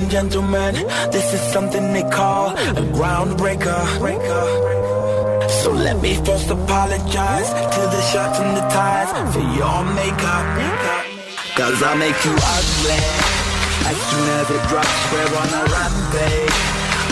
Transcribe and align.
And 0.00 0.10
gentlemen, 0.10 0.74
this 1.10 1.32
is 1.34 1.40
something 1.52 1.92
they 1.92 2.02
call 2.10 2.50
a 2.56 2.84
groundbreaker. 2.96 3.80
So 5.62 5.72
let 5.72 6.00
me 6.00 6.14
first 6.24 6.48
apologize 6.48 7.48
to 7.74 7.82
the 7.94 8.02
shirts 8.10 8.38
and 8.40 8.56
the 8.56 8.64
ties 8.72 9.10
for 9.32 9.44
your 9.60 9.80
makeup. 10.00 10.46
Cause 11.56 11.82
I 11.82 11.92
make 11.98 12.18
you 12.24 12.34
ugly. 12.56 13.02
As 13.90 13.98
soon 14.08 14.26
as 14.40 14.46
it 14.56 14.62
drops, 14.70 15.00
we're 15.12 15.32
on 15.42 15.50
a 15.60 15.64
rampage. 15.74 16.58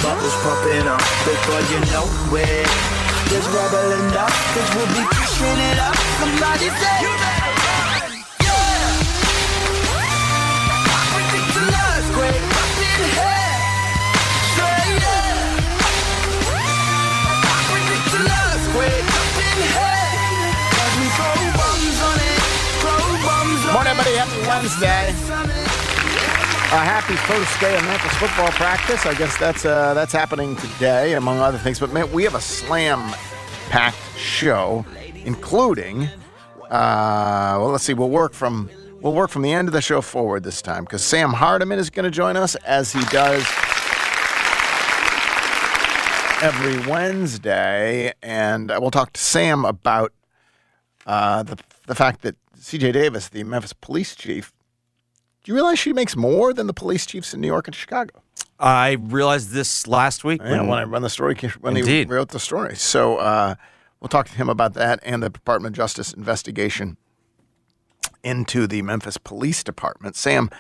Bubbles 0.03 0.37
popping 0.45 0.87
up 0.89 1.05
before 1.29 1.63
you 1.71 1.81
know 1.93 2.07
it. 2.37 2.69
There's 3.29 3.49
rubble 3.53 3.91
enough, 4.01 4.37
cause 4.55 4.69
we'll 4.77 4.93
be 4.97 5.05
pushing 5.13 5.61
it 5.71 5.79
up. 5.79 5.97
Somebody 6.21 6.69
say, 6.81 7.38
Happy 24.19 24.49
Wednesday. 24.49 25.11
A 26.75 26.81
happy 26.83 27.15
first 27.15 27.61
day 27.61 27.77
of 27.77 27.85
Memphis 27.85 28.13
football 28.15 28.49
practice. 28.51 29.07
I 29.07 29.15
guess 29.15 29.39
that's 29.39 29.65
uh, 29.65 29.95
that's 29.95 30.13
happening 30.13 30.57
today, 30.57 31.15
among 31.15 31.39
other 31.39 31.57
things. 31.57 31.79
But 31.79 31.93
man, 31.93 32.11
we 32.11 32.25
have 32.25 32.35
a 32.35 32.41
slam-packed 32.41 34.19
show, 34.19 34.85
including. 35.25 36.09
Uh, 36.65 37.59
well, 37.61 37.69
let's 37.69 37.85
see. 37.85 37.95
We'll 37.95 38.11
work 38.11 38.33
from 38.33 38.69
we'll 39.01 39.13
work 39.13 39.31
from 39.31 39.43
the 39.43 39.53
end 39.53 39.69
of 39.69 39.73
the 39.73 39.81
show 39.81 40.01
forward 40.01 40.43
this 40.43 40.63
time 40.63 40.83
because 40.83 41.05
Sam 41.05 41.33
Hardiman 41.33 41.79
is 41.79 41.89
going 41.89 42.03
to 42.03 42.11
join 42.11 42.37
us 42.37 42.57
as 42.57 42.93
he 42.93 43.01
does 43.13 43.47
every 46.43 46.85
Wednesday, 46.91 48.13
and 48.21 48.73
uh, 48.73 48.79
we'll 48.81 48.91
talk 48.91 49.13
to 49.13 49.21
Sam 49.21 49.65
about 49.65 50.13
uh, 51.07 51.45
the 51.45 51.57
the 51.87 51.95
fact 51.95 52.23
that 52.23 52.35
C.J. 52.61 52.93
Davis, 52.93 53.29
the 53.29 53.45
Memphis 53.45 53.73
police 53.73 54.15
chief, 54.15 54.53
do 55.45 55.53
you 55.53 55.55
realize 55.55 55.79
she 55.79 55.93
makes 55.93 56.17
more 56.17 56.53
than 56.53 56.67
the 56.67 56.75
police 56.75 57.07
chiefs 57.07 57.33
in 57.33 57.41
New 57.41 57.47
York 57.47 57.69
and 57.69 57.75
Chicago? 57.75 58.23
I 58.59 58.93
realized 59.01 59.51
this 59.51 59.87
last 59.87 60.25
week. 60.25 60.41
Yeah, 60.43 60.63
when 60.63 60.79
I 60.79 60.85
run 60.85 61.03
the 61.03 61.11
story, 61.11 61.35
when 61.61 61.77
he 61.77 61.81
Indeed. 61.81 62.11
wrote 62.11 62.31
the 62.31 62.41
story. 62.41 62.77
So 62.77 63.17
uh, 63.19 63.55
we'll 64.01 64.09
talk 64.09 64.29
to 64.29 64.35
him 64.35 64.49
about 64.49 64.75
that 64.75 65.01
and 65.03 65.23
the 65.23 65.31
Department 65.31 65.75
of 65.75 65.77
Justice 65.77 66.13
investigation 66.13 66.97
into 68.25 68.67
the 68.67 68.83
Memphis 68.83 69.17
Police 69.17 69.63
Department. 69.63 70.17
Sam 70.17 70.51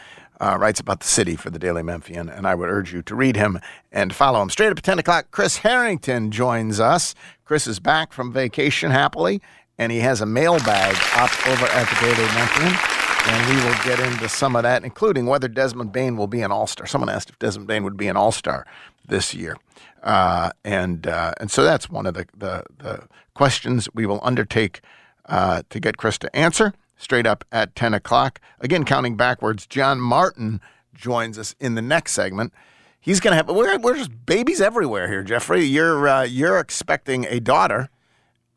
uh, 0.41 0.57
writes 0.59 0.79
about 0.79 1.01
the 1.01 1.07
city 1.07 1.35
for 1.35 1.51
the 1.51 1.59
Daily 1.59 1.83
Memphian, 1.83 2.29
and 2.29 2.47
I 2.47 2.55
would 2.55 2.69
urge 2.69 2.93
you 2.93 3.03
to 3.03 3.15
read 3.15 3.37
him 3.37 3.59
and 3.91 4.15
follow 4.15 4.41
him. 4.41 4.51
Straight 4.51 4.71
up 4.71 4.79
at 4.79 4.85
10 4.85 5.01
o'clock, 5.01 5.27
Chris 5.33 5.59
Harrington 5.59 6.31
joins 6.31 6.79
us. 6.79 7.15
Chris 7.45 7.67
is 7.67 7.81
back 7.81 8.13
from 8.13 8.33
vacation 8.33 8.91
happily, 8.91 9.43
and 9.79 9.93
he 9.93 10.01
has 10.01 10.21
a 10.21 10.27
mailbag 10.27 10.97
up 11.15 11.31
over 11.49 11.67
at 11.67 11.89
the 11.89 11.97
Daily 12.01 12.29
Memphian. 12.35 12.95
And 13.31 13.49
we 13.51 13.57
will 13.63 13.77
get 13.85 14.01
into 14.01 14.29
some 14.29 14.57
of 14.57 14.63
that, 14.63 14.85
including 14.85 15.27
whether 15.27 15.49
Desmond 15.49 15.93
Bane 15.93 16.17
will 16.17 16.29
be 16.29 16.41
an 16.41 16.51
All 16.51 16.67
Star. 16.67 16.87
Someone 16.87 17.11
asked 17.11 17.29
if 17.29 17.39
Desmond 17.39 17.67
Bane 17.69 17.85
would 17.85 17.97
be 17.97 18.09
an 18.09 18.17
All 18.17 18.33
Star 18.33 18.67
this 19.07 19.35
year, 19.35 19.57
uh, 20.03 20.51
and 20.65 21.07
uh, 21.07 21.35
and 21.39 21.51
so 21.51 21.63
that's 21.63 21.91
one 21.91 22.07
of 22.07 22.15
the 22.15 22.27
the, 22.35 22.65
the 22.79 23.03
questions 23.35 23.87
we 23.93 24.07
will 24.07 24.21
undertake 24.23 24.81
uh, 25.27 25.63
to 25.69 25.79
get 25.79 25.99
Chris 25.99 26.17
to 26.19 26.35
answer 26.35 26.73
straight 26.97 27.27
up 27.27 27.45
at 27.53 27.75
ten 27.75 27.93
o'clock. 27.93 28.41
Again, 28.61 28.85
counting 28.85 29.15
backwards, 29.15 29.67
John 29.67 30.01
Martin 30.01 30.61
joins 30.95 31.39
us 31.39 31.55
in 31.61 31.75
the 31.75 31.83
next 31.83 32.13
segment. 32.13 32.55
He's 32.99 33.21
going 33.21 33.33
to 33.33 33.37
have 33.37 33.49
we're, 33.55 33.79
we're 33.79 33.97
just 33.97 34.25
babies 34.25 34.61
everywhere 34.61 35.07
here, 35.09 35.23
Jeffrey. 35.23 35.65
You're 35.65 36.09
uh, 36.09 36.23
you're 36.23 36.59
expecting 36.59 37.27
a 37.27 37.41
daughter 37.41 37.91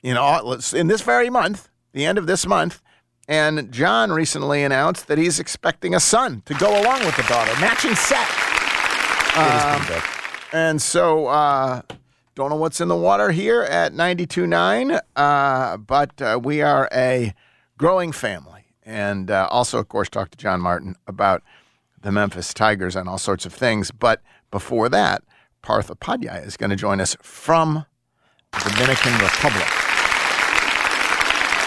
in 0.03 0.17
all, 0.17 0.53
in 0.73 0.88
this 0.88 1.01
very 1.01 1.29
month, 1.29 1.69
the 1.94 2.06
end 2.06 2.17
of 2.17 2.28
this 2.28 2.45
month. 2.45 2.81
And 3.28 3.72
John 3.72 4.12
recently 4.12 4.63
announced 4.63 5.07
that 5.07 5.17
he's 5.17 5.39
expecting 5.39 5.95
a 5.95 6.00
son 6.00 6.41
to 6.45 6.53
go 6.56 6.69
along 6.69 7.06
with 7.06 7.16
the 7.16 7.23
daughter, 7.23 7.53
matching 7.62 7.95
set. 7.95 8.28
Um, 9.38 10.01
and 10.51 10.81
so, 10.81 11.28
uh, 11.28 11.81
don't 12.34 12.50
know 12.50 12.56
what's 12.56 12.81
in 12.81 12.88
the 12.88 12.95
water 12.95 13.31
here 13.31 13.61
at 13.61 13.94
92.9, 13.94 15.00
uh, 15.16 15.78
but 15.78 16.22
uh, 16.22 16.40
we 16.41 16.61
are 16.61 16.90
a 16.94 17.34
growing 17.78 18.11
family. 18.11 18.66
And 18.84 19.29
uh, 19.29 19.47
also, 19.51 19.79
of 19.79 19.90
course, 19.90 20.09
talk 20.09 20.31
to 20.31 20.38
John 20.38 20.61
Martin 20.61 20.95
about 21.07 21.44
the 22.01 22.11
Memphis 22.11 22.53
Tigers 22.53 22.95
and 22.95 23.07
all 23.07 23.17
sorts 23.17 23.45
of 23.45 23.53
things. 23.53 23.91
But 23.91 24.22
before 24.50 24.90
that, 24.90 25.23
Parth 25.61 25.90
Upadhyaya 25.90 26.45
is 26.45 26.57
going 26.57 26.69
to 26.69 26.75
join 26.75 27.00
us 27.00 27.16
from 27.22 27.85
the 28.51 28.69
Dominican 28.72 29.13
Republic. 29.13 29.91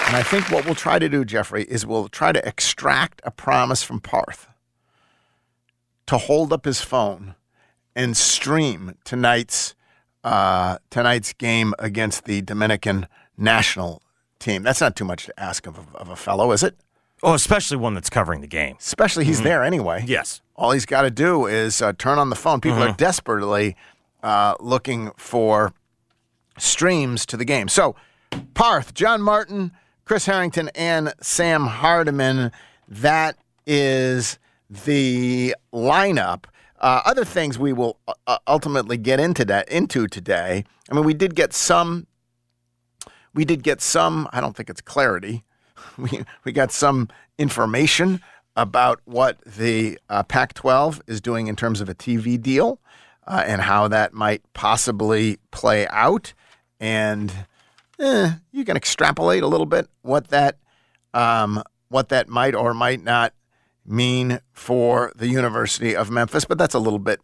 And 0.06 0.16
I 0.16 0.22
think 0.22 0.50
what 0.50 0.64
we'll 0.66 0.74
try 0.74 0.98
to 0.98 1.08
do, 1.08 1.24
Jeffrey, 1.24 1.64
is 1.64 1.86
we'll 1.86 2.08
try 2.08 2.30
to 2.32 2.46
extract 2.46 3.20
a 3.24 3.30
promise 3.30 3.82
from 3.82 4.00
Parth 4.00 4.46
to 6.06 6.18
hold 6.18 6.52
up 6.52 6.64
his 6.66 6.80
phone 6.82 7.34
and 7.96 8.16
stream 8.16 8.96
tonight's 9.04 9.74
uh, 10.22 10.78
tonight's 10.90 11.32
game 11.32 11.74
against 11.78 12.24
the 12.24 12.40
Dominican 12.42 13.06
national 13.36 14.02
team. 14.38 14.62
That's 14.62 14.80
not 14.80 14.96
too 14.96 15.04
much 15.04 15.26
to 15.26 15.38
ask 15.40 15.66
of, 15.66 15.78
a- 15.78 15.96
of 15.98 16.08
a 16.08 16.16
fellow, 16.16 16.50
is 16.52 16.62
it? 16.62 16.76
Oh, 17.22 17.34
especially 17.34 17.76
one 17.76 17.94
that's 17.94 18.10
covering 18.10 18.40
the 18.40 18.46
game. 18.46 18.76
Especially 18.78 19.24
he's 19.24 19.42
there 19.42 19.62
anyway. 19.64 20.04
Yes. 20.06 20.40
All 20.56 20.70
he's 20.72 20.86
got 20.86 21.02
to 21.02 21.10
do 21.10 21.46
is 21.46 21.80
uh, 21.82 21.92
turn 21.98 22.18
on 22.18 22.30
the 22.30 22.36
phone. 22.36 22.60
People 22.60 22.82
are 22.82 22.92
desperately 22.92 23.76
uh, 24.22 24.54
looking 24.60 25.10
for 25.16 25.72
streams 26.58 27.24
to 27.26 27.36
the 27.36 27.44
game. 27.44 27.68
So, 27.68 27.94
Parth, 28.54 28.94
John 28.94 29.20
Martin, 29.22 29.72
Chris 30.04 30.26
Harrington, 30.26 30.70
and 30.74 31.12
Sam 31.20 31.66
Hardiman. 31.66 32.52
That 32.88 33.36
is 33.66 34.38
the 34.68 35.54
lineup. 35.72 36.44
Uh, 36.80 37.00
other 37.06 37.24
things 37.24 37.58
we 37.58 37.72
will 37.72 37.98
uh, 38.06 38.12
uh, 38.26 38.38
ultimately 38.46 38.96
get 38.96 39.18
into 39.18 39.44
that 39.46 39.68
into 39.68 40.06
today. 40.06 40.64
I 40.90 40.94
mean, 40.94 41.04
we 41.04 41.14
did 41.14 41.34
get 41.34 41.52
some. 41.52 42.06
We 43.32 43.44
did 43.44 43.62
get 43.62 43.80
some. 43.80 44.28
I 44.32 44.40
don't 44.40 44.54
think 44.54 44.70
it's 44.70 44.80
clarity 44.80 45.44
we 45.98 46.24
we 46.44 46.52
got 46.52 46.72
some 46.72 47.08
information 47.38 48.20
about 48.56 49.00
what 49.04 49.40
the 49.44 49.98
uh, 50.08 50.22
Pac-12 50.22 51.00
is 51.08 51.20
doing 51.20 51.48
in 51.48 51.56
terms 51.56 51.80
of 51.80 51.88
a 51.88 51.94
TV 51.94 52.40
deal 52.40 52.78
uh, 53.26 53.42
and 53.44 53.62
how 53.62 53.88
that 53.88 54.12
might 54.12 54.42
possibly 54.52 55.38
play 55.50 55.88
out, 55.88 56.34
and 56.78 57.46
eh, 57.98 58.32
you 58.52 58.64
can 58.64 58.76
extrapolate 58.76 59.42
a 59.42 59.46
little 59.46 59.66
bit 59.66 59.88
what 60.02 60.28
that 60.28 60.58
um, 61.12 61.62
what 61.88 62.08
that 62.08 62.28
might 62.28 62.54
or 62.54 62.74
might 62.74 63.02
not 63.02 63.32
mean 63.86 64.40
for 64.52 65.12
the 65.14 65.28
University 65.28 65.94
of 65.94 66.10
Memphis, 66.10 66.44
but 66.44 66.58
that's 66.58 66.74
a 66.74 66.78
little 66.78 66.98
bit 66.98 67.20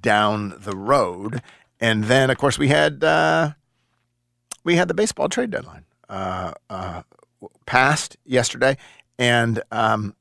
down 0.00 0.54
the 0.58 0.76
road. 0.76 1.42
And 1.80 2.04
then, 2.04 2.30
of 2.30 2.38
course, 2.38 2.58
we 2.58 2.68
had 2.68 3.04
uh, 3.04 3.52
we 4.62 4.76
had 4.76 4.88
the 4.88 4.94
baseball 4.94 5.28
trade 5.28 5.50
deadline 5.50 5.84
uh, 6.08 6.52
uh, 6.70 7.02
passed 7.66 8.16
yesterday, 8.24 8.76
and 9.18 9.62
um, 9.70 10.14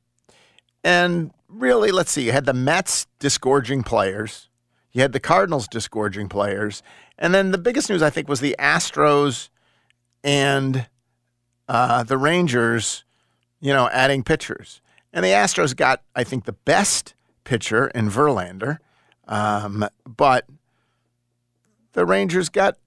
and 0.84 1.32
really, 1.48 1.92
let's 1.92 2.12
see, 2.12 2.26
you 2.26 2.32
had 2.32 2.46
the 2.46 2.54
Mets 2.54 3.08
disgorging 3.20 3.84
players, 3.84 4.50
you 4.92 5.02
had 5.02 5.14
the 5.14 5.20
Cardinals 5.20 5.68
disgorging 5.68 6.28
players, 6.28 6.84
and 7.18 7.34
then 7.34 7.52
the 7.52 7.58
biggest 7.58 7.90
news 7.90 8.02
I 8.02 8.10
think 8.10 8.28
was 8.28 8.40
the 8.40 8.56
Astros 8.60 9.50
and 10.24 10.88
uh, 11.68 12.04
the 12.04 12.18
Rangers, 12.18 13.04
you 13.60 13.74
know, 13.74 13.90
adding 13.90 14.24
pitchers. 14.24 14.82
And 15.12 15.24
the 15.24 15.30
Astros 15.30 15.76
got, 15.76 16.02
I 16.16 16.24
think, 16.24 16.46
the 16.46 16.54
best 16.54 17.14
pitcher 17.44 17.88
in 17.88 18.10
Verlander, 18.10 18.80
um, 19.28 19.88
but 20.06 20.46
the 21.94 22.06
Rangers 22.06 22.50
got 22.50 22.78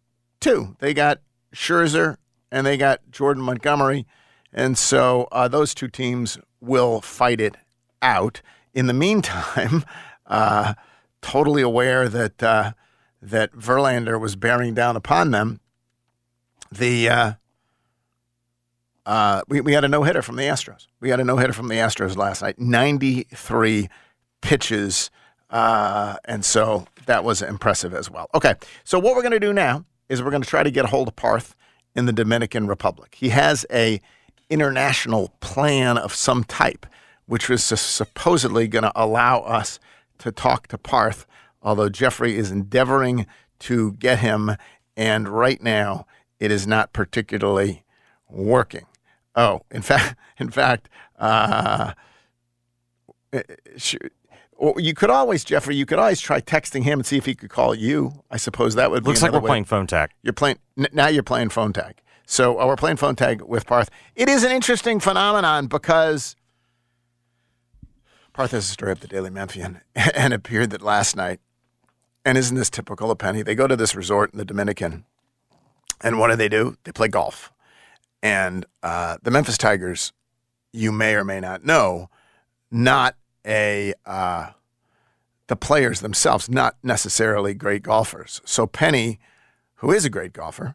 two. 0.41 0.77
They 0.81 0.93
got 0.93 1.21
Scherzer 1.55 2.17
and 2.51 2.67
they 2.67 2.77
got 2.77 3.01
Jordan 3.11 3.43
Montgomery. 3.43 4.07
And 4.53 4.77
so 4.77 5.29
uh, 5.33 5.49
those 5.49 5.75
two 5.75 5.89
teams 5.89 6.39
will 6.61 7.01
fight 7.01 7.41
it 7.41 7.57
out. 8.03 8.43
In 8.75 8.87
the 8.87 8.93
meantime, 8.93 9.85
uh, 10.27 10.75
totally 11.23 11.63
aware 11.63 12.09
that 12.09 12.43
uh, 12.43 12.73
that 13.23 13.53
Verlander 13.53 14.21
was 14.21 14.37
bearing 14.37 14.75
down 14.75 14.97
upon 14.97 15.31
them, 15.31 15.61
the 16.71 17.09
uh, 17.09 17.33
uh, 19.07 19.43
we, 19.49 19.61
we 19.61 19.73
had 19.73 19.85
a 19.85 19.89
no 19.89 20.03
hitter 20.03 20.21
from 20.21 20.37
the 20.37 20.43
Astros. 20.43 20.89
We 21.01 21.11
had 21.11 21.21
a 21.21 21.25
no 21.25 21.37
hitter 21.37 21.53
from 21.53 21.69
the 21.69 21.77
Astros 21.77 22.17
last 22.17 22.43
night. 22.43 22.59
93 22.59 23.89
pitches. 24.41 25.11
Uh, 25.49 26.17
and 26.25 26.45
so 26.45 26.87
that 27.07 27.23
was 27.23 27.41
impressive 27.41 27.95
as 27.95 28.11
well. 28.11 28.29
Okay. 28.35 28.55
So 28.83 28.99
what 28.99 29.15
we're 29.15 29.23
going 29.23 29.33
to 29.33 29.41
do 29.41 29.53
now 29.53 29.85
is 30.09 30.23
we're 30.23 30.31
going 30.31 30.43
to 30.43 30.49
try 30.49 30.65
to 30.65 30.71
get 30.73 30.85
a 30.85 30.89
hold 30.89 31.07
of 31.07 31.17
Parth 31.17 31.55
in 31.95 32.07
the 32.07 32.13
Dominican 32.13 32.67
Republic. 32.67 33.17
He 33.19 33.29
has 33.29 33.65
a 33.73 34.01
international 34.51 35.33
plan 35.41 35.97
of 35.97 36.13
some 36.13 36.43
type, 36.45 36.85
which 37.27 37.49
was 37.49 37.63
supposedly 37.63 38.67
going 38.67 38.85
to 38.85 38.93
allow 38.95 39.41
us 39.41 39.79
to 40.19 40.33
talk 40.33 40.67
to 40.69 40.79
Parth, 40.79 41.27
although 41.63 41.89
Jeffrey 41.89 42.37
is 42.37 42.51
endeavoring 42.51 43.27
to 43.61 43.93
get 43.93 44.19
him. 44.19 44.57
And 44.97 45.29
right 45.29 45.63
now, 45.63 46.07
it 46.41 46.51
is 46.51 46.67
not 46.67 46.93
particularly 46.93 47.85
working. 48.29 48.87
Oh, 49.35 49.63
in 49.71 49.83
fact, 49.91 50.17
in 50.39 50.51
fact, 50.51 50.89
uh, 51.19 51.93
eh, 53.33 53.43
you 54.79 54.95
could 54.95 55.11
always, 55.11 55.45
Jeffrey, 55.45 55.77
you 55.77 55.85
could 55.85 55.99
always 55.99 56.21
try 56.21 56.41
texting 56.41 56.83
him 56.83 57.01
and 57.01 57.07
see 57.07 57.19
if 57.19 57.27
he 57.27 57.35
could 57.35 57.51
call 57.51 57.75
you. 57.75 58.23
I 58.31 58.39
suppose 58.39 58.75
that 58.75 58.91
would 58.91 59.05
be 59.05 59.09
Looks 59.09 59.23
like 59.23 59.33
we're 59.33 59.41
way. 59.41 59.49
playing 59.49 59.65
phone 59.65 59.87
tag. 59.87 60.11
You're 60.23 60.33
playing 60.33 60.59
now. 60.93 61.09
You're 61.09 61.23
playing 61.23 61.51
phone 61.51 61.73
tag. 61.73 62.01
So 62.27 62.59
uh, 62.59 62.67
we're 62.67 62.77
playing 62.77 62.97
phone 62.97 63.17
tag 63.17 63.43
with 63.43 63.67
Parth. 63.67 63.91
It 64.15 64.29
is 64.29 64.43
an 64.43 64.51
interesting 64.51 64.99
phenomenon 64.99 65.67
because 65.67 66.35
Parth 68.33 68.51
has 68.51 68.65
a 68.65 68.73
story 68.73 68.93
of 68.93 69.01
the 69.01 69.09
Daily 69.09 69.31
Memphian 69.31 69.81
and 69.95 70.33
appeared 70.33 70.71
that 70.71 70.83
last 70.83 71.17
night. 71.17 71.41
And 72.25 72.37
isn't 72.37 72.57
this 72.57 72.71
typical 72.71 73.11
of 73.11 73.19
Penny? 73.19 73.43
They 73.43 73.55
go 73.55 73.69
to 73.69 73.77
this 73.77 73.95
resort 73.95 74.33
in 74.33 74.39
the 74.39 74.45
Dominican, 74.45 75.05
and 76.01 76.19
what 76.19 76.29
do 76.29 76.37
they 76.37 76.49
do? 76.49 76.77
They 76.85 76.93
play 76.93 77.09
golf. 77.09 77.53
And 78.23 78.67
uh, 78.83 79.19
the 79.23 79.31
Memphis 79.31 79.59
Tigers, 79.59 80.13
you 80.73 80.93
may 80.93 81.15
or 81.15 81.25
may 81.25 81.41
not 81.41 81.65
know, 81.65 82.11
not 82.71 83.17
a 83.47 83.95
uh, 84.05 84.51
the 85.47 85.57
players 85.57 86.01
themselves, 86.01 86.51
not 86.51 86.77
necessarily 86.83 87.55
great 87.55 87.83
golfers. 87.83 88.41
So 88.45 88.67
Penny, 88.67 89.21
who 89.77 89.93
is 89.93 90.05
a 90.05 90.11
great 90.11 90.33
golfer, 90.33 90.75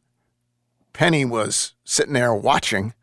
Penny 0.93 1.25
was 1.25 1.73
sitting 1.83 2.13
there 2.13 2.33
watching, 2.33 2.93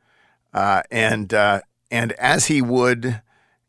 uh, 0.55 0.82
and 0.91 1.32
uh, 1.32 1.61
and 1.91 2.12
as 2.12 2.47
he 2.47 2.62
would 2.62 3.20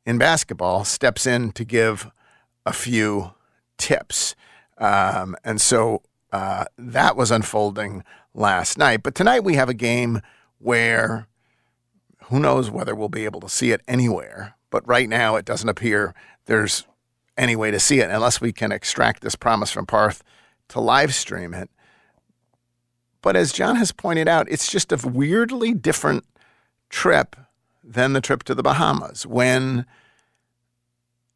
in 0.05 0.17
basketball, 0.17 0.85
steps 0.85 1.25
in 1.25 1.51
to 1.53 1.63
give 1.63 2.09
a 2.65 2.73
few 2.73 3.31
tips, 3.77 4.35
um, 4.77 5.35
and 5.43 5.59
so 5.59 6.01
uh, 6.31 6.65
that 6.77 7.15
was 7.15 7.31
unfolding 7.31 8.03
last 8.33 8.77
night. 8.77 9.03
But 9.03 9.15
tonight 9.15 9.43
we 9.43 9.55
have 9.55 9.69
a 9.69 9.73
game 9.73 10.21
where 10.57 11.27
who 12.25 12.39
knows 12.39 12.69
whether 12.69 12.95
we'll 12.95 13.09
be 13.09 13.25
able 13.25 13.41
to 13.41 13.49
see 13.49 13.71
it 13.71 13.81
anywhere. 13.87 14.55
But 14.69 14.87
right 14.87 15.09
now, 15.09 15.35
it 15.35 15.45
doesn't 15.45 15.69
appear 15.69 16.13
there's 16.45 16.85
any 17.37 17.55
way 17.55 17.71
to 17.71 17.79
see 17.79 17.99
it 17.99 18.09
unless 18.09 18.39
we 18.39 18.51
can 18.51 18.71
extract 18.71 19.21
this 19.21 19.35
promise 19.35 19.71
from 19.71 19.85
Parth 19.85 20.23
to 20.69 20.79
live 20.79 21.13
stream 21.15 21.53
it. 21.53 21.69
But 23.21 23.35
as 23.35 23.51
John 23.51 23.75
has 23.77 23.91
pointed 23.91 24.27
out, 24.27 24.47
it's 24.49 24.71
just 24.71 24.91
a 24.91 25.07
weirdly 25.07 25.73
different 25.73 26.25
trip 26.89 27.35
than 27.83 28.13
the 28.13 28.21
trip 28.21 28.43
to 28.43 28.55
the 28.55 28.63
Bahamas 28.63 29.25
when 29.25 29.85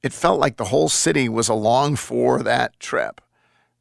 it 0.01 0.13
felt 0.13 0.39
like 0.39 0.57
the 0.57 0.66
whole 0.66 0.89
city 0.89 1.28
was 1.28 1.50
along 1.50 1.96
for 1.96 2.44
that 2.44 2.80
trip. 2.80 3.22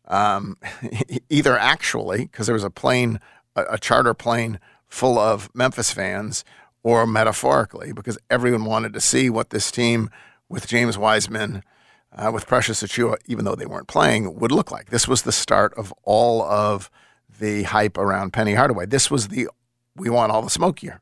Um, 0.09 0.57
either 1.29 1.57
actually, 1.57 2.27
because 2.27 2.47
there 2.47 2.55
was 2.55 2.65
a 2.65 2.71
plane, 2.71 3.21
a, 3.57 3.65
a 3.71 3.79
charter 3.79 4.15
plane 4.15 4.59
full 4.89 5.19
of 5.19 5.49
Memphis 5.55 5.91
fans 5.91 6.45
or 6.83 7.07
metaphorically 7.07 7.93
because 7.93 8.19
everyone 8.29 8.65
wanted 8.65 8.93
to 8.93 9.01
see 9.01 9.31
what 9.31 9.51
this 9.51 9.71
team 9.71 10.11
with 10.49 10.67
James 10.67 10.99
Wiseman, 10.99 11.63
uh, 12.15 12.31
with 12.33 12.47
Precious 12.47 12.83
Achiuwa, 12.83 13.17
even 13.27 13.47
though 13.47 13.55
they 13.55 13.65
weren't 13.65 13.89
playing, 13.89 14.39
would 14.39 14.53
look 14.53 14.71
like. 14.71 14.91
This 14.91 15.09
was 15.09 15.23
the 15.23 15.33
start 15.33 15.73
of 15.75 15.95
all 16.03 16.43
of 16.43 16.91
the 17.41 17.63
hype 17.63 17.97
around 17.97 18.35
Penny 18.35 18.53
Hardaway. 18.53 18.85
This 18.85 19.11
was 19.11 19.29
the 19.29 19.49
we 19.97 20.11
want 20.11 20.31
all 20.31 20.43
the 20.43 20.51
smoke 20.51 20.83
year. 20.83 21.01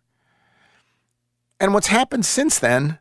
And 1.58 1.74
what's 1.74 1.88
happened 1.88 2.24
since 2.24 2.58
then 2.58 2.99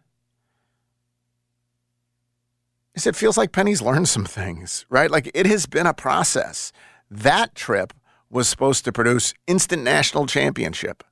it 3.08 3.16
feels 3.16 3.38
like 3.38 3.52
Penny's 3.52 3.82
learned 3.82 4.08
some 4.08 4.26
things, 4.26 4.86
right? 4.90 5.12
Like 5.12 5.30
it 5.34 5.46
has 5.46 5.66
been 5.66 5.88
a 5.88 5.94
process. 5.94 6.72
That 7.10 7.56
trip 7.56 7.94
was 8.30 8.48
supposed 8.48 8.86
to 8.86 8.92
produce 8.92 9.34
instant 9.48 9.84
national 9.84 10.28
championship. 10.28 11.04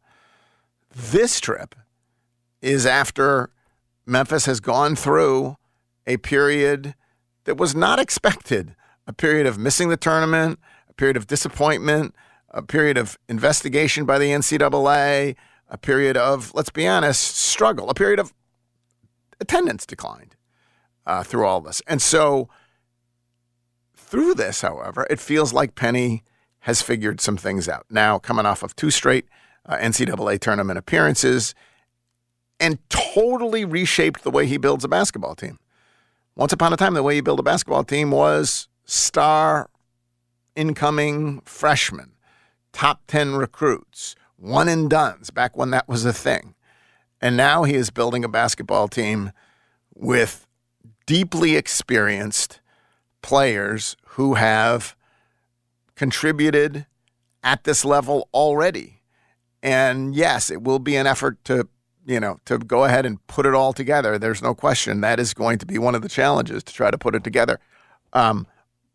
This 0.95 1.39
trip 1.39 1.75
is 2.61 2.85
after 2.85 3.49
Memphis 4.05 4.45
has 4.45 4.59
gone 4.59 4.95
through 4.95 5.57
a 6.05 6.17
period 6.17 6.95
that 7.43 7.57
was 7.57 7.75
not 7.75 7.99
expected 7.99 8.75
a 9.05 9.13
period 9.13 9.47
of 9.47 9.57
missing 9.57 9.89
the 9.89 9.97
tournament, 9.97 10.59
a 10.89 10.93
period 10.93 11.15
of 11.15 11.27
disappointment, 11.27 12.13
a 12.49 12.61
period 12.61 12.97
of 12.97 13.17
investigation 13.29 14.05
by 14.05 14.19
the 14.19 14.27
NCAA, 14.31 15.35
a 15.69 15.77
period 15.77 16.17
of, 16.17 16.53
let's 16.53 16.69
be 16.69 16.87
honest, 16.87 17.35
struggle, 17.35 17.89
a 17.89 17.93
period 17.93 18.19
of 18.19 18.33
attendance 19.39 19.85
declined 19.85 20.36
uh, 21.07 21.23
through 21.23 21.45
all 21.45 21.61
this. 21.61 21.81
And 21.87 22.01
so, 22.01 22.49
through 23.95 24.35
this, 24.35 24.61
however, 24.61 25.07
it 25.09 25.19
feels 25.19 25.53
like 25.53 25.73
Penny 25.73 26.23
has 26.61 26.81
figured 26.81 27.21
some 27.21 27.37
things 27.37 27.67
out. 27.67 27.85
Now, 27.89 28.19
coming 28.19 28.45
off 28.45 28.61
of 28.61 28.75
two 28.75 28.91
straight 28.91 29.25
uh, 29.65 29.77
NCAA 29.77 30.39
tournament 30.39 30.77
appearances 30.77 31.55
and 32.59 32.77
totally 32.89 33.65
reshaped 33.65 34.23
the 34.23 34.31
way 34.31 34.45
he 34.45 34.57
builds 34.57 34.83
a 34.83 34.87
basketball 34.87 35.35
team. 35.35 35.59
Once 36.35 36.53
upon 36.53 36.73
a 36.73 36.77
time, 36.77 36.93
the 36.93 37.03
way 37.03 37.15
you 37.15 37.23
build 37.23 37.39
a 37.39 37.43
basketball 37.43 37.83
team 37.83 38.11
was 38.11 38.67
star 38.85 39.69
incoming 40.55 41.41
freshmen, 41.41 42.13
top 42.73 43.01
10 43.07 43.35
recruits, 43.35 44.15
one 44.37 44.67
and 44.67 44.89
dones, 44.89 45.29
back 45.29 45.55
when 45.55 45.71
that 45.71 45.87
was 45.87 46.05
a 46.05 46.13
thing. 46.13 46.55
And 47.21 47.37
now 47.37 47.63
he 47.63 47.75
is 47.75 47.89
building 47.89 48.23
a 48.23 48.29
basketball 48.29 48.87
team 48.87 49.31
with 49.95 50.46
deeply 51.07 51.55
experienced 51.55 52.59
players 53.23 53.97
who 54.09 54.35
have 54.35 54.95
contributed 55.95 56.85
at 57.43 57.63
this 57.63 57.83
level 57.83 58.29
already. 58.33 59.01
And 59.63 60.13
yes, 60.13 60.51
it 60.51 60.61
will 60.61 60.79
be 60.79 60.95
an 60.95 61.07
effort 61.07 61.43
to, 61.45 61.67
you 62.05 62.19
know, 62.19 62.39
to 62.45 62.59
go 62.59 62.83
ahead 62.83 63.05
and 63.05 63.25
put 63.25 63.47
it 63.47 63.55
all 63.55 63.73
together. 63.73 64.19
There's 64.19 64.43
no 64.43 64.53
question 64.53 65.01
that 65.01 65.19
is 65.19 65.33
going 65.33 65.57
to 65.57 65.65
be 65.65 65.79
one 65.79 65.95
of 65.95 66.03
the 66.03 66.09
challenges 66.09 66.63
to 66.65 66.73
try 66.73 66.91
to 66.91 66.97
put 66.97 67.15
it 67.15 67.23
together. 67.23 67.59
Um, 68.13 68.45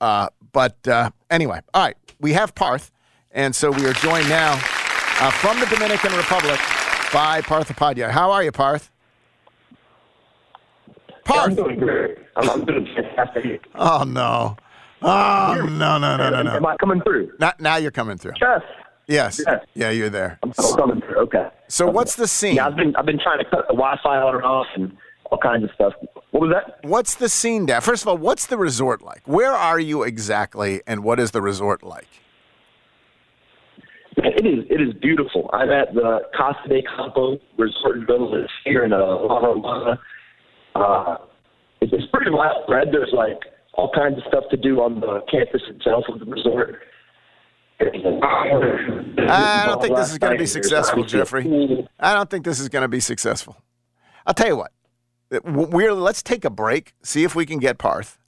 uh, 0.00 0.28
but 0.52 0.86
uh, 0.86 1.10
anyway, 1.30 1.60
all 1.74 1.82
right, 1.82 1.96
we 2.20 2.34
have 2.34 2.54
Parth, 2.54 2.92
and 3.30 3.56
so 3.56 3.70
we 3.70 3.86
are 3.86 3.92
joined 3.94 4.28
now 4.28 4.52
uh, 4.52 5.30
from 5.30 5.58
the 5.60 5.66
Dominican 5.66 6.14
Republic 6.14 6.60
by 7.12 7.40
Parth 7.40 7.68
Upadhyaya. 7.68 8.10
How 8.10 8.30
are 8.30 8.44
you, 8.44 8.52
Parth? 8.52 8.91
Parth. 11.24 11.50
I'm 11.50 11.54
doing 11.54 11.78
great. 11.78 12.18
I'm, 12.36 12.50
I'm 12.50 12.64
doing 12.64 12.86
fantastic. 12.94 13.64
Oh 13.74 14.04
no. 14.06 14.56
Oh 15.02 15.54
no 15.70 15.98
no 15.98 16.16
no 16.16 16.42
no 16.42 16.50
Am. 16.56 16.66
I 16.66 16.76
coming 16.76 17.00
through? 17.02 17.32
Now, 17.38 17.52
now 17.58 17.76
you're 17.76 17.90
coming 17.90 18.18
through. 18.18 18.32
Yes. 18.40 18.62
Yes. 19.08 19.40
Yes. 19.44 19.64
Yeah, 19.74 19.90
you're 19.90 20.10
there. 20.10 20.38
I'm 20.42 20.52
still 20.52 20.76
coming 20.76 21.00
through. 21.00 21.18
Okay. 21.22 21.48
So 21.68 21.86
what's 21.86 22.14
the 22.16 22.28
scene? 22.28 22.56
Yeah, 22.56 22.66
I've 22.68 22.76
been 22.76 22.94
I've 22.96 23.06
been 23.06 23.18
trying 23.18 23.38
to 23.38 23.44
cut 23.44 23.66
the 23.68 23.74
Wi-Fi 23.74 24.18
on 24.18 24.36
and 24.36 24.44
off 24.44 24.66
and 24.74 24.96
all 25.30 25.38
kinds 25.38 25.64
of 25.64 25.70
stuff. 25.74 25.94
What 26.30 26.40
was 26.40 26.52
that? 26.52 26.78
What's 26.88 27.16
the 27.16 27.28
scene, 27.28 27.66
Dad? 27.66 27.80
First 27.80 28.02
of 28.02 28.08
all, 28.08 28.16
what's 28.16 28.46
the 28.46 28.56
resort 28.56 29.02
like? 29.02 29.22
Where 29.26 29.52
are 29.52 29.80
you 29.80 30.02
exactly, 30.02 30.82
and 30.86 31.02
what 31.02 31.18
is 31.18 31.32
the 31.32 31.42
resort 31.42 31.82
like? 31.82 32.08
It 34.16 34.46
is 34.46 34.64
it 34.70 34.80
is 34.80 34.94
beautiful. 34.94 35.50
I'm 35.52 35.70
at 35.70 35.94
the 35.94 36.20
Casa 36.36 36.68
de 36.68 36.82
Campo 36.82 37.38
Resort 37.58 37.96
and 37.96 38.06
Village 38.06 38.50
here 38.64 38.84
in 38.84 38.92
uh, 38.92 38.98
La 38.98 39.38
Romana. 39.38 39.98
Uh, 40.74 41.16
it's, 41.80 41.92
it's 41.92 42.06
pretty 42.12 42.30
widespread. 42.30 42.88
There's 42.92 43.12
like 43.12 43.38
all 43.74 43.90
kinds 43.94 44.18
of 44.18 44.24
stuff 44.28 44.44
to 44.50 44.56
do 44.56 44.80
on 44.80 45.00
the 45.00 45.20
campus 45.30 45.62
itself 45.68 46.04
of 46.08 46.18
the 46.20 46.26
resort. 46.26 46.80
I 47.80 49.64
don't 49.66 49.82
think 49.82 49.96
this 49.96 50.12
is 50.12 50.18
going 50.18 50.34
to 50.34 50.38
be 50.38 50.46
successful, 50.46 51.04
Jeffrey. 51.04 51.88
I 51.98 52.14
don't 52.14 52.30
think 52.30 52.44
this 52.44 52.60
is 52.60 52.68
going 52.68 52.82
to 52.82 52.88
be 52.88 53.00
successful. 53.00 53.56
I'll 54.26 54.34
tell 54.34 54.46
you 54.48 54.56
what. 54.56 54.72
We're 55.44 55.94
let's 55.94 56.22
take 56.22 56.44
a 56.44 56.50
break. 56.50 56.94
See 57.02 57.24
if 57.24 57.34
we 57.34 57.46
can 57.46 57.58
get 57.58 57.78
Parth. 57.78 58.18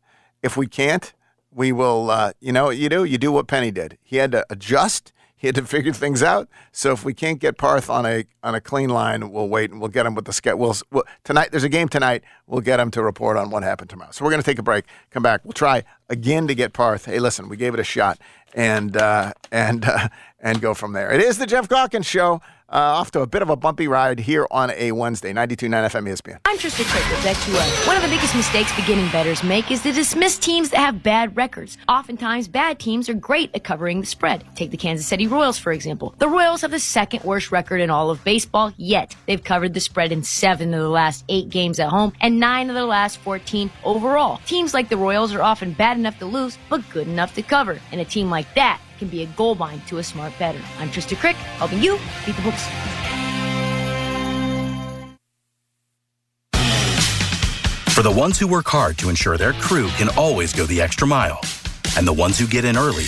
If 0.42 0.56
we 0.56 0.66
can't, 0.66 1.12
we 1.52 1.70
will. 1.70 2.10
Uh, 2.10 2.32
you 2.40 2.50
know 2.50 2.64
what 2.64 2.78
you 2.78 2.88
do? 2.88 3.04
You 3.04 3.18
do 3.18 3.30
what 3.30 3.46
Penny 3.46 3.70
did. 3.70 3.98
He 4.02 4.16
had 4.16 4.32
to 4.32 4.44
adjust. 4.50 5.12
He 5.44 5.48
had 5.48 5.56
to 5.56 5.66
figure 5.66 5.92
things 5.92 6.22
out. 6.22 6.48
So 6.72 6.92
if 6.92 7.04
we 7.04 7.12
can't 7.12 7.38
get 7.38 7.58
Parth 7.58 7.90
on 7.90 8.06
a 8.06 8.24
on 8.42 8.54
a 8.54 8.62
clean 8.62 8.88
line, 8.88 9.30
we'll 9.30 9.50
wait 9.50 9.70
and 9.70 9.78
we'll 9.78 9.90
get 9.90 10.06
him 10.06 10.14
with 10.14 10.24
the 10.24 10.32
sketch. 10.32 10.54
We'll, 10.54 10.74
we'll 10.90 11.02
tonight. 11.22 11.50
There's 11.50 11.64
a 11.64 11.68
game 11.68 11.86
tonight. 11.86 12.24
We'll 12.46 12.62
get 12.62 12.80
him 12.80 12.90
to 12.92 13.02
report 13.02 13.36
on 13.36 13.50
what 13.50 13.62
happened 13.62 13.90
tomorrow. 13.90 14.10
So 14.10 14.24
we're 14.24 14.30
going 14.30 14.40
to 14.40 14.46
take 14.46 14.58
a 14.58 14.62
break. 14.62 14.86
Come 15.10 15.22
back. 15.22 15.44
We'll 15.44 15.52
try 15.52 15.84
again 16.08 16.48
to 16.48 16.54
get 16.54 16.72
Parth. 16.72 17.04
Hey, 17.04 17.18
listen, 17.18 17.50
we 17.50 17.58
gave 17.58 17.74
it 17.74 17.80
a 17.80 17.84
shot, 17.84 18.18
and 18.54 18.96
uh, 18.96 19.34
and 19.52 19.84
uh, 19.84 20.08
and 20.40 20.62
go 20.62 20.72
from 20.72 20.94
there. 20.94 21.12
It 21.12 21.20
is 21.20 21.36
the 21.36 21.44
Geoff 21.44 21.68
Calkins 21.68 22.06
Show. 22.06 22.40
Uh, 22.74 22.98
off 22.98 23.12
to 23.12 23.20
a 23.20 23.26
bit 23.26 23.40
of 23.40 23.50
a 23.50 23.54
bumpy 23.54 23.86
ride 23.86 24.18
here 24.18 24.48
on 24.50 24.68
a 24.72 24.90
Wednesday, 24.90 25.32
92.9 25.32 25.70
FM 25.90 26.08
ESPN. 26.08 26.38
I'm 26.44 26.58
Trista 26.58 26.84
Crick 26.84 27.08
with 27.08 27.24
XUA. 27.24 27.86
One 27.86 27.94
of 27.94 28.02
the 28.02 28.08
biggest 28.08 28.34
mistakes 28.34 28.74
beginning 28.74 29.08
bettors 29.12 29.44
make 29.44 29.70
is 29.70 29.80
to 29.84 29.92
dismiss 29.92 30.38
teams 30.38 30.70
that 30.70 30.78
have 30.78 31.00
bad 31.00 31.36
records. 31.36 31.78
Oftentimes, 31.88 32.48
bad 32.48 32.80
teams 32.80 33.08
are 33.08 33.14
great 33.14 33.54
at 33.54 33.62
covering 33.62 34.00
the 34.00 34.06
spread. 34.06 34.44
Take 34.56 34.72
the 34.72 34.76
Kansas 34.76 35.06
City 35.06 35.28
Royals, 35.28 35.56
for 35.56 35.70
example. 35.70 36.16
The 36.18 36.26
Royals 36.26 36.62
have 36.62 36.72
the 36.72 36.80
second 36.80 37.22
worst 37.22 37.52
record 37.52 37.80
in 37.80 37.90
all 37.90 38.10
of 38.10 38.24
baseball, 38.24 38.72
yet 38.76 39.14
they've 39.26 39.44
covered 39.44 39.72
the 39.72 39.78
spread 39.78 40.10
in 40.10 40.24
seven 40.24 40.74
of 40.74 40.80
the 40.80 40.88
last 40.88 41.24
eight 41.28 41.50
games 41.50 41.78
at 41.78 41.90
home 41.90 42.12
and 42.20 42.40
nine 42.40 42.70
of 42.70 42.74
the 42.74 42.86
last 42.86 43.18
14 43.18 43.70
overall. 43.84 44.40
Teams 44.46 44.74
like 44.74 44.88
the 44.88 44.96
Royals 44.96 45.32
are 45.32 45.42
often 45.42 45.74
bad 45.74 45.96
enough 45.96 46.18
to 46.18 46.26
lose, 46.26 46.58
but 46.68 46.82
good 46.90 47.06
enough 47.06 47.34
to 47.34 47.42
cover. 47.42 47.78
And 47.92 48.00
a 48.00 48.04
team 48.04 48.30
like 48.30 48.52
that 48.56 48.80
can 48.98 49.08
be 49.08 49.22
a 49.22 49.26
goal 49.26 49.54
line 49.54 49.80
to 49.88 49.98
a 49.98 50.02
smart 50.02 50.32
bettor. 50.38 50.62
I'm 50.78 50.88
Trista 50.88 51.16
Crick, 51.16 51.36
helping 51.58 51.82
you 51.82 51.98
beat 52.26 52.36
the 52.36 52.42
books. 52.42 52.64
For 57.94 58.02
the 58.02 58.10
ones 58.10 58.40
who 58.40 58.48
work 58.48 58.66
hard 58.66 58.98
to 58.98 59.08
ensure 59.08 59.38
their 59.38 59.52
crew 59.52 59.86
can 59.90 60.08
always 60.18 60.52
go 60.52 60.66
the 60.66 60.80
extra 60.80 61.06
mile, 61.06 61.40
and 61.96 62.04
the 62.04 62.12
ones 62.12 62.36
who 62.36 62.46
get 62.48 62.64
in 62.64 62.76
early 62.76 63.04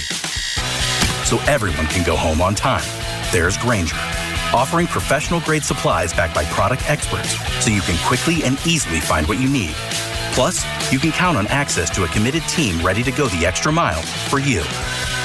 so 1.27 1.39
everyone 1.49 1.89
can 1.89 2.07
go 2.07 2.15
home 2.15 2.41
on 2.41 2.55
time, 2.55 2.85
there's 3.33 3.57
Grainger, 3.59 3.97
offering 4.55 4.87
professional 4.87 5.41
grade 5.41 5.65
supplies 5.65 6.13
backed 6.13 6.37
by 6.37 6.45
product 6.45 6.89
experts 6.89 7.37
so 7.65 7.73
you 7.73 7.81
can 7.81 7.99
quickly 8.07 8.45
and 8.45 8.65
easily 8.65 9.01
find 9.01 9.27
what 9.27 9.41
you 9.41 9.49
need. 9.49 9.75
Plus, 10.35 10.65
you 10.93 11.01
can 11.01 11.11
count 11.11 11.37
on 11.37 11.49
access 11.49 11.91
to 11.91 12.05
a 12.05 12.09
committed 12.09 12.43
team 12.43 12.81
ready 12.87 13.03
to 13.03 13.11
go 13.11 13.27
the 13.27 13.45
extra 13.45 13.73
mile 13.73 14.03
for 14.03 14.39
you. 14.39 14.63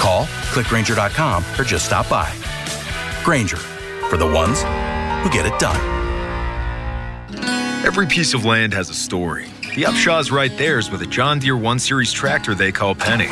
Call, 0.00 0.24
clickgrainger.com, 0.54 1.44
or 1.58 1.62
just 1.62 1.84
stop 1.84 2.08
by. 2.08 2.32
Grainger, 3.22 3.58
for 4.08 4.16
the 4.16 4.24
ones 4.24 4.62
who 5.22 5.28
get 5.28 5.44
it 5.44 5.58
done. 5.58 5.76
Every 7.84 8.06
piece 8.06 8.32
of 8.32 8.46
land 8.46 8.72
has 8.72 8.88
a 8.88 8.94
story. 8.94 9.48
The 9.74 9.84
Upshaw's 9.84 10.30
right 10.30 10.56
there 10.56 10.78
is 10.78 10.90
with 10.90 11.02
a 11.02 11.06
John 11.06 11.38
Deere 11.38 11.54
1 11.54 11.78
Series 11.78 12.12
tractor 12.12 12.54
they 12.54 12.72
call 12.72 12.94
Penny. 12.94 13.28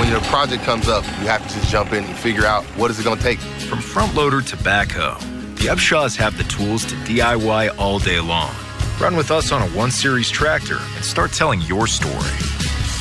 When 0.00 0.08
your 0.08 0.20
project 0.22 0.64
comes 0.64 0.88
up, 0.88 1.04
you 1.20 1.28
have 1.28 1.46
to 1.46 1.54
just 1.54 1.70
jump 1.70 1.92
in 1.92 2.02
and 2.02 2.18
figure 2.18 2.44
out 2.44 2.64
what 2.76 2.90
is 2.90 2.98
it 2.98 3.04
going 3.04 3.18
to 3.18 3.22
take. 3.22 3.38
From 3.38 3.80
front 3.80 4.16
loader 4.16 4.42
to 4.42 4.56
backhoe, 4.56 5.20
the 5.58 5.66
Upshaws 5.66 6.16
have 6.16 6.36
the 6.36 6.44
tools 6.44 6.84
to 6.86 6.96
DIY 6.96 7.78
all 7.78 8.00
day 8.00 8.18
long. 8.18 8.52
Run 9.00 9.16
with 9.16 9.30
us 9.30 9.52
on 9.52 9.62
a 9.62 9.68
1 9.68 9.90
Series 9.92 10.30
tractor 10.30 10.78
and 10.96 11.04
start 11.04 11.32
telling 11.32 11.60
your 11.60 11.86
story. 11.86 12.57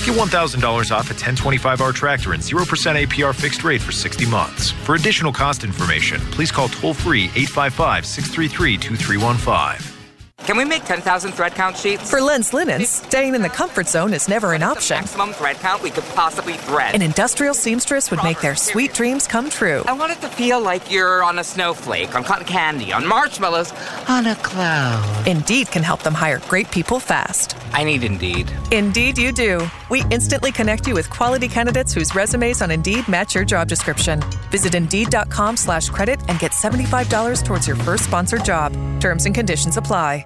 Get 0.07 0.15
$1,000 0.15 0.89
off 0.95 1.11
a 1.11 1.13
1025R 1.13 1.93
tractor 1.93 2.31
and 2.31 2.41
0% 2.41 2.63
APR 3.05 3.35
fixed 3.35 3.65
rate 3.65 3.81
for 3.81 3.91
60 3.91 4.25
months. 4.27 4.71
For 4.71 4.95
additional 4.95 5.33
cost 5.33 5.65
information, 5.65 6.21
please 6.31 6.49
call 6.49 6.69
toll 6.69 6.93
free 6.93 7.25
855 7.35 8.05
633 8.05 8.77
2315. 8.77 9.96
Can 10.47 10.55
we 10.55 10.63
make 10.63 10.85
10,000 10.85 11.33
thread 11.33 11.55
count 11.55 11.75
sheets? 11.75 12.09
For 12.09 12.21
Lens 12.21 12.53
Linens, 12.53 12.87
staying 12.87 13.35
in 13.35 13.41
the 13.41 13.49
comfort 13.49 13.89
zone 13.89 14.13
is 14.13 14.29
never 14.29 14.53
an 14.53 14.63
option. 14.63 14.95
Maximum 14.95 15.33
thread 15.33 15.57
count 15.57 15.83
we 15.83 15.89
could 15.89 16.05
possibly 16.15 16.53
thread. 16.53 16.95
An 16.95 17.01
industrial 17.01 17.53
seamstress 17.53 18.09
would 18.11 18.23
make 18.23 18.39
their 18.39 18.55
sweet 18.55 18.93
dreams 18.93 19.27
come 19.27 19.49
true. 19.49 19.83
I 19.85 19.91
want 19.91 20.13
it 20.13 20.21
to 20.21 20.29
feel 20.29 20.61
like 20.61 20.89
you're 20.89 21.21
on 21.21 21.39
a 21.39 21.43
snowflake, 21.43 22.15
on 22.15 22.23
cotton 22.23 22.45
candy, 22.45 22.93
on 22.93 23.05
marshmallows, 23.05 23.73
on 24.07 24.25
a 24.27 24.35
cloud. 24.35 25.27
Indeed 25.27 25.69
can 25.69 25.83
help 25.83 26.01
them 26.01 26.13
hire 26.13 26.39
great 26.47 26.71
people 26.71 27.01
fast. 27.01 27.57
I 27.73 27.83
need 27.83 28.05
Indeed. 28.05 28.49
Indeed, 28.71 29.17
you 29.17 29.33
do. 29.33 29.69
We 29.89 30.05
instantly 30.11 30.53
connect 30.53 30.87
you 30.87 30.93
with 30.93 31.09
quality 31.09 31.49
candidates 31.49 31.93
whose 31.93 32.15
resumes 32.15 32.61
on 32.61 32.71
Indeed 32.71 33.09
match 33.09 33.35
your 33.35 33.43
job 33.43 33.67
description. 33.67 34.21
Visit 34.49 34.75
Indeed.com 34.75 35.57
slash 35.57 35.89
credit 35.89 36.21
and 36.29 36.39
get 36.39 36.53
$75 36.53 37.43
towards 37.43 37.67
your 37.67 37.75
first 37.75 38.05
sponsored 38.05 38.45
job. 38.45 38.71
Terms 39.01 39.25
and 39.25 39.35
conditions 39.35 39.75
apply. 39.75 40.25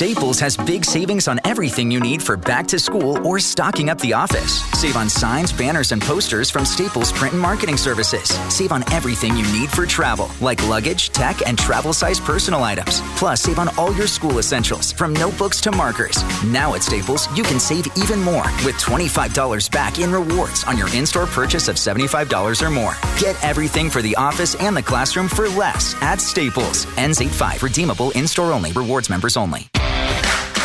Staples 0.00 0.40
has 0.40 0.56
big 0.56 0.82
savings 0.82 1.28
on 1.28 1.38
everything 1.44 1.90
you 1.90 2.00
need 2.00 2.22
for 2.22 2.34
back 2.34 2.66
to 2.66 2.78
school 2.78 3.18
or 3.26 3.38
stocking 3.38 3.90
up 3.90 3.98
the 3.98 4.14
office. 4.14 4.62
Save 4.80 4.96
on 4.96 5.10
signs, 5.10 5.52
banners, 5.52 5.92
and 5.92 6.00
posters 6.00 6.50
from 6.50 6.64
Staples 6.64 7.12
Print 7.12 7.34
and 7.34 7.42
Marketing 7.42 7.76
Services. 7.76 8.30
Save 8.48 8.72
on 8.72 8.82
everything 8.94 9.36
you 9.36 9.42
need 9.52 9.68
for 9.68 9.84
travel, 9.84 10.30
like 10.40 10.66
luggage, 10.66 11.10
tech, 11.10 11.46
and 11.46 11.58
travel 11.58 11.92
size 11.92 12.18
personal 12.18 12.64
items. 12.64 13.02
Plus, 13.18 13.42
save 13.42 13.58
on 13.58 13.68
all 13.76 13.92
your 13.94 14.06
school 14.06 14.38
essentials, 14.38 14.90
from 14.90 15.12
notebooks 15.12 15.60
to 15.60 15.70
markers. 15.70 16.16
Now 16.46 16.74
at 16.74 16.82
Staples, 16.82 17.28
you 17.36 17.42
can 17.42 17.60
save 17.60 17.86
even 17.98 18.22
more 18.22 18.48
with 18.64 18.76
$25 18.76 19.70
back 19.70 19.98
in 19.98 20.10
rewards 20.10 20.64
on 20.64 20.78
your 20.78 20.88
in 20.94 21.04
store 21.04 21.26
purchase 21.26 21.68
of 21.68 21.76
$75 21.76 22.66
or 22.66 22.70
more. 22.70 22.94
Get 23.18 23.36
everything 23.44 23.90
for 23.90 24.00
the 24.00 24.16
office 24.16 24.54
and 24.54 24.74
the 24.74 24.82
classroom 24.82 25.28
for 25.28 25.50
less 25.50 25.94
at 26.00 26.22
Staples. 26.22 26.86
N85 26.96 27.62
redeemable 27.62 28.12
in 28.12 28.26
store 28.26 28.54
only. 28.54 28.72
Rewards 28.72 29.10
members 29.10 29.36
only. 29.36 29.69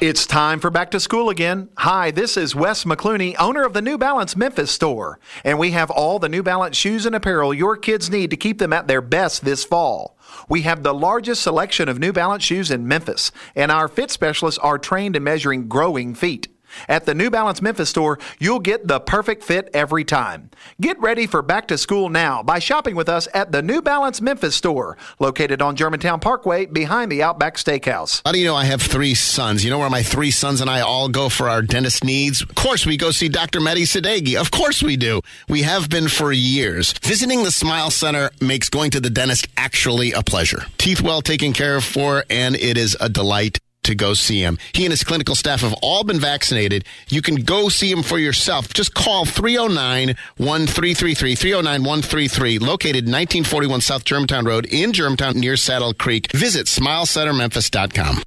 It's 0.00 0.24
time 0.24 0.60
for 0.60 0.70
back 0.70 0.90
to 0.92 0.98
school 0.98 1.28
again. 1.28 1.68
Hi, 1.76 2.10
this 2.10 2.38
is 2.38 2.54
Wes 2.54 2.84
McClooney, 2.84 3.36
owner 3.38 3.64
of 3.64 3.74
the 3.74 3.82
New 3.82 3.98
Balance 3.98 4.34
Memphis 4.34 4.70
store, 4.70 5.20
and 5.44 5.58
we 5.58 5.72
have 5.72 5.90
all 5.90 6.18
the 6.18 6.30
New 6.30 6.42
Balance 6.42 6.74
shoes 6.74 7.04
and 7.04 7.14
apparel 7.14 7.52
your 7.52 7.76
kids 7.76 8.08
need 8.08 8.30
to 8.30 8.36
keep 8.38 8.56
them 8.56 8.72
at 8.72 8.88
their 8.88 9.02
best 9.02 9.44
this 9.44 9.62
fall. 9.62 10.16
We 10.48 10.62
have 10.62 10.82
the 10.82 10.94
largest 10.94 11.42
selection 11.42 11.86
of 11.86 11.98
New 11.98 12.14
Balance 12.14 12.42
shoes 12.42 12.70
in 12.70 12.88
Memphis, 12.88 13.30
and 13.54 13.70
our 13.70 13.88
fit 13.88 14.10
specialists 14.10 14.58
are 14.60 14.78
trained 14.78 15.16
in 15.16 15.24
measuring 15.24 15.68
growing 15.68 16.14
feet. 16.14 16.48
At 16.88 17.06
the 17.06 17.14
New 17.14 17.30
Balance 17.30 17.62
Memphis 17.62 17.90
store, 17.90 18.18
you'll 18.38 18.60
get 18.60 18.86
the 18.86 19.00
perfect 19.00 19.42
fit 19.42 19.70
every 19.74 20.04
time. 20.04 20.50
Get 20.80 21.00
ready 21.00 21.26
for 21.26 21.42
back 21.42 21.68
to 21.68 21.78
school 21.78 22.08
now 22.08 22.42
by 22.42 22.58
shopping 22.58 22.96
with 22.96 23.08
us 23.08 23.28
at 23.34 23.52
the 23.52 23.62
New 23.62 23.82
Balance 23.82 24.20
Memphis 24.20 24.54
store, 24.54 24.96
located 25.18 25.62
on 25.62 25.76
Germantown 25.76 26.20
Parkway 26.20 26.66
behind 26.66 27.10
the 27.10 27.22
Outback 27.22 27.56
Steakhouse. 27.56 28.22
How 28.24 28.32
do 28.32 28.38
you 28.38 28.46
know 28.46 28.56
I 28.56 28.64
have 28.64 28.82
three 28.82 29.14
sons? 29.14 29.64
You 29.64 29.70
know 29.70 29.78
where 29.78 29.90
my 29.90 30.02
three 30.02 30.30
sons 30.30 30.60
and 30.60 30.70
I 30.70 30.80
all 30.80 31.08
go 31.08 31.28
for 31.28 31.48
our 31.48 31.62
dentist 31.62 32.04
needs? 32.04 32.42
Of 32.42 32.54
course, 32.54 32.86
we 32.86 32.96
go 32.96 33.10
see 33.10 33.28
Dr. 33.28 33.60
Mehdi 33.60 33.82
Sadeghi. 33.82 34.40
Of 34.40 34.50
course, 34.50 34.82
we 34.82 34.96
do. 34.96 35.20
We 35.48 35.62
have 35.62 35.88
been 35.88 36.08
for 36.08 36.32
years. 36.32 36.92
Visiting 37.02 37.42
the 37.42 37.50
Smile 37.50 37.90
Center 37.90 38.30
makes 38.40 38.68
going 38.68 38.90
to 38.92 39.00
the 39.00 39.10
dentist 39.10 39.48
actually 39.56 40.12
a 40.12 40.22
pleasure. 40.22 40.62
Teeth 40.78 41.00
well 41.00 41.22
taken 41.22 41.52
care 41.52 41.76
of 41.76 41.84
for, 41.84 42.24
and 42.30 42.56
it 42.56 42.76
is 42.76 42.96
a 43.00 43.08
delight 43.08 43.58
to 43.84 43.94
go 43.94 44.14
see 44.14 44.42
him. 44.42 44.58
He 44.72 44.84
and 44.84 44.92
his 44.92 45.04
clinical 45.04 45.34
staff 45.34 45.60
have 45.60 45.74
all 45.82 46.04
been 46.04 46.20
vaccinated. 46.20 46.84
You 47.08 47.22
can 47.22 47.36
go 47.36 47.68
see 47.68 47.90
him 47.90 48.02
for 48.02 48.18
yourself. 48.18 48.72
Just 48.72 48.94
call 48.94 49.24
309 49.24 50.16
1333, 50.36 51.34
309 51.34 51.82
133, 51.82 52.58
located 52.58 53.04
1941 53.04 53.80
South 53.80 54.04
Germantown 54.04 54.44
Road 54.44 54.66
in 54.66 54.92
Germantown 54.92 55.38
near 55.38 55.56
Saddle 55.56 55.94
Creek. 55.94 56.30
Visit 56.32 56.66
smilecentermemphis.com. 56.66 58.22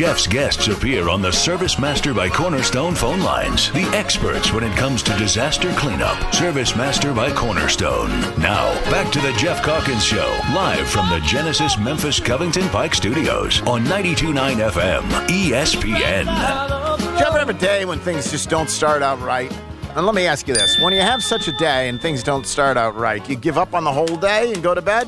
Jeff's 0.00 0.26
guests 0.26 0.66
appear 0.68 1.10
on 1.10 1.20
the 1.20 1.30
Service 1.30 1.78
Master 1.78 2.14
by 2.14 2.26
Cornerstone 2.30 2.94
phone 2.94 3.20
lines. 3.20 3.70
The 3.72 3.84
experts 3.94 4.50
when 4.50 4.64
it 4.64 4.74
comes 4.74 5.02
to 5.02 5.14
disaster 5.18 5.70
cleanup. 5.74 6.34
Service 6.34 6.74
Master 6.74 7.12
by 7.12 7.30
Cornerstone. 7.30 8.08
Now, 8.40 8.72
back 8.90 9.12
to 9.12 9.20
the 9.20 9.34
Geoff 9.34 9.62
Calkins 9.62 10.02
Show, 10.02 10.40
live 10.54 10.88
from 10.88 11.10
the 11.10 11.20
Genesis 11.26 11.76
Memphis 11.78 12.18
Covington 12.18 12.66
Pike 12.70 12.94
Studios 12.94 13.60
on 13.66 13.84
92.9 13.84 14.70
FM, 14.70 15.02
ESPN. 15.26 16.96
Do 16.96 17.04
you 17.04 17.26
ever 17.26 17.38
have 17.38 17.50
a 17.50 17.52
day 17.52 17.84
when 17.84 17.98
things 17.98 18.30
just 18.30 18.48
don't 18.48 18.70
start 18.70 19.02
out 19.02 19.20
right? 19.20 19.52
And 19.96 20.06
let 20.06 20.14
me 20.14 20.26
ask 20.26 20.48
you 20.48 20.54
this 20.54 20.80
when 20.80 20.94
you 20.94 21.02
have 21.02 21.22
such 21.22 21.46
a 21.46 21.52
day 21.58 21.90
and 21.90 22.00
things 22.00 22.22
don't 22.22 22.46
start 22.46 22.78
out 22.78 22.96
right, 22.96 23.28
you 23.28 23.36
give 23.36 23.58
up 23.58 23.74
on 23.74 23.84
the 23.84 23.92
whole 23.92 24.16
day 24.16 24.50
and 24.50 24.62
go 24.62 24.74
to 24.74 24.80
bed? 24.80 25.06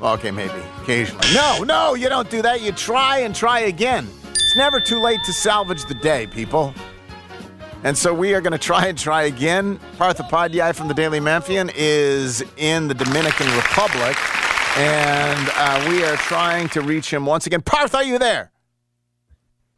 Well, 0.00 0.14
okay, 0.14 0.32
maybe. 0.32 0.60
Occasionally. 0.82 1.26
No, 1.34 1.62
no, 1.64 1.94
you 1.94 2.08
don't 2.08 2.28
do 2.30 2.42
that. 2.42 2.60
You 2.60 2.72
try 2.72 3.18
and 3.18 3.34
try 3.34 3.60
again. 3.60 4.08
It's 4.32 4.56
never 4.56 4.80
too 4.80 5.00
late 5.00 5.20
to 5.26 5.32
salvage 5.32 5.84
the 5.84 5.94
day, 5.94 6.26
people. 6.26 6.74
And 7.84 7.96
so 7.96 8.12
we 8.14 8.34
are 8.34 8.40
going 8.40 8.52
to 8.52 8.58
try 8.58 8.86
and 8.86 8.96
try 8.98 9.22
again. 9.24 9.78
Parth 9.98 10.18
Upadhyaya 10.18 10.74
from 10.74 10.88
the 10.88 10.94
Daily 10.94 11.20
Memphian 11.20 11.70
is 11.74 12.42
in 12.56 12.86
the 12.88 12.94
Dominican 12.94 13.46
Republic, 13.56 14.16
and 14.78 15.50
uh, 15.56 15.86
we 15.88 16.04
are 16.04 16.16
trying 16.16 16.68
to 16.70 16.80
reach 16.80 17.12
him 17.12 17.26
once 17.26 17.46
again. 17.46 17.60
Parth, 17.60 17.94
are 17.94 18.04
you 18.04 18.18
there? 18.18 18.52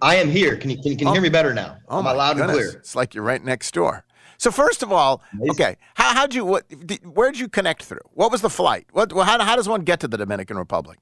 I 0.03 0.17
am 0.17 0.29
here. 0.29 0.57
Can 0.57 0.71
you, 0.71 0.77
can, 0.77 0.90
you- 0.93 0.97
can 0.99 1.07
you 1.09 1.12
hear 1.14 1.23
me 1.23 1.31
better 1.31 1.55
now? 1.55 1.77
Oh, 1.88 1.99
Am 1.99 2.05
my 2.05 2.11
I 2.11 2.14
loud 2.14 2.31
and 2.38 2.47
goodness. 2.47 2.57
clear? 2.71 2.79
It's 2.81 2.95
like 2.97 3.14
you're 3.14 3.25
right 3.25 3.43
next 3.43 3.73
door. 3.73 4.04
So 4.38 4.51
first 4.51 4.83
of 4.83 4.92
all, 4.92 5.23
okay, 5.51 5.77
how 5.94 6.14
how'd 6.14 6.35
you 6.35 6.44
what? 6.44 6.68
Did, 6.87 7.05
where'd 7.05 7.38
you 7.38 7.49
connect 7.49 7.83
through? 7.85 8.01
What 8.12 8.31
was 8.33 8.40
the 8.40 8.51
flight? 8.51 8.87
What? 8.92 9.12
How, 9.12 9.42
how 9.42 9.57
does 9.57 9.68
one 9.68 9.83
get 9.83 10.01
to 10.01 10.09
the 10.09 10.16
Dominican 10.18 10.57
Republic? 10.59 10.99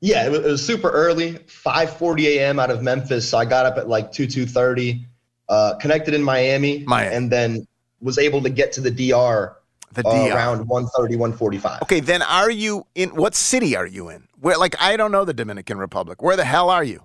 Yeah, 0.00 0.24
it 0.26 0.30
was, 0.30 0.40
it 0.40 0.50
was 0.50 0.64
super 0.64 0.90
early, 0.90 1.34
5:40 1.34 2.24
a.m. 2.38 2.58
out 2.58 2.70
of 2.70 2.82
Memphis. 2.82 3.28
So 3.28 3.38
I 3.38 3.44
got 3.44 3.66
up 3.66 3.76
at 3.76 3.88
like 3.88 4.12
2 4.12 4.26
2:30, 4.26 5.04
uh, 5.48 5.74
connected 5.76 6.14
in 6.14 6.22
Miami, 6.22 6.84
and 6.90 7.30
then 7.30 7.66
was 8.00 8.18
able 8.18 8.42
to 8.42 8.48
get 8.50 8.72
to 8.72 8.80
the 8.80 8.90
DR, 8.90 9.56
The 9.92 10.06
uh, 10.06 10.28
DR. 10.28 10.34
around 10.34 10.66
1:30, 10.66 11.16
1:45. 11.16 11.82
Okay, 11.82 12.00
then 12.00 12.22
are 12.22 12.50
you 12.50 12.86
in 12.94 13.10
what 13.10 13.34
city 13.34 13.76
are 13.76 13.86
you 13.86 14.08
in? 14.08 14.26
Where 14.40 14.56
like 14.56 14.74
I 14.80 14.96
don't 14.96 15.12
know 15.12 15.24
the 15.26 15.34
Dominican 15.34 15.76
Republic. 15.78 16.22
Where 16.22 16.36
the 16.36 16.46
hell 16.46 16.70
are 16.70 16.84
you? 16.84 17.02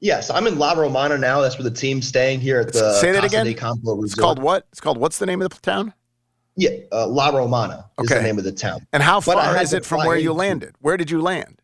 Yes, 0.00 0.28
I'm 0.30 0.46
in 0.46 0.58
La 0.58 0.72
Romana 0.72 1.16
now. 1.16 1.40
That's 1.40 1.56
where 1.58 1.68
the 1.68 1.74
team's 1.74 2.06
staying 2.06 2.40
here 2.40 2.60
at 2.60 2.72
the 2.72 2.94
Say 2.94 3.12
that 3.12 3.22
Casa 3.22 3.40
again. 3.40 3.46
It's 4.04 4.14
called 4.14 4.38
what? 4.38 4.66
It's 4.70 4.80
called 4.80 4.98
what's 4.98 5.18
the 5.18 5.26
name 5.26 5.40
of 5.40 5.50
the 5.50 5.60
town? 5.60 5.94
Yeah, 6.56 6.70
uh, 6.92 7.06
La 7.06 7.30
Romana 7.30 7.86
is 7.98 8.10
Okay. 8.10 8.18
the 8.20 8.22
name 8.22 8.38
of 8.38 8.44
the 8.44 8.52
town. 8.52 8.86
And 8.92 9.02
how 9.02 9.20
far 9.20 9.60
is 9.60 9.72
it 9.72 9.84
from 9.84 10.06
where 10.06 10.16
you 10.18 10.32
landed? 10.32 10.74
Where 10.80 10.96
did 10.96 11.10
you 11.10 11.20
land? 11.20 11.58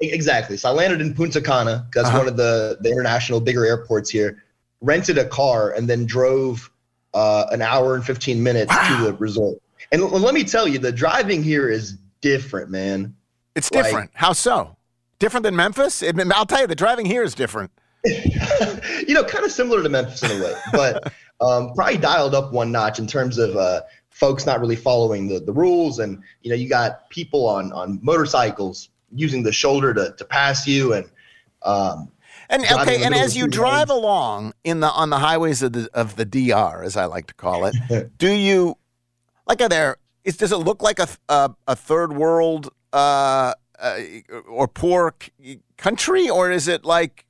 Exactly. 0.00 0.56
So 0.56 0.68
I 0.68 0.72
landed 0.72 1.00
in 1.00 1.14
Punta 1.14 1.40
Cana. 1.40 1.86
That's 1.94 2.08
Uh-huh. 2.08 2.18
one 2.18 2.28
of 2.28 2.36
the, 2.36 2.76
the 2.80 2.90
international 2.90 3.40
bigger 3.40 3.64
airports 3.64 4.10
here. 4.10 4.42
Rented 4.80 5.16
a 5.16 5.24
car 5.24 5.70
and 5.70 5.88
then 5.88 6.06
drove 6.06 6.68
uh, 7.14 7.46
an 7.52 7.62
hour 7.62 7.94
and 7.94 8.04
15 8.04 8.42
minutes 8.42 8.74
to 8.88 8.96
the 9.04 9.12
resort. 9.14 9.58
And 9.92 10.00
l- 10.02 10.08
let 10.08 10.34
me 10.34 10.42
tell 10.44 10.66
you, 10.66 10.78
the 10.78 10.90
driving 10.90 11.42
here 11.42 11.68
is 11.68 11.92
different, 12.20 12.70
man. 12.70 13.14
It's 13.54 13.70
Like- 13.70 13.84
different. 13.84 14.10
How 14.14 14.32
so? 14.32 14.76
Different 15.22 15.44
than 15.44 15.54
Memphis? 15.54 16.02
It- 16.02 16.18
I'll 16.34 16.46
tell 16.46 16.62
you, 16.62 16.66
the 16.66 16.74
driving 16.74 17.06
here 17.06 17.22
is 17.22 17.32
different. 17.32 17.70
you 18.04 19.14
know, 19.14 19.22
kind 19.22 19.44
of 19.44 19.52
similar 19.52 19.80
to 19.80 19.88
Memphis 19.88 20.20
in 20.24 20.32
a 20.32 20.42
way, 20.42 20.52
but 20.72 21.12
um, 21.40 21.72
probably 21.74 21.96
dialed 21.96 22.34
up 22.34 22.52
one 22.52 22.72
notch 22.72 22.98
in 22.98 23.06
terms 23.06 23.38
of 23.38 23.54
uh, 23.54 23.82
folks 24.10 24.46
not 24.46 24.58
really 24.58 24.74
following 24.74 25.28
the, 25.28 25.38
the 25.38 25.52
rules. 25.52 26.00
And, 26.00 26.20
you 26.42 26.50
know, 26.50 26.56
you 26.56 26.68
got 26.68 27.08
people 27.08 27.46
on, 27.46 27.70
on 27.70 28.00
motorcycles 28.02 28.88
using 29.14 29.44
the 29.44 29.52
shoulder 29.52 29.94
to, 29.94 30.12
to 30.18 30.24
pass 30.24 30.66
you. 30.66 30.92
And, 30.92 31.08
um, 31.62 32.10
And 32.50 32.64
okay, 32.64 33.04
and 33.04 33.14
as 33.14 33.36
you 33.36 33.46
drive 33.46 33.90
along 33.90 34.54
in 34.64 34.80
the 34.80 34.90
on 34.90 35.10
the 35.10 35.20
highways 35.20 35.62
of 35.62 35.72
the 35.72 35.88
of 35.94 36.16
the 36.16 36.24
DR, 36.24 36.82
as 36.82 36.96
I 36.96 37.04
like 37.04 37.28
to 37.28 37.34
call 37.34 37.66
it, 37.66 37.76
do 38.18 38.28
you 38.28 38.76
like 39.46 39.60
are 39.60 39.68
there? 39.68 39.98
Is, 40.24 40.36
does 40.36 40.50
it 40.50 40.56
look 40.56 40.82
like 40.82 40.98
a 40.98 41.06
a, 41.28 41.54
a 41.68 41.76
third 41.76 42.12
world 42.12 42.70
uh, 42.92 43.54
uh, 43.82 43.98
or 44.48 44.68
poor 44.68 45.14
c- 45.20 45.60
country, 45.76 46.30
or 46.30 46.50
is 46.50 46.68
it 46.68 46.84
like? 46.84 47.26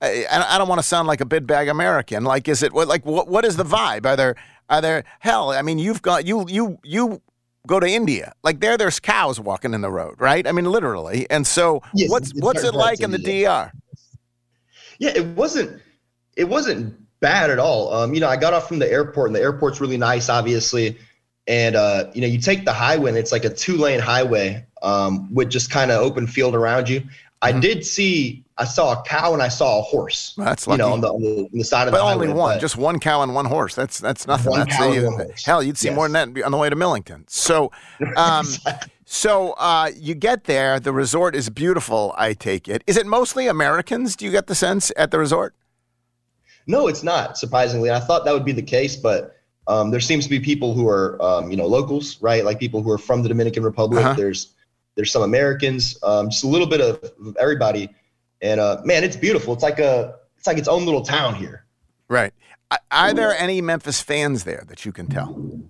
I, 0.00 0.26
I 0.30 0.58
don't 0.58 0.68
want 0.68 0.78
to 0.78 0.86
sound 0.86 1.08
like 1.08 1.20
a 1.20 1.26
big 1.26 1.44
bag 1.44 1.66
American. 1.66 2.22
Like, 2.22 2.46
is 2.46 2.62
it 2.62 2.72
what? 2.72 2.86
Like, 2.86 3.04
what? 3.04 3.26
What 3.26 3.44
is 3.44 3.56
the 3.56 3.64
vibe? 3.64 4.06
Are 4.06 4.16
there? 4.16 4.36
Are 4.68 4.80
there? 4.80 5.04
Hell, 5.18 5.50
I 5.50 5.62
mean, 5.62 5.78
you've 5.78 6.02
got 6.02 6.26
you 6.26 6.44
you 6.48 6.78
you 6.84 7.20
go 7.66 7.78
to 7.78 7.88
India. 7.88 8.32
Like 8.42 8.60
there, 8.60 8.76
there's 8.76 9.00
cows 9.00 9.38
walking 9.38 9.74
in 9.74 9.80
the 9.80 9.90
road, 9.90 10.20
right? 10.20 10.46
I 10.46 10.52
mean, 10.52 10.64
literally. 10.64 11.26
And 11.30 11.46
so, 11.46 11.82
Yes, 11.94 12.10
what's 12.10 12.32
what's 12.34 12.64
it 12.64 12.74
like 12.74 13.00
in 13.00 13.12
the 13.12 13.18
DR? 13.18 13.72
Yeah, 14.98 15.10
it 15.14 15.26
wasn't 15.36 15.80
it 16.36 16.48
wasn't 16.48 16.96
bad 17.20 17.50
at 17.50 17.58
all. 17.58 17.92
Um, 17.92 18.14
you 18.14 18.20
know, 18.20 18.28
I 18.28 18.36
got 18.36 18.54
off 18.54 18.68
from 18.68 18.78
the 18.78 18.90
airport, 18.90 19.28
and 19.28 19.36
the 19.36 19.40
airport's 19.40 19.80
really 19.80 19.96
nice, 19.96 20.28
obviously. 20.28 20.98
And 21.46 21.76
uh, 21.76 22.10
you 22.14 22.20
know, 22.20 22.26
you 22.26 22.40
take 22.40 22.64
the 22.64 22.72
highway, 22.72 23.10
and 23.10 23.18
it's 23.18 23.32
like 23.32 23.44
a 23.44 23.50
two 23.50 23.76
lane 23.76 24.00
highway 24.00 24.66
um, 24.82 25.32
with 25.34 25.50
just 25.50 25.70
kind 25.70 25.90
of 25.90 26.00
open 26.00 26.26
field 26.26 26.54
around 26.54 26.88
you. 26.88 27.02
I 27.40 27.52
did 27.52 27.86
see, 27.86 28.42
I 28.56 28.64
saw 28.64 28.98
a 28.98 29.02
cow 29.04 29.32
and 29.32 29.40
I 29.40 29.46
saw 29.46 29.78
a 29.78 29.82
horse. 29.82 30.32
Mm-hmm. 30.32 30.42
That's 30.42 30.66
you 30.66 30.76
know 30.76 30.92
on 30.92 31.00
the, 31.00 31.08
on 31.12 31.22
the, 31.22 31.42
on 31.52 31.58
the 31.58 31.62
side 31.64 31.86
of 31.86 31.92
But 31.92 31.98
the 31.98 32.12
only 32.12 32.26
highway. 32.26 32.38
one, 32.38 32.54
but- 32.56 32.60
just 32.60 32.76
one 32.76 32.98
cow 32.98 33.22
and 33.22 33.32
one 33.32 33.44
horse. 33.44 33.76
That's 33.76 34.00
that's 34.00 34.26
nothing. 34.26 34.50
One 34.50 34.60
that's 34.60 34.76
cow 34.76 34.90
the- 34.90 34.96
and 34.96 35.06
one 35.06 35.26
horse. 35.26 35.44
hell, 35.44 35.62
you'd 35.62 35.78
see 35.78 35.90
more 35.90 36.08
than 36.08 36.34
that 36.34 36.42
on 36.44 36.50
the 36.50 36.58
way 36.58 36.68
to 36.68 36.74
Millington. 36.74 37.24
So, 37.28 37.70
um, 38.16 38.44
So 39.04 39.52
uh, 39.52 39.90
you 39.96 40.14
get 40.14 40.44
there. 40.44 40.78
The 40.80 40.92
resort 40.92 41.34
is 41.36 41.48
beautiful. 41.48 42.12
I 42.18 42.34
take 42.34 42.68
it. 42.68 42.82
Is 42.86 42.96
it 42.98 43.06
mostly 43.06 43.46
Americans? 43.46 44.16
Do 44.16 44.24
you 44.26 44.30
get 44.32 44.48
the 44.48 44.54
sense 44.54 44.90
at 44.96 45.10
the 45.12 45.18
resort? 45.18 45.54
No, 46.66 46.88
it's 46.88 47.02
not. 47.02 47.38
Surprisingly, 47.38 47.90
I 47.90 48.00
thought 48.00 48.24
that 48.26 48.34
would 48.34 48.44
be 48.44 48.52
the 48.52 48.60
case, 48.62 48.96
but 48.96 49.36
um, 49.66 49.90
there 49.90 50.00
seems 50.00 50.24
to 50.24 50.30
be 50.30 50.38
people 50.40 50.74
who 50.74 50.86
are, 50.88 51.16
um, 51.22 51.50
you 51.50 51.56
know, 51.56 51.66
locals, 51.66 52.20
right? 52.20 52.44
Like 52.44 52.58
people 52.58 52.82
who 52.82 52.90
are 52.90 52.98
from 52.98 53.22
the 53.22 53.28
Dominican 53.28 53.62
Republic. 53.62 54.04
Uh-huh. 54.04 54.14
There's 54.14 54.52
there's 54.98 55.12
some 55.12 55.22
Americans, 55.22 55.96
um, 56.02 56.28
just 56.28 56.42
a 56.42 56.48
little 56.48 56.66
bit 56.66 56.80
of, 56.80 56.96
of 57.24 57.36
everybody, 57.40 57.88
and 58.42 58.58
uh, 58.58 58.80
man, 58.84 59.04
it's 59.04 59.14
beautiful. 59.16 59.54
It's 59.54 59.62
like 59.62 59.78
a 59.78 60.16
it's 60.36 60.46
like 60.48 60.58
its 60.58 60.66
own 60.66 60.84
little 60.84 61.02
town 61.02 61.36
here. 61.36 61.64
Right. 62.08 62.34
Are- 62.72 62.80
Are 62.90 63.14
there 63.14 63.32
any 63.38 63.60
Memphis 63.60 64.00
fans 64.00 64.42
there 64.42 64.64
that 64.66 64.84
you 64.84 64.90
can 64.92 65.06
tell? 65.06 65.60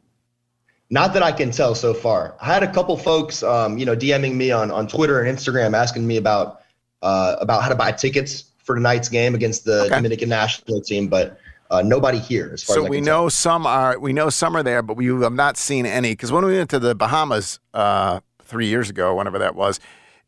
Not 0.89 1.13
that 1.13 1.23
I 1.23 1.31
can 1.33 1.51
tell 1.51 1.75
so 1.75 1.93
far. 1.93 2.37
I 2.41 2.47
had 2.47 2.63
a 2.63 2.73
couple 2.73 2.97
folks, 2.97 3.43
um, 3.43 3.77
you 3.77 3.85
know, 3.85 3.95
DMing 3.95 4.35
me 4.35 4.51
on, 4.51 4.71
on 4.71 4.89
Twitter 4.89 5.21
and 5.21 5.39
Instagram 5.39 5.75
asking 5.75 6.07
me 6.07 6.17
about 6.17 6.63
uh, 7.03 7.37
about 7.39 7.63
how 7.63 7.69
to 7.69 7.75
buy 7.75 7.93
tickets 7.93 8.45
for 8.65 8.75
tonight's 8.75 9.11
game 9.11 9.35
against 9.35 9.67
the 9.67 9.89
Dominican 9.91 10.31
national 10.31 10.81
team, 10.81 11.09
but 11.09 11.39
uh, 11.71 11.83
nobody 11.83 12.19
here 12.19 12.51
as 12.55 12.63
far 12.65 12.77
So 12.77 12.81
as 12.83 12.87
I 12.87 12.89
we 12.89 12.97
can 12.97 13.05
tell. 13.05 13.23
know 13.25 13.29
some 13.29 13.67
are 13.67 13.99
we 13.99 14.15
know 14.15 14.31
some 14.31 14.57
are 14.57 14.63
there, 14.63 14.81
but 14.83 14.97
we 14.97 15.07
have 15.23 15.35
not 15.35 15.59
seen 15.59 15.85
any. 15.85 16.13
Because 16.13 16.33
when 16.33 16.47
we 16.47 16.57
went 16.57 16.71
to 16.71 16.79
the 16.79 16.95
Bahamas 16.95 17.61
uh, 17.75 18.21
three 18.49 18.67
years 18.67 18.91
ago, 18.91 19.15
whenever 19.15 19.39
that 19.39 19.55
was, 19.55 19.79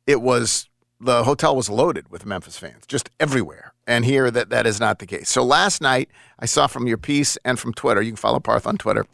it 0.06 0.20
was 0.22 0.68
the 1.00 1.24
hotel 1.24 1.56
was 1.56 1.70
loaded 1.70 2.10
with 2.10 2.26
Memphis 2.26 2.58
fans, 2.58 2.86
just 2.86 3.10
everywhere. 3.18 3.72
And 3.86 4.04
here 4.04 4.30
that 4.30 4.50
that 4.50 4.66
is 4.66 4.78
not 4.78 4.98
the 4.98 5.06
case. 5.06 5.28
So 5.30 5.42
last 5.42 5.80
night 5.80 6.10
I 6.38 6.46
saw 6.46 6.66
from 6.66 6.86
your 6.86 6.98
piece 6.98 7.38
and 7.44 7.58
from 7.58 7.72
Twitter, 7.72 8.02
you 8.02 8.10
can 8.10 8.16
follow 8.16 8.38
Parth 8.38 8.66
on 8.66 8.76
Twitter. 8.76 9.06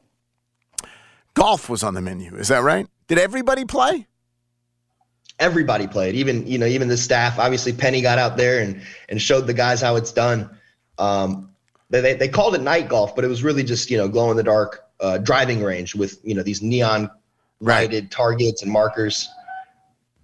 Golf 1.35 1.69
was 1.69 1.83
on 1.83 1.95
the 1.95 2.03
menu. 2.03 2.35
Is 2.35 2.49
that 2.49 2.63
right? 2.63 2.87
Did 3.09 3.19
everybody 3.19 3.65
play? 3.65 4.07
everybody 5.39 5.87
played 5.87 6.15
even 6.15 6.47
you 6.47 6.57
know 6.57 6.67
even 6.67 6.89
the 6.89 6.97
staff 6.97 7.39
obviously 7.39 7.73
penny 7.73 8.01
got 8.01 8.19
out 8.19 8.37
there 8.37 8.61
and 8.61 8.81
and 9.09 9.21
showed 9.21 9.47
the 9.47 9.53
guys 9.53 9.83
how 9.83 9.97
it's 9.97 10.13
done 10.13 10.49
um 10.99 11.51
they, 11.91 12.01
they, 12.01 12.15
they 12.15 12.29
called 12.29 12.55
it 12.55 12.63
night 12.63 12.89
golf 12.89 13.15
but 13.15 13.25
it 13.25 13.29
was 13.29 13.43
really 13.43 13.63
just 13.63 13.91
you 13.91 13.99
know 13.99 14.09
glow 14.09 14.31
in 14.31 14.37
the 14.37 14.43
dark 14.43 14.85
uh, 15.01 15.19
driving 15.19 15.63
range 15.63 15.95
with 15.95 16.19
you 16.25 16.35
know 16.35 16.43
these 16.43 16.63
neon 16.63 17.11
lighted 17.61 18.11
targets 18.11 18.63
and 18.63 18.71
markers 18.71 19.29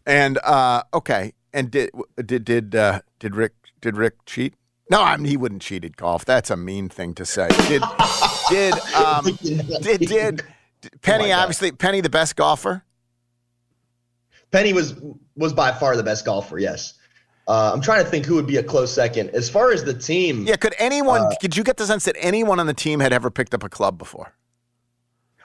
And 0.07 0.39
uh, 0.39 0.83
okay, 0.93 1.33
and 1.53 1.71
did 1.71 1.91
did 2.25 2.45
did 2.45 2.75
uh, 2.75 3.01
did 3.19 3.35
Rick 3.37 3.55
did 3.81 3.97
Rick 3.97 4.25
cheat? 4.27 4.55
No, 4.91 5.01
I 5.03 5.17
mean 5.17 5.27
he 5.27 5.37
wouldn't 5.37 5.63
cheat 5.63 5.85
at 5.85 5.97
golf. 5.97 6.25
That's 6.25 6.51
a 6.51 6.57
mean 6.57 6.89
thing 6.89 7.15
to 7.15 7.25
say. 7.25 7.49
Did 7.69 7.83
did 8.51 8.75
um, 8.95 9.25
did 9.81 10.01
did 10.01 10.43
Penny 11.03 11.33
obviously 11.33 11.73
Penny 11.73 12.01
the 12.01 12.11
best 12.11 12.37
golfer? 12.37 12.85
penny 14.53 14.75
was 14.75 14.95
was 15.35 15.53
by 15.55 15.73
far 15.73 15.97
the 15.97 16.03
best 16.03 16.25
golfer 16.27 16.59
yes 16.59 16.95
uh, 17.49 17.71
i'm 17.73 17.81
trying 17.81 18.05
to 18.05 18.11
think 18.11 18.27
who 18.27 18.35
would 18.35 18.47
be 18.47 18.59
a 18.59 18.63
close 18.63 18.93
second 18.93 19.31
as 19.31 19.49
far 19.49 19.73
as 19.73 19.83
the 19.83 19.95
team 19.95 20.47
Yeah, 20.47 20.57
could 20.57 20.75
anyone? 20.79 21.23
Uh, 21.23 21.31
could 21.41 21.57
you 21.57 21.65
get 21.65 21.79
the 21.79 21.87
sense 21.87 22.05
that 22.05 22.17
anyone 22.21 22.61
on 22.61 22.67
the 22.67 22.75
team 22.75 23.01
had 23.01 23.13
ever 23.13 23.31
picked 23.31 23.55
up 23.55 23.65
a 23.65 23.69
club 23.69 23.97
before? 23.97 24.35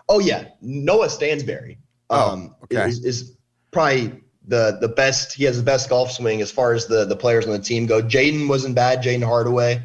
Oh 0.09 0.19
yeah, 0.19 0.45
Noah 0.61 1.07
Stansberry 1.07 1.77
um, 2.09 2.55
okay. 2.63 2.87
is, 2.87 3.03
is 3.03 3.37
probably 3.71 4.21
the 4.47 4.77
the 4.79 4.87
best. 4.87 5.33
He 5.33 5.43
has 5.43 5.57
the 5.57 5.63
best 5.63 5.89
golf 5.89 6.11
swing 6.11 6.41
as 6.41 6.51
far 6.51 6.73
as 6.73 6.87
the 6.87 7.05
the 7.05 7.15
players 7.15 7.45
on 7.45 7.51
the 7.51 7.59
team 7.59 7.85
go. 7.85 8.01
Jayden 8.01 8.47
wasn't 8.47 8.75
bad. 8.75 9.03
Jayden 9.03 9.23
Hardaway. 9.23 9.81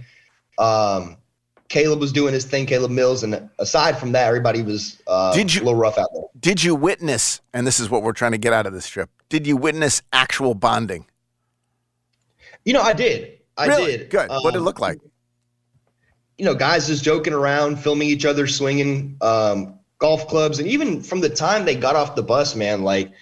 Um, 0.59 1.17
Caleb 1.69 2.01
was 2.01 2.13
doing 2.13 2.35
his 2.35 2.45
thing. 2.45 2.67
Caleb 2.67 2.91
Mills, 2.91 3.23
and 3.25 3.49
aside 3.59 3.99
from 3.99 4.13
that, 4.13 4.27
everybody 4.29 4.63
was 4.63 5.01
uh, 5.07 5.33
Did 5.35 5.53
you- 5.55 5.63
a 5.63 5.65
little 5.65 5.81
rough 5.81 5.99
out 5.99 6.09
there. 6.15 6.23
Did 6.39 6.63
you 6.63 6.75
witness? 6.75 7.41
And 7.55 7.67
this 7.67 7.81
is 7.81 7.89
what 7.91 8.03
we're 8.03 8.13
trying 8.13 8.33
to 8.33 8.39
get 8.39 8.53
out 8.53 8.67
of 8.67 8.73
this 8.73 8.87
trip. 8.87 9.09
Did 9.29 9.47
you 9.47 9.57
witness 9.57 10.03
actual 10.13 10.55
bonding? 10.55 11.07
You 12.65 12.73
know, 12.75 12.83
I 12.83 12.93
did. 12.93 13.39
I 13.57 13.67
Really? 13.69 13.97
did. 13.97 14.11
Good. 14.11 14.29
what 14.29 14.43
did 14.53 14.55
it 14.55 14.59
Um, 14.59 14.65
look 14.65 14.81
like? 14.81 14.99
you 16.39 16.45
know, 16.45 16.55
guys 16.55 16.87
just 16.89 17.05
joking 17.05 17.33
around, 17.33 17.77
filming 17.79 18.09
each 18.09 18.25
other 18.25 18.47
swinging 18.47 19.17
um, 19.21 19.79
golf 20.03 20.27
clubs, 20.27 20.59
and 20.59 20.69
even 20.69 21.01
from 21.01 21.21
the 21.21 21.31
time 21.31 21.65
they 21.65 21.77
got 21.77 21.95
off 21.95 22.17
the 22.17 22.23
bus, 22.25 22.55
man, 22.57 22.83
like 22.83 23.13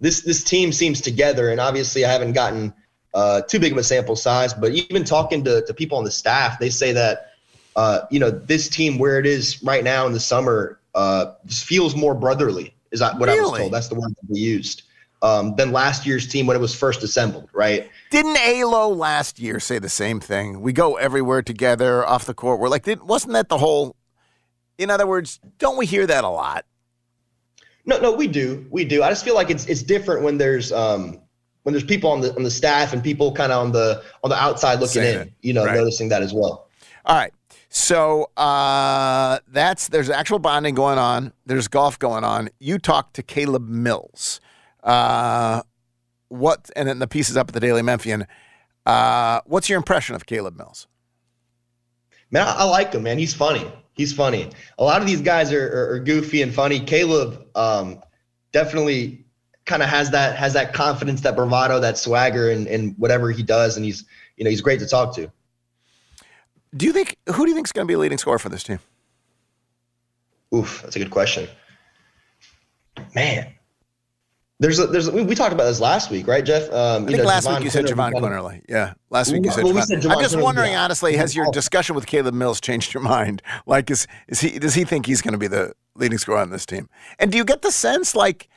this 0.00 0.22
this 0.22 0.44
team 0.44 0.72
seems 0.72 1.00
together. 1.00 1.50
And 1.50 1.60
obviously, 1.60 2.04
I 2.04 2.12
haven't 2.12 2.32
gotten 2.32 2.72
uh, 3.12 3.42
too 3.42 3.58
big 3.58 3.72
of 3.72 3.78
a 3.78 3.82
sample 3.82 4.16
size, 4.16 4.54
but 4.54 4.70
even 4.72 5.04
talking 5.04 5.42
to, 5.44 5.66
to 5.66 5.74
people 5.74 5.98
on 5.98 6.04
the 6.04 6.10
staff, 6.12 6.60
they 6.60 6.70
say 6.70 6.92
that 6.92 7.32
uh, 7.74 8.02
you 8.10 8.20
know 8.20 8.30
this 8.30 8.68
team 8.68 8.98
where 8.98 9.18
it 9.18 9.26
is 9.26 9.62
right 9.64 9.82
now 9.82 10.06
in 10.06 10.12
the 10.12 10.20
summer 10.20 10.78
uh, 10.94 11.34
just 11.44 11.64
feels 11.64 11.96
more 11.96 12.14
brotherly. 12.14 12.72
Is 12.92 13.00
that 13.00 13.18
what 13.18 13.28
I 13.28 13.34
was 13.34 13.58
told? 13.58 13.72
That's 13.72 13.88
the 13.88 13.96
word 13.96 14.10
that 14.10 14.30
we 14.30 14.38
used. 14.38 14.84
Um, 15.20 15.56
than 15.56 15.72
last 15.72 16.06
year's 16.06 16.28
team 16.28 16.46
when 16.46 16.56
it 16.56 16.60
was 16.60 16.76
first 16.76 17.02
assembled, 17.02 17.48
right? 17.52 17.90
Didn't 18.12 18.38
Alo 18.38 18.88
last 18.90 19.40
year 19.40 19.58
say 19.58 19.80
the 19.80 19.88
same 19.88 20.20
thing? 20.20 20.60
We 20.60 20.72
go 20.72 20.94
everywhere 20.94 21.42
together 21.42 22.06
off 22.06 22.24
the 22.24 22.34
court. 22.34 22.60
We're 22.60 22.68
like, 22.68 22.84
did, 22.84 23.02
wasn't 23.02 23.32
that 23.32 23.48
the 23.48 23.58
whole? 23.58 23.96
In 24.78 24.90
other 24.90 25.06
words, 25.06 25.40
don't 25.58 25.76
we 25.76 25.86
hear 25.86 26.06
that 26.06 26.24
a 26.24 26.28
lot? 26.28 26.64
No, 27.84 27.98
no, 28.00 28.12
we 28.12 28.26
do, 28.26 28.66
we 28.70 28.84
do. 28.84 29.02
I 29.02 29.08
just 29.08 29.24
feel 29.24 29.34
like 29.34 29.50
it's 29.50 29.66
it's 29.66 29.82
different 29.82 30.22
when 30.22 30.38
there's 30.38 30.72
um 30.72 31.20
when 31.64 31.72
there's 31.72 31.84
people 31.84 32.10
on 32.10 32.20
the 32.20 32.34
on 32.36 32.42
the 32.42 32.50
staff 32.50 32.92
and 32.92 33.02
people 33.02 33.32
kind 33.32 33.50
of 33.52 33.62
on 33.64 33.72
the 33.72 34.02
on 34.22 34.30
the 34.30 34.36
outside 34.36 34.74
looking 34.74 35.02
Saying 35.02 35.14
in, 35.22 35.28
it. 35.28 35.32
you 35.42 35.52
know, 35.52 35.64
Right. 35.64 35.74
noticing 35.74 36.08
that 36.10 36.22
as 36.22 36.32
well. 36.32 36.68
All 37.04 37.16
right. 37.16 37.32
So 37.70 38.30
uh, 38.36 39.38
that's 39.48 39.88
there's 39.88 40.08
actual 40.10 40.38
bonding 40.38 40.74
going 40.74 40.98
on. 40.98 41.32
There's 41.46 41.68
golf 41.68 41.98
going 41.98 42.24
on. 42.24 42.48
You 42.58 42.78
talked 42.78 43.14
to 43.16 43.22
Caleb 43.22 43.68
Mills. 43.68 44.40
Uh, 44.82 45.62
what? 46.28 46.70
And 46.76 46.88
then 46.88 46.98
the 46.98 47.06
piece 47.08 47.28
is 47.30 47.36
up 47.36 47.48
at 47.48 47.54
the 47.54 47.60
Daily 47.60 47.82
Memphian. 47.82 48.26
Uh, 48.86 49.40
what's 49.44 49.68
your 49.68 49.76
impression 49.76 50.14
of 50.14 50.24
Caleb 50.26 50.56
Mills? 50.56 50.86
Man, 52.30 52.46
I, 52.46 52.52
I 52.58 52.64
like 52.64 52.92
him, 52.94 53.02
man. 53.02 53.18
He's 53.18 53.34
funny. 53.34 53.70
He's 53.98 54.12
funny. 54.14 54.48
A 54.78 54.84
lot 54.84 55.02
of 55.02 55.06
these 55.06 55.20
guys 55.20 55.52
are 55.52 55.68
are, 55.68 55.94
are 55.94 55.98
goofy 55.98 56.40
and 56.40 56.54
funny. 56.54 56.80
Caleb 56.80 57.46
um 57.54 58.00
definitely 58.52 59.26
kind 59.66 59.82
of 59.82 59.88
has 59.88 60.12
that 60.12 60.36
has 60.36 60.54
that 60.54 60.72
confidence, 60.72 61.20
that 61.22 61.36
bravado, 61.36 61.80
that 61.80 61.98
swagger, 61.98 62.50
and 62.50 62.66
and 62.68 62.94
whatever 62.96 63.30
he 63.32 63.42
does, 63.42 63.76
and 63.76 63.84
he's 63.84 64.04
you 64.36 64.44
know 64.44 64.50
he's 64.50 64.62
great 64.62 64.78
to 64.80 64.86
talk 64.86 65.14
to. 65.16 65.30
Do 66.76 66.86
you 66.86 66.92
think 66.92 67.16
who 67.26 67.44
do 67.44 67.50
you 67.50 67.54
think 67.54 67.66
is 67.66 67.72
going 67.72 67.86
to 67.86 67.90
be 67.90 67.94
a 67.94 67.98
leading 67.98 68.18
scorer 68.18 68.38
for 68.38 68.48
this 68.48 68.62
team? 68.62 68.78
Oof, 70.54 70.80
that's 70.82 70.94
a 70.94 70.98
good 71.00 71.10
question. 71.10 71.48
Man, 73.14 73.52
there's 74.60 74.80
a, 74.80 74.86
there's 74.88 75.06
a, 75.06 75.12
we, 75.12 75.22
we 75.22 75.34
talked 75.34 75.52
about 75.52 75.64
this 75.64 75.80
last 75.80 76.10
week, 76.10 76.26
right, 76.26 76.44
Jeff? 76.44 76.70
Um, 76.72 77.04
I 77.04 77.12
think 77.12 77.24
last 77.24 77.48
week 77.48 77.62
you 77.62 77.70
said 77.70 77.84
Jahvon 77.84 78.12
Quinerly. 78.12 78.62
Yeah, 78.68 78.94
last 79.10 79.32
week 79.32 79.44
you 79.44 79.52
said 79.52 79.62
well, 79.62 79.72
we 79.72 79.80
Jahvon. 79.80 80.02
said 80.02 80.06
I'm 80.06 80.20
just 80.20 80.34
Quinerly, 80.34 80.42
wondering, 80.42 80.72
yeah. 80.72 80.84
honestly, 80.84 81.16
has 81.16 81.36
your 81.36 81.50
discussion 81.52 81.94
with 81.94 82.06
Caleb 82.06 82.34
Mills 82.34 82.60
changed 82.60 82.92
your 82.94 83.02
mind? 83.02 83.42
Like, 83.66 83.90
is 83.90 84.06
is 84.28 84.40
he 84.40 84.58
does 84.58 84.74
he 84.74 84.84
think 84.84 85.06
he's 85.06 85.20
going 85.20 85.32
to 85.32 85.38
be 85.38 85.46
the 85.46 85.72
leading 85.94 86.16
scorer 86.18 86.38
on 86.38 86.50
this 86.50 86.64
team? 86.64 86.88
And 87.18 87.30
do 87.30 87.36
you 87.36 87.44
get 87.44 87.62
the 87.62 87.70
sense 87.70 88.14
like? 88.14 88.48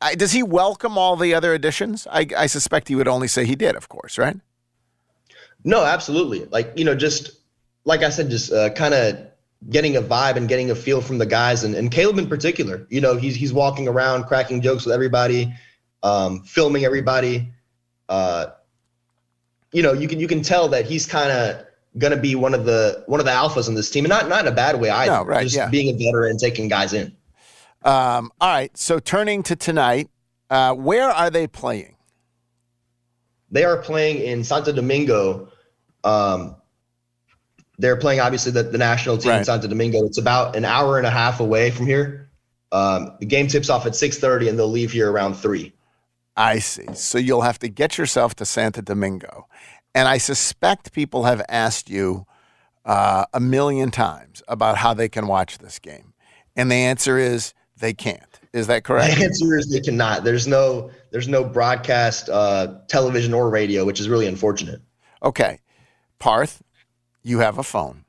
I, 0.00 0.14
does 0.14 0.32
he 0.32 0.42
welcome 0.42 0.98
all 0.98 1.16
the 1.16 1.32
other 1.32 1.54
additions? 1.54 2.06
I, 2.10 2.26
I 2.36 2.46
suspect 2.46 2.88
he 2.88 2.96
would 2.96 3.08
only 3.08 3.28
say 3.28 3.44
he 3.46 3.54
did, 3.54 3.76
of 3.76 3.88
course, 3.88 4.18
right? 4.18 4.36
No, 5.64 5.84
absolutely. 5.84 6.44
Like 6.46 6.72
you 6.76 6.84
know, 6.84 6.94
just 6.94 7.30
like 7.84 8.02
I 8.02 8.10
said, 8.10 8.28
just 8.28 8.52
uh, 8.52 8.70
kind 8.70 8.94
of 8.94 9.31
getting 9.70 9.96
a 9.96 10.02
vibe 10.02 10.36
and 10.36 10.48
getting 10.48 10.70
a 10.70 10.74
feel 10.74 11.00
from 11.00 11.18
the 11.18 11.26
guys, 11.26 11.64
and, 11.64 11.74
and 11.74 11.90
Caleb 11.90 12.18
in 12.18 12.28
particular. 12.28 12.86
You 12.90 13.00
know, 13.00 13.16
he's 13.16 13.34
he's 13.34 13.52
walking 13.52 13.88
around 13.88 14.24
cracking 14.24 14.60
jokes 14.60 14.84
with 14.84 14.94
everybody, 14.94 15.52
um, 16.02 16.42
filming 16.42 16.84
everybody. 16.84 17.52
Uh, 18.08 18.46
you 19.72 19.82
know, 19.82 19.92
you 19.92 20.08
can 20.08 20.20
you 20.20 20.28
can 20.28 20.42
tell 20.42 20.68
that 20.68 20.86
he's 20.86 21.06
kind 21.06 21.30
of 21.30 21.66
gonna 21.98 22.16
be 22.16 22.34
one 22.34 22.54
of 22.54 22.64
the 22.64 23.04
one 23.06 23.20
of 23.20 23.26
the 23.26 23.32
alphas 23.32 23.68
on 23.68 23.74
this 23.74 23.90
team, 23.90 24.04
and 24.04 24.10
not 24.10 24.28
not 24.28 24.46
in 24.46 24.52
a 24.52 24.54
bad 24.54 24.80
way 24.80 24.90
either. 24.90 25.12
No, 25.12 25.24
right, 25.24 25.42
Just 25.42 25.56
yeah. 25.56 25.68
being 25.68 25.94
a 25.94 25.98
veteran 25.98 26.30
and 26.30 26.38
taking 26.38 26.68
guys 26.68 26.92
in. 26.92 27.16
Um, 27.84 28.30
all 28.40 28.48
right. 28.48 28.76
So 28.76 28.98
turning 28.98 29.42
to 29.44 29.56
tonight, 29.56 30.08
uh, 30.50 30.74
where 30.74 31.10
are 31.10 31.30
they 31.30 31.46
playing? 31.46 31.96
They 33.50 33.64
are 33.64 33.76
playing 33.76 34.18
in 34.18 34.44
Santo 34.44 34.72
Domingo. 34.72 35.48
Um, 36.04 36.56
they're 37.82 37.96
playing 37.96 38.20
obviously 38.20 38.52
the, 38.52 38.62
the 38.62 38.78
national 38.78 39.18
team 39.18 39.32
in 39.32 39.36
Right. 39.38 39.46
Santo 39.46 39.66
Domingo. 39.66 40.04
It's 40.06 40.18
about 40.18 40.56
an 40.56 40.64
hour 40.64 40.98
and 40.98 41.06
a 41.06 41.10
half 41.10 41.40
away 41.40 41.70
from 41.70 41.86
here. 41.86 42.30
Um, 42.70 43.16
the 43.20 43.26
game 43.26 43.48
tips 43.48 43.68
off 43.68 43.84
at 43.84 43.94
six 43.94 44.18
thirty, 44.18 44.48
and 44.48 44.58
they'll 44.58 44.68
leave 44.68 44.92
here 44.92 45.10
around 45.10 45.34
three. 45.34 45.72
I 46.36 46.60
see. 46.60 46.86
So 46.94 47.18
you'll 47.18 47.42
have 47.42 47.58
to 47.58 47.68
get 47.68 47.98
yourself 47.98 48.34
to 48.36 48.46
Santo 48.46 48.80
Domingo. 48.80 49.46
And 49.94 50.08
I 50.08 50.16
suspect 50.16 50.94
people 50.94 51.24
have 51.24 51.42
asked 51.50 51.90
you 51.90 52.24
uh, 52.86 53.26
a 53.34 53.40
million 53.40 53.90
times 53.90 54.42
about 54.48 54.78
how 54.78 54.94
they 54.94 55.10
can 55.10 55.26
watch 55.26 55.58
this 55.58 55.78
game. 55.78 56.14
And 56.56 56.70
the 56.70 56.76
answer 56.76 57.18
is 57.18 57.52
they 57.78 57.92
can't. 57.92 58.40
Is 58.54 58.68
that 58.68 58.84
correct? 58.84 59.16
The 59.16 59.24
answer 59.24 59.58
is 59.58 59.70
they 59.70 59.80
cannot. 59.80 60.24
There's 60.24 60.46
no 60.46 60.90
there's 61.10 61.28
no 61.28 61.44
broadcast 61.44 62.30
uh, 62.30 62.78
television 62.88 63.34
or 63.34 63.50
radio, 63.50 63.84
which 63.84 64.00
is 64.00 64.08
really 64.08 64.26
unfortunate. 64.26 64.80
Okay. 65.22 65.58
Parth, 66.18 66.61
you 67.22 67.38
have 67.40 67.58
a 67.58 67.62
phone. 67.62 68.04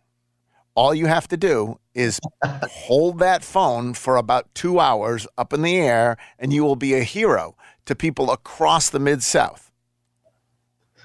All 0.75 0.93
you 0.93 1.05
have 1.05 1.27
to 1.27 1.37
do 1.37 1.79
is 1.93 2.19
hold 2.45 3.19
that 3.19 3.43
phone 3.43 3.93
for 3.93 4.17
about 4.17 4.53
two 4.55 4.79
hours 4.79 5.27
up 5.37 5.53
in 5.53 5.61
the 5.61 5.77
air, 5.77 6.17
and 6.39 6.51
you 6.51 6.63
will 6.63 6.75
be 6.75 6.93
a 6.95 7.03
hero 7.03 7.55
to 7.85 7.95
people 7.95 8.31
across 8.31 8.89
the 8.89 8.99
Mid 8.99 9.21
South. 9.21 9.71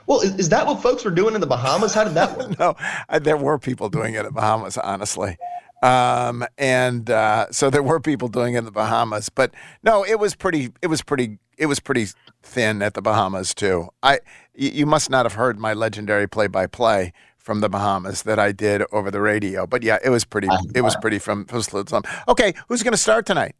Well, 0.06 0.20
is, 0.20 0.34
is 0.36 0.48
that 0.48 0.66
what 0.66 0.82
folks 0.82 1.04
were 1.04 1.10
doing 1.10 1.34
in 1.34 1.42
the 1.42 1.46
Bahamas? 1.46 1.92
How 1.92 2.04
did 2.04 2.14
that 2.14 2.36
work? 2.36 2.58
no, 2.58 2.74
I, 3.10 3.18
there 3.18 3.36
were 3.36 3.58
people 3.58 3.90
doing 3.90 4.14
it 4.14 4.24
in 4.24 4.32
Bahamas, 4.32 4.78
honestly. 4.78 5.36
Um, 5.82 6.44
and 6.56 7.08
uh, 7.10 7.52
so 7.52 7.68
there 7.70 7.82
were 7.82 8.00
people 8.00 8.28
doing 8.28 8.54
it 8.54 8.58
in 8.58 8.64
the 8.64 8.70
Bahamas, 8.70 9.28
but 9.28 9.54
no, 9.82 10.04
it 10.04 10.18
was 10.18 10.34
pretty. 10.34 10.72
It 10.82 10.88
was 10.88 11.02
pretty. 11.02 11.38
It 11.56 11.66
was 11.66 11.78
pretty 11.78 12.06
thin 12.42 12.82
at 12.82 12.94
the 12.94 13.02
Bahamas 13.02 13.54
too. 13.54 13.88
I 14.02 14.14
y- 14.58 14.72
you 14.74 14.86
must 14.86 15.10
not 15.10 15.26
have 15.26 15.34
heard 15.34 15.58
my 15.58 15.74
legendary 15.74 16.26
play-by-play 16.26 17.12
from 17.48 17.60
the 17.60 17.68
Bahamas 17.70 18.24
that 18.24 18.38
I 18.38 18.52
did 18.52 18.82
over 18.92 19.10
the 19.10 19.22
radio. 19.22 19.66
But 19.66 19.82
yeah, 19.82 19.96
it 20.04 20.10
was 20.10 20.26
pretty. 20.26 20.48
It 20.74 20.82
was 20.82 20.94
pretty 20.96 21.18
from. 21.18 21.46
from 21.46 21.60
Slitsum. 21.60 22.04
Okay, 22.28 22.52
who's 22.68 22.82
going 22.82 22.92
to 22.92 22.98
start 22.98 23.24
tonight? 23.24 23.54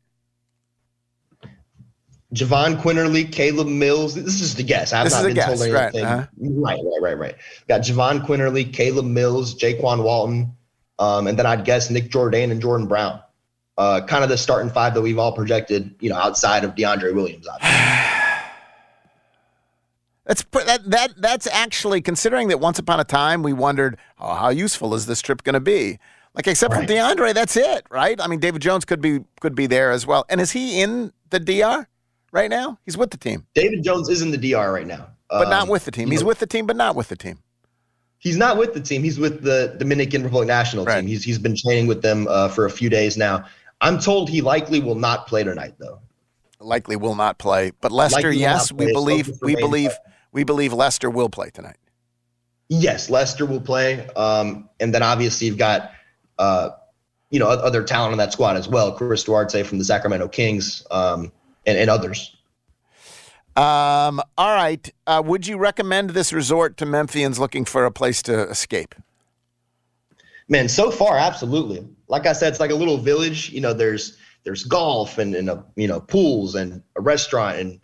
Jahvon 2.35 2.83
Quinerly, 2.83 3.33
Caleb 3.33 3.67
Mills. 3.67 4.15
This 4.15 4.35
is 4.35 4.41
just 4.41 4.59
a 4.59 4.63
guess. 4.63 4.93
I've 4.93 5.11
not 5.11 5.25
been 5.25 5.33
guess, 5.33 5.59
told 5.59 5.73
right, 5.73 5.85
anything. 5.85 6.05
uh-huh. 6.05 6.27
Right, 6.39 6.79
right, 6.85 7.01
right, 7.01 7.19
right. 7.19 7.35
Got 7.67 7.81
Jahvon 7.81 8.27
Quinerly, 8.27 8.71
Caleb 8.71 9.07
Mills, 9.07 9.55
Jaykwon 9.55 10.05
Walton, 10.05 10.55
um, 10.99 11.27
and 11.27 11.39
then 11.39 11.47
I'd 11.47 11.65
guess 11.65 11.89
Nick 11.89 12.11
Jordan 12.11 12.51
and 12.51 12.61
Jordan 12.61 12.89
Brown. 12.89 13.23
Uh, 13.79 14.03
kind 14.07 14.23
of 14.23 14.29
the 14.29 14.37
starting 14.37 14.71
five 14.71 14.93
that 14.93 15.01
we've 15.01 15.19
all 15.19 15.33
projected, 15.33 15.95
you 16.01 16.11
know, 16.11 16.17
outside 16.17 16.63
of 16.63 16.75
DeAndre 16.75 17.15
Williams. 17.15 17.49
Obviously. 17.49 18.09
That's 20.29 20.45
that 20.67 20.91
that 20.91 21.15
that's 21.17 21.47
actually 21.47 22.03
considering 22.03 22.49
that 22.49 22.61
once 22.61 22.79
upon 22.79 23.01
a 23.01 23.05
time 23.05 23.43
we 23.43 23.55
wondered 23.55 23.97
oh, 24.21 24.35
how 24.35 24.51
useful 24.51 24.95
is 24.95 25.07
this 25.07 25.23
trip 25.23 25.43
going 25.43 25.55
to 25.55 25.61
be. 25.61 25.99
Like 26.35 26.47
except 26.47 26.75
for 26.75 26.83
DeAndre, 26.83 27.33
that's 27.33 27.57
it, 27.57 27.87
right? 27.91 28.21
I 28.21 28.27
mean, 28.27 28.39
David 28.39 28.61
Jones 28.61 28.85
could 28.85 29.01
be 29.01 29.21
could 29.41 29.55
be 29.55 29.67
there 29.67 29.91
as 29.91 30.07
well. 30.07 30.27
And 30.29 30.39
is 30.39 30.53
he 30.53 30.83
in 30.83 31.15
the 31.31 31.41
DR 31.41 31.89
right 32.31 32.51
now? 32.51 32.79
He's 32.85 32.99
with 32.99 33.11
the 33.11 33.17
team, 33.17 33.47
David 33.55 33.83
Jones 33.83 34.11
is 34.11 34.21
in 34.21 34.31
the 34.31 34.37
DR 34.37 34.71
right 34.71 34.87
now, 34.87 35.09
but 35.31 35.49
not 35.49 35.63
Um, 35.63 35.69
with 35.71 35.87
the 35.87 35.91
team. 35.91 36.11
He's 36.11 36.21
know, 36.21 36.29
with 36.29 36.41
the 36.41 36.47
team, 36.47 36.67
but 36.67 36.77
not 36.77 36.95
with 36.95 37.09
the 37.09 37.17
team. 37.17 37.39
He's 38.19 38.37
not 38.37 38.59
with 38.59 38.75
the 38.75 38.81
team. 38.81 39.03
He's 39.03 39.19
with 39.19 39.43
the 39.43 39.75
Dominican 39.79 40.25
Republic 40.25 40.47
national 40.47 40.85
team. 40.85 41.07
He's 41.07 41.25
he's 41.25 41.39
been 41.39 41.57
training 41.57 41.87
with 41.87 42.03
them 42.03 42.29
uh, 42.29 42.49
for 42.49 42.67
a 42.67 42.71
few 42.71 42.91
days 42.91 43.17
now. 43.17 43.47
I'm 43.81 43.99
told 43.99 44.29
he 44.29 44.43
likely 44.43 44.81
will 44.81 44.95
not 44.95 45.27
play 45.27 45.43
tonight, 45.43 45.77
though. 45.79 46.01
Likely 46.61 46.97
will 46.97 47.15
not 47.15 47.39
play, 47.39 47.73
but 47.81 47.93
Lester, 47.93 48.31
yes, 48.31 48.71
we 48.71 48.93
believe 48.93 49.31
we 49.41 49.57
believe. 49.57 49.93
We 50.39 50.45
believe 50.45 50.73
Lester 50.73 51.11
will 51.11 51.29
play 51.29 51.51
tonight. 51.51 51.79
Yes, 52.69 53.11
Lester 53.11 53.45
will 53.45 53.61
play, 53.61 54.07
um, 54.11 54.69
and 54.79 54.95
then 54.95 55.03
obviously 55.03 55.49
you've 55.49 55.59
got 55.59 55.91
uh, 56.39 56.71
you 57.31 57.41
know 57.41 57.49
other 57.49 57.83
talent 57.83 58.13
on 58.13 58.19
that 58.19 58.33
squad 58.33 58.57
as 58.57 58.69
well. 58.69 58.93
Chris 58.93 59.25
Duarte 59.25 59.65
from 59.65 59.79
the 59.79 59.85
Sacramento 59.85 60.29
Kings, 60.29 60.87
um, 60.93 61.33
and, 61.67 61.77
and 61.77 61.91
others. 61.91 62.37
Um, 63.57 64.21
all 64.39 64.55
right. 64.55 64.89
Uh, 65.09 65.21
would 65.27 65.49
you 65.49 65.59
recommend 65.59 66.11
this 66.11 66.33
resort 66.33 66.77
to 66.77 66.87
Memphians 66.87 67.41
looking 67.41 67.65
for 67.65 67.85
a 67.85 67.91
place 67.91 68.23
to 68.23 68.49
escape? 68.49 68.95
Man, 70.47 70.69
so 70.69 70.93
far, 70.93 71.19
absolutely. 71.19 71.85
Like 72.07 72.27
I 72.27 72.33
said, 72.33 72.51
it's 72.51 72.61
like 72.61 72.71
a 72.71 72.77
little 72.77 72.99
village. 72.99 73.51
You 73.51 73.61
know, 73.61 73.73
there's 73.73 74.17
there's 74.45 74.63
golf 74.63 75.19
and, 75.19 75.35
and 75.35 75.51
a, 75.51 75.65
you 75.75 75.89
know 75.89 75.99
pools 75.99 76.55
and 76.55 76.81
a 76.95 77.01
restaurant 77.01 77.59
and 77.59 77.81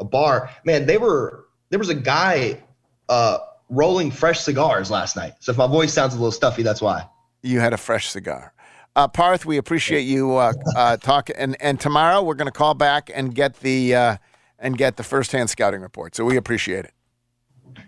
a 0.00 0.04
bar. 0.04 0.48
Man, 0.64 0.86
they 0.86 0.96
were 0.96 1.44
there 1.70 1.78
was 1.78 1.88
a 1.88 1.94
guy 1.94 2.62
uh, 3.08 3.38
rolling 3.68 4.10
fresh 4.10 4.40
cigars 4.40 4.90
last 4.90 5.16
night. 5.16 5.34
So 5.40 5.52
if 5.52 5.58
my 5.58 5.66
voice 5.66 5.92
sounds 5.92 6.14
a 6.14 6.16
little 6.16 6.32
stuffy, 6.32 6.62
that's 6.62 6.80
why. 6.80 7.06
You 7.42 7.60
had 7.60 7.72
a 7.72 7.76
fresh 7.76 8.08
cigar. 8.08 8.52
Uh, 8.96 9.06
Parth, 9.06 9.46
we 9.46 9.58
appreciate 9.58 10.02
you 10.02 10.36
uh, 10.36 10.52
uh, 10.76 10.96
talking. 10.96 11.36
And, 11.36 11.56
and 11.60 11.78
tomorrow 11.78 12.22
we're 12.22 12.34
going 12.34 12.50
to 12.50 12.52
call 12.52 12.74
back 12.74 13.10
and 13.14 13.34
get 13.34 13.60
the 13.60 13.94
uh, 13.94 14.16
and 14.58 14.76
get 14.76 14.96
the 14.96 15.04
firsthand 15.04 15.50
scouting 15.50 15.82
report. 15.82 16.16
So 16.16 16.24
we 16.24 16.36
appreciate 16.36 16.84
it. 16.84 16.92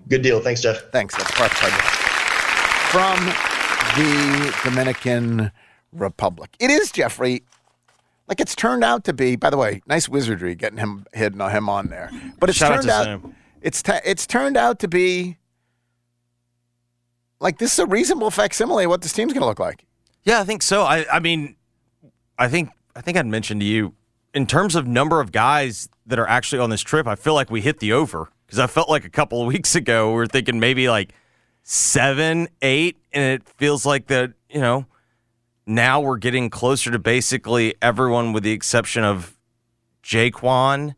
Good 0.08 0.22
deal. 0.22 0.40
Thanks, 0.40 0.60
Jeff. 0.60 0.90
Thanks. 0.92 1.16
That's 1.16 1.30
Parth 1.32 1.52
Pudge 1.52 1.72
from 2.90 3.18
the 3.96 4.54
Dominican 4.62 5.50
Republic. 5.92 6.50
It 6.60 6.70
is 6.70 6.92
Jeffrey. 6.92 7.42
Like 8.28 8.40
it's 8.40 8.54
turned 8.54 8.84
out 8.84 9.02
to 9.04 9.12
be. 9.12 9.34
By 9.34 9.50
the 9.50 9.56
way, 9.56 9.82
nice 9.86 10.08
wizardry 10.08 10.54
getting 10.54 10.78
him 10.78 11.06
hitting 11.12 11.40
him 11.40 11.68
on 11.68 11.88
there. 11.88 12.10
But 12.38 12.50
it's 12.50 12.58
Shout 12.58 12.70
out 12.72 12.74
turned 12.82 13.22
to 13.22 13.28
out. 13.28 13.34
It's 13.62 13.82
ta 13.82 14.00
it's 14.04 14.26
turned 14.26 14.56
out 14.56 14.78
to 14.80 14.88
be 14.88 15.38
like 17.40 17.58
this 17.58 17.72
is 17.74 17.78
a 17.78 17.86
reasonable 17.86 18.30
facsimile 18.30 18.84
of 18.84 18.90
what 18.90 19.02
this 19.02 19.12
team's 19.12 19.32
going 19.32 19.42
to 19.42 19.46
look 19.46 19.58
like. 19.58 19.86
Yeah, 20.24 20.40
I 20.40 20.44
think 20.44 20.62
so. 20.62 20.82
I, 20.82 21.06
I 21.10 21.18
mean, 21.20 21.56
I 22.38 22.48
think 22.48 22.70
I 22.94 23.00
think 23.00 23.16
I'd 23.16 23.26
mentioned 23.26 23.60
to 23.62 23.66
you 23.66 23.94
in 24.34 24.46
terms 24.46 24.76
of 24.76 24.86
number 24.86 25.20
of 25.20 25.32
guys 25.32 25.88
that 26.06 26.18
are 26.18 26.28
actually 26.28 26.60
on 26.60 26.70
this 26.70 26.82
trip. 26.82 27.06
I 27.06 27.14
feel 27.14 27.34
like 27.34 27.50
we 27.50 27.60
hit 27.60 27.80
the 27.80 27.92
over 27.92 28.28
because 28.46 28.58
I 28.58 28.66
felt 28.66 28.88
like 28.88 29.04
a 29.04 29.10
couple 29.10 29.40
of 29.40 29.46
weeks 29.52 29.74
ago 29.74 30.08
we 30.10 30.16
were 30.16 30.26
thinking 30.26 30.60
maybe 30.60 30.88
like 30.88 31.12
seven, 31.62 32.48
eight, 32.62 32.98
and 33.12 33.24
it 33.24 33.48
feels 33.48 33.86
like 33.86 34.06
that. 34.08 34.32
You 34.48 34.60
know, 34.60 34.86
now 35.66 36.00
we're 36.00 36.18
getting 36.18 36.50
closer 36.50 36.90
to 36.90 36.98
basically 36.98 37.74
everyone 37.80 38.32
with 38.32 38.42
the 38.42 38.52
exception 38.52 39.04
of 39.04 39.38
Jaykwon 40.02 40.94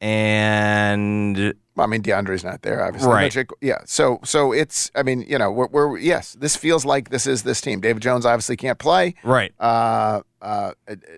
and 0.00 1.36
Well, 1.74 1.86
I 1.86 1.86
mean, 1.86 2.02
DeAndre's 2.02 2.44
not 2.44 2.62
there, 2.62 2.84
obviously. 2.84 3.10
Right. 3.10 3.32
Jake- 3.32 3.50
yeah. 3.60 3.78
So, 3.84 4.20
so 4.24 4.52
it's. 4.52 4.90
I 4.94 5.02
mean, 5.02 5.22
you 5.28 5.38
know, 5.38 5.50
we're, 5.50 5.68
we're 5.68 5.98
yes. 5.98 6.34
This 6.38 6.56
feels 6.56 6.84
like 6.84 7.10
this 7.10 7.26
is 7.26 7.42
this 7.42 7.60
team. 7.60 7.80
David 7.80 8.02
Jones 8.02 8.24
obviously 8.26 8.56
can't 8.56 8.78
play. 8.78 9.14
Right. 9.24 9.52
Uh, 9.58 10.22
uh, 10.42 10.72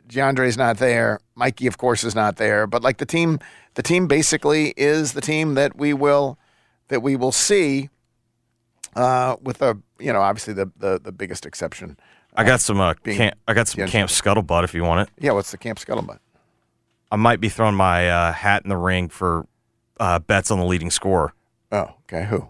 DeAndre's 0.09 0.57
not 0.57 0.79
there. 0.79 1.21
Mikey, 1.35 1.67
of 1.67 1.79
course, 1.79 2.05
is 2.05 2.15
not 2.15 2.37
there. 2.37 2.67
But 2.67 2.83
like 2.83 2.99
the 2.99 3.07
team, 3.07 3.39
the 3.75 3.83
team 3.83 4.07
basically 4.07 4.75
is 4.77 5.13
the 5.13 5.21
team 5.21 5.55
that 5.55 5.77
we 5.77 5.93
will 5.93 6.39
that 6.89 7.01
we 7.03 7.17
will 7.17 7.33
see. 7.33 7.91
Uh, 8.97 9.37
with 9.43 9.59
the 9.59 9.81
you 10.01 10.13
know, 10.13 10.21
obviously 10.21 10.55
the 10.55 10.71
the, 10.77 11.01
the 11.03 11.13
biggest 11.13 11.47
exception. 11.47 11.97
I 12.35 12.45
got 12.45 12.61
some 12.61 12.81
uh, 12.81 12.95
camp, 12.95 13.37
I 13.49 13.55
got 13.55 13.67
some 13.69 13.85
DeAndre. 13.85 13.91
camp 13.91 14.11
scuttlebutt 14.11 14.63
if 14.65 14.73
you 14.75 14.85
want 14.85 15.01
it. 15.09 15.15
Yeah, 15.19 15.33
what's 15.33 15.51
the 15.51 15.59
camp 15.59 15.79
scuttlebutt? 15.79 16.19
I 17.11 17.17
might 17.17 17.41
be 17.41 17.49
throwing 17.49 17.75
my 17.75 18.09
uh, 18.11 18.33
hat 18.33 18.63
in 18.65 18.69
the 18.69 18.77
ring 18.77 19.09
for 19.09 19.47
uh, 19.99 20.19
bets 20.19 20.51
on 20.51 20.59
the 20.59 20.65
leading 20.65 20.91
scorer. 20.91 21.33
Oh, 21.73 21.95
okay. 22.03 22.27
Who? 22.27 22.49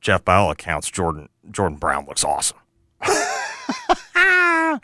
Jeff, 0.00 0.24
by 0.24 0.36
all 0.36 0.50
accounts, 0.50 0.90
Jordan 0.90 1.28
Jordan 1.50 1.78
Brown 1.78 2.06
looks 2.06 2.24
awesome. 2.24 2.58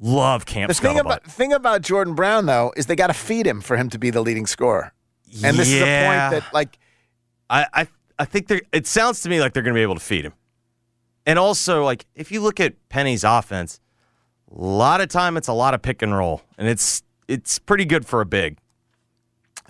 Love 0.00 0.46
camp 0.46 0.68
The 0.68 0.74
thing 0.74 0.98
about 0.98 1.24
thing 1.24 1.52
about 1.52 1.82
Jordan 1.82 2.14
Brown 2.14 2.46
though 2.46 2.72
is 2.76 2.86
they 2.86 2.96
got 2.96 3.06
to 3.06 3.14
feed 3.14 3.46
him 3.46 3.60
for 3.60 3.76
him 3.76 3.88
to 3.90 3.98
be 3.98 4.10
the 4.10 4.20
leading 4.20 4.46
scorer. 4.46 4.92
And 5.44 5.56
this 5.56 5.68
is 5.68 5.80
a 5.80 5.84
point 6.06 6.42
that 6.42 6.44
like 6.52 6.78
I, 7.48 7.66
I 7.72 7.86
I 8.18 8.24
think 8.24 8.48
they're. 8.48 8.62
It 8.72 8.86
sounds 8.86 9.20
to 9.22 9.28
me 9.28 9.40
like 9.40 9.52
they're 9.52 9.62
going 9.62 9.74
to 9.74 9.78
be 9.78 9.82
able 9.82 9.94
to 9.94 10.00
feed 10.00 10.24
him. 10.24 10.34
And 11.24 11.38
also, 11.38 11.84
like 11.84 12.06
if 12.14 12.32
you 12.32 12.40
look 12.40 12.60
at 12.60 12.74
Penny's 12.88 13.24
offense, 13.24 13.80
a 14.50 14.58
lot 14.60 15.00
of 15.00 15.08
time 15.08 15.36
it's 15.36 15.48
a 15.48 15.52
lot 15.52 15.74
of 15.74 15.82
pick 15.82 16.02
and 16.02 16.16
roll, 16.16 16.42
and 16.58 16.68
it's 16.68 17.02
it's 17.32 17.58
pretty 17.58 17.84
good 17.84 18.04
for 18.06 18.20
a 18.20 18.26
big. 18.26 18.58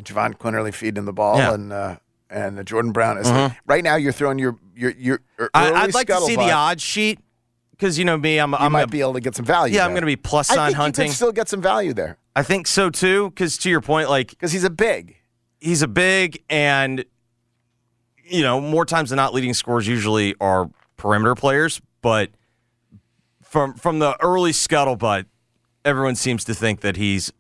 Jahvon 0.03 0.37
Quinerly 0.37 0.73
feeding 0.75 1.05
the 1.05 1.13
ball 1.13 1.37
Yeah. 1.39 1.55
and 1.55 1.73
uh, 1.73 1.97
and 2.31 2.65
Jordan 2.67 2.93
Brown 2.93 3.19
is 3.19 3.27
Mhm. 3.27 3.57
right 3.67 3.85
now. 3.85 3.97
You're 3.97 4.13
throwing 4.13 4.39
your 4.39 4.57
your 4.75 4.91
your. 4.93 5.21
your 5.39 5.51
I, 5.55 5.71
I'd 5.73 5.95
like 5.95 6.07
to 6.09 6.21
see 6.23 6.35
the 6.37 6.51
odds 6.51 6.83
sheet 6.83 7.21
because 7.73 7.99
you 7.99 8.05
know 8.05 8.17
me, 8.17 8.39
I'm 8.39 8.53
You 8.53 8.59
I'm 8.59 8.73
might 8.73 8.91
be 8.91 9.01
able 9.01 9.13
to 9.15 9.21
get 9.21 9.35
some 9.37 9.45
value. 9.45 9.75
yeah, 9.75 9.85
I'm 9.85 9.91
going 9.93 10.03
to 10.03 10.07
be 10.07 10.17
plus 10.17 10.51
I 10.51 10.55
sign 10.55 10.67
think 10.69 10.77
hunting. 10.77 11.11
Still 11.13 11.33
get 11.33 11.49
some 11.49 11.61
value 11.63 11.93
there 11.93 12.17
I 12.35 12.43
think 12.43 12.67
so 12.67 12.89
too. 12.91 13.31
Because 13.31 13.59
to 13.59 13.71
your 13.71 13.81
point, 13.83 14.09
like 14.09 14.31
because 14.31 14.53
he's 14.53 14.65
a 14.65 14.71
big. 14.71 15.17
he's 15.61 15.83
a 15.83 15.89
big 15.89 16.43
and 16.51 17.05
you 18.25 18.43
know 18.43 18.61
more 18.61 18.85
times 18.87 19.11
than 19.11 19.17
not 19.19 19.35
leading 19.35 19.53
scorers 19.55 19.87
usually 19.87 20.35
are 20.41 20.71
perimeter 20.97 21.35
players 21.35 21.81
but 22.01 22.31
from 23.43 23.75
from 23.75 23.99
the 23.99 24.17
early 24.25 24.53
scuttlebutt 24.53 25.27
everyone 25.85 26.15
seems 26.17 26.45
to 26.45 26.55
think 26.55 26.81
that 26.81 26.97
he's 26.97 27.33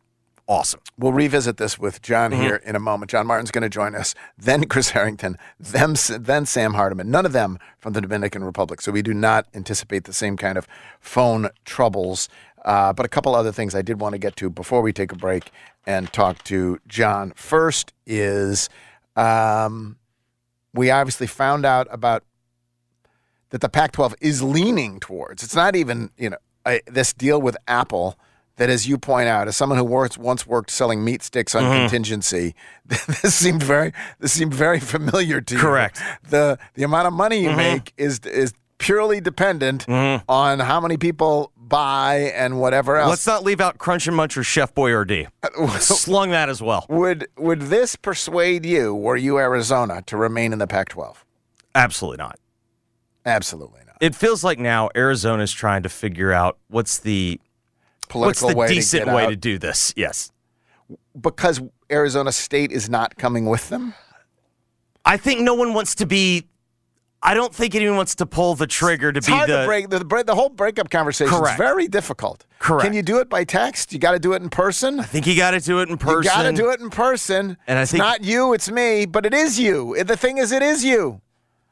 awesome 0.52 0.80
We'll 0.98 1.12
revisit 1.12 1.56
this 1.56 1.78
with 1.78 2.02
John 2.02 2.30
Mhm. 2.32 2.40
here 2.42 2.56
in 2.56 2.76
a 2.76 2.80
moment. 2.80 3.10
John 3.10 3.26
Martin's 3.26 3.50
going 3.50 3.62
to 3.62 3.68
join 3.80 3.94
us. 3.94 4.14
Then 4.36 4.66
Chris 4.72 4.90
Harrington. 4.90 5.36
Them. 5.58 5.94
Then 6.20 6.44
Sam 6.46 6.74
Hardiman. 6.74 7.10
None 7.10 7.26
of 7.26 7.32
them 7.32 7.58
from 7.78 7.92
the 7.94 8.00
Dominican 8.00 8.44
Republic. 8.44 8.80
So 8.82 8.92
we 8.92 9.02
do 9.02 9.14
not 9.14 9.46
anticipate 9.54 10.04
the 10.04 10.12
same 10.12 10.36
kind 10.36 10.56
of 10.58 10.68
phone 11.00 11.48
troubles. 11.64 12.28
Uh, 12.64 12.92
but 12.92 13.04
a 13.04 13.08
couple 13.08 13.34
other 13.34 13.50
things 13.52 13.74
I 13.74 13.82
did 13.82 14.00
want 14.00 14.12
to 14.12 14.18
get 14.18 14.36
to 14.36 14.50
before 14.50 14.82
we 14.82 14.92
take 14.92 15.10
a 15.12 15.16
break 15.16 15.50
and 15.86 16.12
talk 16.12 16.44
to 16.44 16.78
John. 16.86 17.32
First 17.34 17.92
is 18.06 18.68
um, 19.16 19.96
we 20.74 20.90
obviously 20.90 21.26
found 21.26 21.64
out 21.66 21.88
about 21.90 22.22
that 23.50 23.60
the 23.62 23.68
Pac-12 23.68 24.14
is 24.20 24.42
leaning 24.42 25.00
towards. 25.00 25.42
It's 25.42 25.56
not 25.56 25.74
even 25.74 26.10
you 26.16 26.30
know 26.30 26.38
a, 26.66 26.80
this 26.86 27.12
deal 27.12 27.40
with 27.40 27.56
Apple 27.66 28.16
that, 28.62 28.70
as 28.70 28.87
you 28.87 28.96
point 28.96 29.27
out, 29.29 29.48
as 29.48 29.57
someone 29.57 29.77
who 29.77 29.85
once 29.85 30.46
worked 30.46 30.70
selling 30.70 31.05
meat 31.05 31.20
sticks 31.25 31.53
on 31.57 31.64
Mhm. 31.64 31.81
contingency, 31.81 32.55
this 32.87 33.35
seemed 33.35 33.61
very 33.61 33.92
this 34.20 34.31
seemed 34.33 34.55
very 34.55 34.79
familiar 34.79 35.40
to 35.40 35.55
you. 35.55 35.61
Correct. 35.61 36.01
The 36.31 36.59
the 36.75 36.85
amount 36.85 37.09
of 37.09 37.12
money 37.12 37.40
you 37.42 37.51
Mhm. 37.51 37.57
make 37.57 37.92
is 37.96 38.20
is 38.20 38.53
purely 38.79 39.20
dependent 39.20 39.85
on 40.29 40.61
how 40.61 40.81
many 40.81 40.96
people 40.96 41.51
buy 41.57 42.33
and 42.37 42.61
whatever 42.61 42.96
else. 42.98 43.11
Let's 43.11 43.27
not 43.27 43.42
leave 43.42 43.61
out 43.61 43.79
Crunch 43.79 44.07
and 44.07 44.16
Munch 44.16 44.37
or 44.37 44.44
Chef 44.44 44.72
Boyardee. 44.75 45.27
Slung 45.81 46.31
that 46.31 46.48
as 46.48 46.62
well. 46.62 46.87
Would 46.88 47.27
would 47.37 47.62
this 47.62 47.96
persuade 47.96 48.64
you, 48.64 48.94
were 48.94 49.16
you 49.16 49.38
Arizona, 49.38 50.03
to 50.07 50.16
remain 50.16 50.53
in 50.53 50.61
the 50.61 50.68
Pac-12? 50.68 51.16
Absolutely 51.75 52.18
not. 52.18 52.38
Absolutely 53.25 53.81
not. 53.87 53.96
It 54.01 54.14
feels 54.14 54.42
like 54.44 54.59
now 54.59 54.88
Arizona's 54.96 55.53
trying 55.53 55.83
to 55.85 55.88
figure 55.88 56.33
out 56.33 56.59
what's 56.68 56.98
the 56.98 57.40
Political 58.12 58.46
what's 58.48 58.55
the 58.55 58.59
way 58.59 58.68
to 58.68 58.75
decent 58.75 59.05
get 59.07 59.14
way 59.14 59.25
out. 59.25 59.31
to 59.31 59.37
do 59.37 59.59
this. 59.59 59.92
Yes. 59.96 60.31
Because 61.18 61.61
Arizona 61.90 62.31
State 62.33 62.70
is 62.72 62.88
not 62.90 63.16
coming 63.16 63.46
with 63.46 63.68
them. 63.70 63.94
I 65.05 65.16
think 65.16 65.40
no 65.40 65.55
one 65.55 65.75
wants 65.75 65.94
to 65.96 66.07
be. 66.07 66.46
I 67.25 67.35
don't 67.35 67.55
think 67.55 67.75
anyone 67.77 67.96
wants 67.96 68.16
to 68.16 68.27
pull 68.27 68.57
the 68.57 68.66
trigger 68.66 69.12
to 69.12 69.18
It's 69.18 69.27
be 69.29 69.33
the. 69.33 69.46
to 69.61 69.64
break 69.64 69.88
the, 69.90 70.01
the, 70.01 70.25
the 70.27 70.35
whole 70.35 70.48
breakup 70.48 70.90
conversation. 70.90 71.33
is 71.33 71.57
very 71.57 71.87
difficult. 71.87 72.44
Correct. 72.59 72.85
Can 72.85 72.94
you 72.94 73.03
do 73.03 73.18
it 73.20 73.29
by 73.29 73.44
text? 73.44 73.92
You 73.92 73.98
got 74.01 74.12
to 74.12 74.18
do 74.18 74.33
it 74.33 74.42
in 74.42 74.51
person. 74.51 74.98
I 75.01 75.05
think 75.05 75.27
you 75.29 75.37
got 75.37 75.53
to 75.53 75.61
do 75.61 75.79
it 75.81 75.88
in 75.88 75.96
person. 75.98 76.25
You 76.25 76.29
got 76.31 76.42
to 76.42 76.53
do 76.53 76.70
it 76.70 76.81
in 76.81 76.90
person. 76.90 77.57
And 77.68 77.79
I 77.79 77.83
it's 77.83 77.92
think- 77.92 78.03
not 78.03 78.25
you, 78.25 78.53
it's 78.55 78.70
me, 78.70 79.07
but 79.07 79.25
it 79.25 79.33
is 79.35 79.59
you. 79.59 80.03
The 80.03 80.16
thing 80.16 80.38
is, 80.38 80.51
it 80.53 80.62
is 80.62 80.85
you. 80.85 81.20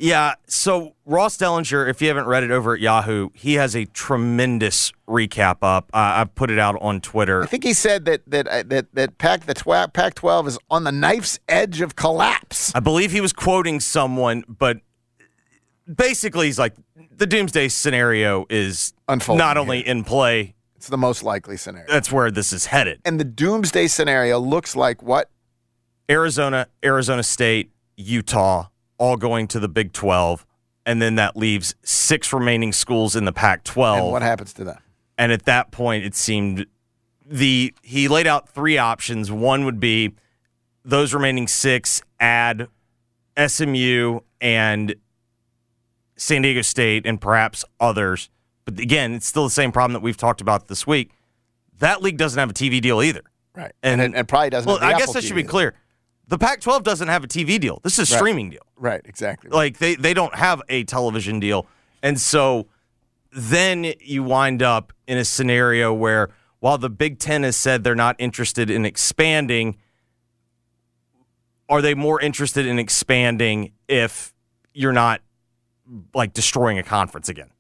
Yeah. 0.01 0.35
So 0.47 0.95
Ross 1.05 1.37
Dellenger, 1.37 1.89
if 1.89 2.01
you 2.01 2.09
haven't 2.09 2.25
read 2.25 2.43
it 2.43 2.51
over 2.51 2.75
at 2.75 2.81
Yahoo, 2.81 3.29
he 3.35 3.55
has 3.55 3.77
a 3.77 3.85
tremendous 3.85 4.93
recap 5.07 5.59
up. 5.61 5.91
Uh, 5.93 6.23
I 6.23 6.25
put 6.25 6.51
it 6.51 6.59
out 6.59 6.81
on 6.81 7.03
Twitter. 7.03 7.43
I 7.43 7.47
think 7.47 7.65
he 7.65 7.75
said 7.75 8.07
that 8.07 8.23
that 8.27 8.49
uh, 8.49 8.63
that 8.69 8.87
that 8.95 9.19
Pac 9.19 9.45
the 9.45 9.53
twa- 9.55 9.91
Pac-12 9.93 10.47
is 10.49 10.59
on 10.71 10.85
the 10.85 10.93
knife's 10.93 11.39
edge 11.49 11.83
of 11.83 11.97
collapse. 11.97 12.75
I 12.75 12.81
believe 12.81 13.13
he 13.13 13.21
was 13.21 13.35
quoting 13.35 13.79
someone, 13.79 14.43
but 14.49 14.79
basically 15.95 16.47
he's 16.47 16.59
like 16.59 16.75
the 17.15 17.27
doomsday 17.27 17.69
scenario 17.69 18.47
is 18.49 18.95
Unfolding 19.07 19.39
not 19.39 19.59
only 19.59 19.87
in 19.87 20.05
play. 20.05 20.55
It's 20.77 20.89
the 20.89 20.97
most 20.97 21.23
likely 21.23 21.59
scenario. 21.59 21.87
That's 21.91 22.11
where 22.11 22.31
this 22.31 22.55
is 22.55 22.65
headed. 22.65 23.03
And 23.05 23.21
the 23.21 23.25
doomsday 23.25 23.87
scenario 23.89 24.39
looks 24.39 24.75
like 24.75 25.03
what? 25.03 25.29
Arizona, 26.11 26.69
Arizona 26.83 27.23
State, 27.23 27.71
Utah, 27.99 28.70
all 29.01 29.17
going 29.17 29.49
to 29.49 29.59
the 29.59 29.69
Big 29.69 29.93
12. 29.93 30.47
And 30.87 31.03
then 31.03 31.17
that 31.17 31.37
leaves 31.37 31.75
six 31.83 32.33
remaining 32.33 32.73
schools 32.73 33.17
in 33.17 33.25
the 33.25 33.33
Pac 33.33 33.65
12. 33.65 33.99
And 33.99 34.13
what 34.13 34.23
happens 34.23 34.53
to 34.55 34.65
them? 34.65 34.79
And 35.19 35.33
at 35.33 35.45
that 35.47 35.73
point, 35.73 36.05
it 36.05 36.15
seemed 36.15 36.67
the 37.27 37.75
he 37.83 38.09
laid 38.09 38.27
out 38.27 38.49
three 38.49 38.79
options. 38.79 39.31
One 39.31 39.65
would 39.65 39.79
be 39.81 40.15
those 40.85 41.13
remaining 41.13 41.47
six 41.47 42.03
add 42.19 42.69
SMU 43.37 44.21
and 44.41 44.95
San 46.17 46.43
Diego 46.43 46.63
State 46.63 47.07
and 47.07 47.21
perhaps 47.21 47.65
others. 47.79 48.31
But 48.65 48.79
again, 48.79 49.15
it's 49.15 49.27
still 49.27 49.45
the 49.45 49.51
same 49.51 49.73
problem 49.73 49.93
that 49.95 50.03
we've 50.03 50.17
talked 50.17 50.41
about 50.41 50.69
this 50.69 50.87
week. 50.87 51.11
That 51.79 52.03
league 52.03 52.17
doesn't 52.17 52.39
have 52.39 52.51
a 52.51 52.55
TV 52.55 52.81
deal 52.81 53.03
either. 53.03 53.23
Right. 53.55 53.73
And, 53.83 54.01
And 54.01 54.29
probably 54.29 54.51
doesn't 54.51 54.69
Well, 54.69 54.79
I 54.83 54.99
guess 54.99 55.13
that 55.13 55.25
should 55.25 55.37
be 55.37 55.45
TV 55.45 55.49
clear. 55.49 55.75
The 56.31 56.39
Pac-12 56.39 56.85
doesn't 56.85 57.09
have 57.09 57.25
a 57.25 57.27
TV 57.27 57.59
deal. 57.61 57.81
This 57.83 57.99
is 57.99 58.11
a 58.11 58.15
Right. 58.15 58.19
streaming 58.19 58.51
deal. 58.51 58.63
Right, 58.77 59.01
exactly. 59.05 59.51
Like 59.51 59.79
they 59.79 59.97
they 59.97 60.15
don't 60.15 60.35
have 60.37 60.63
a 60.69 60.85
television 60.85 61.41
deal, 61.41 61.67
and 62.05 62.19
so 62.21 62.69
then 63.33 63.93
you 64.01 64.23
wind 64.23 64.63
up 64.63 64.93
in 65.09 65.19
a 65.19 65.25
scenario 65.25 65.93
where 65.93 66.31
while 66.61 66.79
the 66.79 66.89
Big 66.89 67.19
Ten 67.19 67.43
has 67.43 67.57
said 67.57 67.83
they're 67.83 67.95
not 67.97 68.15
interested 68.21 68.71
in 68.71 68.85
expanding, 68.87 69.77
are 71.69 71.83
they 71.83 71.95
more 71.95 72.21
interested 72.21 72.65
in 72.65 72.79
expanding 72.79 73.73
if 73.89 74.33
you're 74.73 74.93
not 74.93 75.23
like 76.15 76.33
destroying 76.33 76.79
a 76.79 76.83
conference 76.85 77.29
again? 77.29 77.51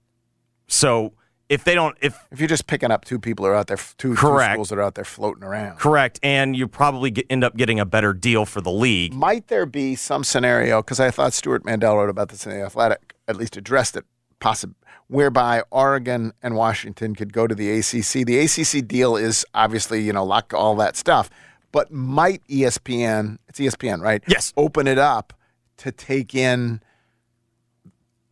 So 0.68 1.14
if 1.50 1.64
they 1.64 1.74
don't, 1.74 1.98
if 2.00 2.16
If 2.30 2.38
you're 2.38 2.48
just 2.48 2.66
picking 2.66 2.90
up 2.90 3.04
two 3.04 3.18
people 3.18 3.44
are 3.44 3.54
out 3.54 3.66
there, 3.66 3.76
two, 3.76 4.14
two 4.14 4.16
schools 4.16 4.70
that 4.70 4.78
are 4.78 4.82
out 4.82 4.94
there 4.94 5.04
floating 5.04 5.42
around. 5.42 5.78
correct, 5.78 6.18
and 6.22 6.56
you 6.56 6.66
probably 6.68 7.10
get, 7.10 7.26
end 7.28 7.44
up 7.44 7.56
getting 7.56 7.78
a 7.78 7.84
better 7.84 8.14
deal 8.14 8.46
for 8.46 8.60
the 8.62 8.70
league. 8.70 9.12
Might 9.12 9.48
there 9.48 9.66
be 9.66 9.96
some 9.96 10.24
scenario, 10.24 10.80
because 10.80 11.00
I 11.00 11.10
thought 11.10 11.32
Stewart 11.34 11.64
Mandel 11.64 11.96
wrote 11.96 12.08
about 12.08 12.28
this 12.28 12.46
in 12.46 12.52
The 12.52 12.62
Athletic, 12.62 13.14
at 13.28 13.36
least 13.36 13.56
addressed 13.56 13.96
it, 13.96 14.04
possible, 14.38 14.76
whereby 15.08 15.62
Oregon 15.72 16.32
and 16.40 16.54
Washington 16.54 17.16
could 17.16 17.32
go 17.32 17.48
to 17.48 17.54
the 17.54 17.68
ACC. 17.78 18.24
The 18.24 18.38
ACC 18.38 18.86
deal 18.86 19.16
is 19.16 19.44
obviously, 19.52 20.00
you 20.00 20.12
know, 20.12 20.24
lock 20.24 20.54
all 20.54 20.76
that 20.76 20.96
stuff, 20.96 21.28
but 21.72 21.90
might 21.92 22.46
ESPN, 22.46 23.38
it's 23.48 23.58
ESPN, 23.58 24.00
right? 24.00 24.22
Yes. 24.28 24.52
Open 24.56 24.86
it 24.86 24.98
up 24.98 25.32
to 25.78 25.90
take 25.90 26.32
in 26.34 26.80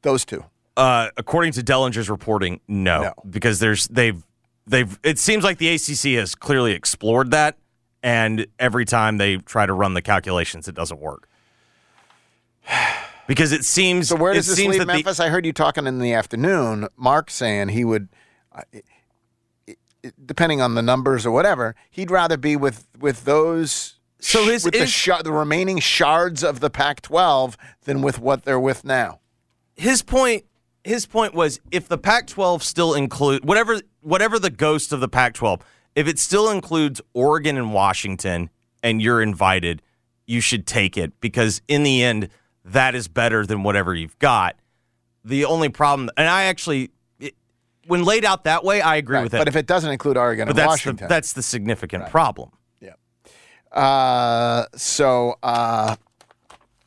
those 0.03 0.25
two. 0.25 0.45
Uh, 0.79 1.09
according 1.17 1.53
to 1.53 1.61
Dellenger's 1.62 2.09
reporting, 2.09 2.61
no, 2.69 3.12
because 3.29 3.59
there's 3.59 3.88
they've 3.88 4.23
they've 4.67 4.99
it 5.03 5.19
seems 5.19 5.43
like 5.45 5.59
the 5.59 5.69
ACC 5.75 6.17
has 6.19 6.35
clearly 6.37 6.73
explored 6.73 7.33
that, 7.33 7.57
and 8.03 8.47
every 8.61 8.85
time 8.85 9.19
they 9.19 9.37
try 9.38 9.67
to 9.67 9.73
run 9.73 9.95
the 9.95 10.03
calculations, 10.03 10.69
it 10.69 10.75
doesn't 10.75 11.01
work. 11.01 11.29
Because 13.27 13.53
it 13.53 13.62
seems 13.67 14.09
So 14.09 14.17
where 14.17 14.33
does 14.33 14.47
it 14.49 14.53
this 14.53 14.57
seems 14.57 14.71
leave 14.71 14.79
that 14.79 14.87
the- 14.87 14.93
Memphis? 14.95 15.21
I 15.21 15.29
heard 15.29 15.45
you 15.45 15.53
talking 15.53 15.87
in 15.87 15.99
the 15.99 16.14
afternoon. 16.14 16.88
Mark 16.97 17.31
saying 17.31 17.69
he 17.69 17.85
would, 17.85 18.09
uh, 18.53 18.62
it- 18.73 18.87
it- 20.03 20.14
depending 20.25 20.62
on 20.62 20.75
the 20.77 20.81
numbers 20.81 21.27
or 21.27 21.31
whatever, 21.31 21.75
he'd 21.91 22.11
rather 22.11 22.38
be 22.38 22.57
with 22.57 22.87
with 22.99 23.27
those. 23.27 23.97
So 24.19 24.45
his- 24.47 24.64
with 24.64 24.73
the, 24.73 24.87
sh- 24.87 25.11
the 25.23 25.31
remaining 25.31 25.79
shards 25.79 26.43
of 26.43 26.61
the 26.61 26.71
Pac-12 26.71 27.57
than 27.85 28.01
with 28.01 28.19
what 28.19 28.45
they're 28.47 28.59
with 28.59 28.83
now. 28.83 29.21
his 29.77 30.01
point 30.01 30.47
his 30.85 31.07
point 31.07 31.35
was 31.35 31.61
if 31.71 31.88
the 31.88 31.99
Pac-12 31.99 32.62
still 32.62 32.95
include 32.95 33.45
whatever 33.45 33.81
whatever 34.01 34.38
the 34.38 34.51
ghost 34.51 34.93
of 34.93 35.01
the 35.01 35.09
Pac-12, 35.09 35.61
if 35.95 36.07
it 36.09 36.19
still 36.19 36.51
includes 36.51 37.01
Oregon 37.14 37.57
and 37.57 37.73
Washington 37.73 38.51
and 38.83 39.03
you're 39.03 39.21
invited, 39.21 39.83
you 40.27 40.41
should 40.41 40.67
take 40.67 40.97
it 40.97 41.19
because 41.21 41.61
in 41.69 41.83
the 41.83 42.03
end 42.03 42.29
that 42.64 42.95
is 42.95 43.09
better 43.09 43.45
than 43.47 43.62
whatever 43.62 43.95
you've 43.95 44.19
got. 44.19 44.57
The 45.25 45.45
only 45.45 45.69
problem 45.69 46.11
and 46.17 46.29
I 46.29 46.45
actually 46.45 46.91
it, 47.19 47.35
when 47.87 48.05
laid 48.05 48.25
out 48.25 48.45
that 48.45 48.64
way, 48.64 48.81
I 48.81 48.97
agree 48.97 49.17
Right, 49.17 49.25
with 49.25 49.35
it. 49.35 49.38
But 49.38 49.49
if 49.49 49.57
it 49.57 49.67
doesn't 49.67 49.91
include 49.91 50.17
Oregon 50.17 50.47
But 50.47 50.51
and 50.51 50.59
that's 50.59 50.67
Washington, 50.69 51.09
the, 51.09 51.14
that's 51.14 51.33
the 51.33 51.43
significant 51.43 52.09
problem. 52.11 52.51
Uh, 53.73 54.64
so 54.77 55.37
uh, 55.43 55.97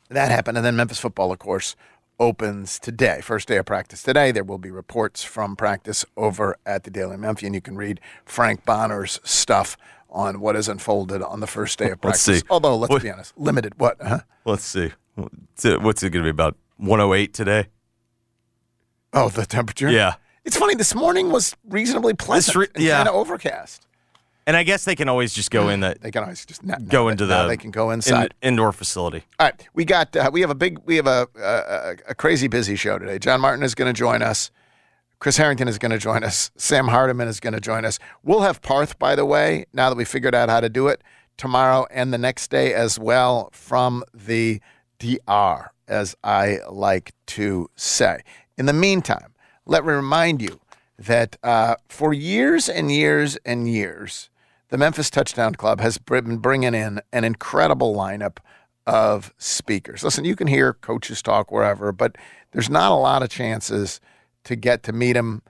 that 0.08 0.30
happened, 0.30 0.58
and 0.58 0.64
then 0.64 0.76
Memphis 0.76 0.98
football, 0.98 1.32
of 1.32 1.38
course, 1.38 1.76
opens 2.22 2.78
today. 2.78 3.20
First 3.20 3.48
day 3.48 3.56
of 3.56 3.66
practice 3.66 4.00
today. 4.02 4.30
There 4.30 4.44
will 4.44 4.58
be 4.58 4.70
reports 4.70 5.24
from 5.24 5.56
practice 5.56 6.04
over 6.16 6.56
at 6.64 6.84
the 6.84 6.90
Daily 6.90 7.16
Memphian. 7.16 7.52
You 7.52 7.60
can 7.60 7.76
read 7.76 8.00
Frank 8.24 8.64
Bonner's 8.64 9.18
stuff 9.24 9.76
on 10.08 10.38
what 10.40 10.54
has 10.54 10.68
unfolded 10.68 11.20
on 11.20 11.40
the 11.40 11.46
first 11.48 11.78
day 11.80 11.90
of 11.90 12.00
practice. 12.00 12.28
Let's 12.28 12.40
see. 12.42 12.46
Although, 12.48 12.76
let's 12.76 12.90
What- 12.90 13.02
be 13.02 13.10
honest, 13.10 13.36
limited. 13.36 13.74
What? 13.78 13.96
Huh? 14.00 14.20
Let's 14.44 14.64
see. 14.64 14.92
What's 15.16 15.64
it, 15.64 15.82
what's 15.82 16.02
it 16.04 16.10
going 16.10 16.22
to 16.24 16.26
be 16.26 16.30
about 16.30 16.56
108 16.76 17.34
today? 17.34 17.66
Oh, 19.12 19.28
the 19.28 19.44
temperature. 19.44 19.90
Yeah. 19.90 20.14
It's 20.44 20.56
funny. 20.56 20.74
This 20.74 20.94
morning 20.94 21.30
was 21.30 21.56
reasonably 21.68 22.14
pleasant. 22.14 22.56
re- 22.56 22.68
yeah. 22.76 22.98
kind 22.98 23.08
of 23.08 23.14
overcast. 23.16 23.86
And 24.46 24.56
I 24.56 24.64
guess 24.64 24.84
they 24.84 24.96
can 24.96 25.08
always 25.08 25.32
just 25.32 25.50
go 25.50 25.68
in 25.68 25.80
the 25.80 25.96
They 26.00 26.10
can 26.10 26.22
always 26.24 26.44
just 26.44 26.64
not, 26.64 26.88
go 26.88 27.08
into 27.08 27.26
the 27.26 27.46
they 27.46 27.56
can 27.56 27.70
go 27.70 27.90
inside. 27.90 28.34
in- 28.42 28.48
indoor 28.48 28.72
facility. 28.72 29.24
All 29.38 29.46
right, 29.46 29.68
we 29.74 29.84
got 29.84 30.16
uh, 30.16 30.30
we 30.32 30.40
have 30.40 30.50
a 30.50 30.54
big 30.54 30.78
we 30.84 30.96
have 30.96 31.06
a 31.06 31.28
a, 31.36 31.96
a 32.10 32.14
crazy 32.14 32.48
busy 32.48 32.74
show 32.76 32.98
today. 32.98 33.18
John 33.18 33.40
Martin 33.40 33.62
is 33.62 33.74
going 33.74 33.92
to 33.92 33.96
join 33.96 34.20
us. 34.22 34.50
Chris 35.20 35.36
Herrington 35.36 35.68
is 35.68 35.78
going 35.78 35.92
to 35.92 35.98
join 35.98 36.24
us. 36.24 36.50
Sam 36.56 36.88
Hardiman 36.88 37.28
is 37.28 37.38
going 37.38 37.52
to 37.52 37.60
join 37.60 37.84
us. 37.84 38.00
We'll 38.24 38.40
have 38.40 38.60
Parth, 38.60 38.98
by 38.98 39.14
the 39.14 39.24
way, 39.24 39.66
now 39.72 39.88
that 39.88 39.94
we 39.94 40.04
figured 40.04 40.34
out 40.34 40.48
how 40.48 40.58
to 40.58 40.68
do 40.68 40.88
it 40.88 41.00
tomorrow 41.36 41.86
and 41.92 42.12
the 42.12 42.18
next 42.18 42.50
day 42.50 42.74
as 42.74 42.98
well 42.98 43.48
from 43.52 44.02
the 44.12 44.60
DR, 44.98 45.70
as 45.86 46.16
I 46.24 46.58
like 46.68 47.12
to 47.26 47.70
say. 47.76 48.22
In 48.58 48.66
the 48.66 48.72
meantime, 48.72 49.34
let 49.64 49.86
me 49.86 49.92
remind 49.92 50.42
you 50.42 50.58
that 50.98 51.36
uh, 51.44 51.76
for 51.88 52.12
years 52.12 52.68
and 52.68 52.90
years 52.90 53.36
and 53.44 53.68
years, 53.68 54.28
the 54.72 54.78
Memphis 54.78 55.10
Touchdown 55.10 55.54
Club 55.54 55.82
has 55.82 55.98
been 55.98 56.38
bringing 56.38 56.72
in 56.72 57.02
an 57.12 57.24
incredible 57.24 57.94
lineup 57.94 58.38
of 58.86 59.34
speakers. 59.36 60.02
Listen, 60.02 60.24
you 60.24 60.34
can 60.34 60.46
hear 60.46 60.72
coaches 60.72 61.20
talk 61.20 61.52
wherever, 61.52 61.92
but 61.92 62.16
there's 62.52 62.70
not 62.70 62.90
a 62.90 62.94
lot 62.94 63.22
of 63.22 63.28
chances 63.28 64.00
to 64.44 64.56
get 64.56 64.82
to 64.84 64.92
meet 64.94 65.12
them, 65.12 65.42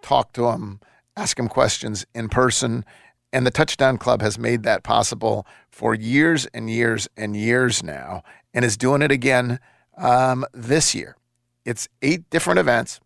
talk 0.00 0.32
to 0.34 0.42
them, 0.42 0.78
ask 1.16 1.38
them 1.38 1.48
questions 1.48 2.06
in 2.14 2.28
person. 2.28 2.84
And 3.32 3.44
the 3.44 3.50
Touchdown 3.50 3.98
Club 3.98 4.22
has 4.22 4.38
made 4.38 4.62
that 4.62 4.84
possible 4.84 5.44
for 5.68 5.92
years 5.92 6.46
and 6.54 6.70
years 6.70 7.08
and 7.16 7.34
years 7.34 7.82
now, 7.82 8.22
and 8.54 8.64
is 8.64 8.76
doing 8.76 9.02
it 9.02 9.10
again 9.10 9.58
um, 9.96 10.46
this 10.54 10.94
year. 10.94 11.16
It's 11.64 11.88
eight 12.00 12.30
different 12.30 12.60
events, 12.60 13.00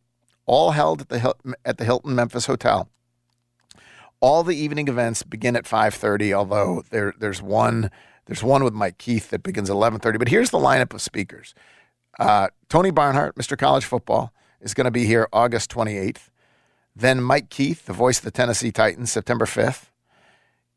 all 0.44 0.72
held 0.72 1.00
at 1.00 1.08
the 1.08 1.34
at 1.64 1.78
the 1.78 1.86
Hilton 1.86 2.14
Memphis 2.14 2.44
Hotel. 2.44 2.90
All 4.22 4.44
the 4.44 4.54
evening 4.54 4.86
events 4.86 5.24
begin 5.24 5.56
at 5.56 5.64
5:30, 5.64 6.32
although 6.32 6.84
there 6.90 7.12
there's 7.18 7.42
one 7.42 7.90
there's 8.26 8.42
one 8.42 8.62
with 8.62 8.72
Mike 8.72 8.96
Keith 8.96 9.30
that 9.30 9.42
begins 9.42 9.68
at 9.68 9.74
11:30. 9.74 10.16
But 10.16 10.28
here's 10.28 10.50
the 10.50 10.58
lineup 10.58 10.94
of 10.94 11.02
speakers: 11.02 11.54
uh, 12.20 12.48
Tony 12.68 12.92
Barnhart, 12.92 13.34
Mr. 13.34 13.58
College 13.58 13.84
Football, 13.84 14.32
is 14.60 14.74
going 14.74 14.84
to 14.84 14.92
be 14.92 15.06
here 15.06 15.28
August 15.32 15.72
28th. 15.72 16.30
Then 16.94 17.20
Mike 17.20 17.50
Keith, 17.50 17.86
the 17.86 17.92
voice 17.92 18.18
of 18.18 18.24
the 18.24 18.30
Tennessee 18.30 18.70
Titans, 18.70 19.10
September 19.10 19.44
5th. 19.44 19.86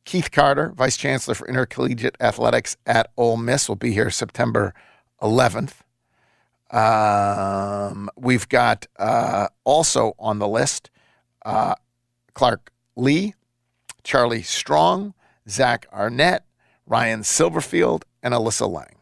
Keith 0.05 0.31
Carter, 0.31 0.71
Vice 0.75 0.97
Chancellor 0.97 1.35
for 1.35 1.47
Intercollegiate 1.47 2.15
Athletics 2.19 2.77
at 2.87 3.11
Ole 3.15 3.37
Miss, 3.37 3.69
will 3.69 3.75
be 3.75 3.91
here 3.91 4.09
September 4.09 4.73
11th. 5.21 5.81
Um, 6.71 8.09
we've 8.15 8.49
got 8.49 8.87
uh, 8.97 9.49
also 9.65 10.15
on 10.17 10.39
the 10.39 10.47
list 10.47 10.89
uh, 11.45 11.75
Clark 12.33 12.71
Lea, 12.95 13.33
Charlie 14.03 14.43
Strong, 14.43 15.13
Zach 15.49 15.85
Arnett, 15.91 16.45
Ryan 16.85 17.21
Silverfield, 17.21 18.03
and 18.21 18.33
Alyssa 18.33 18.69
Lang. 18.69 18.97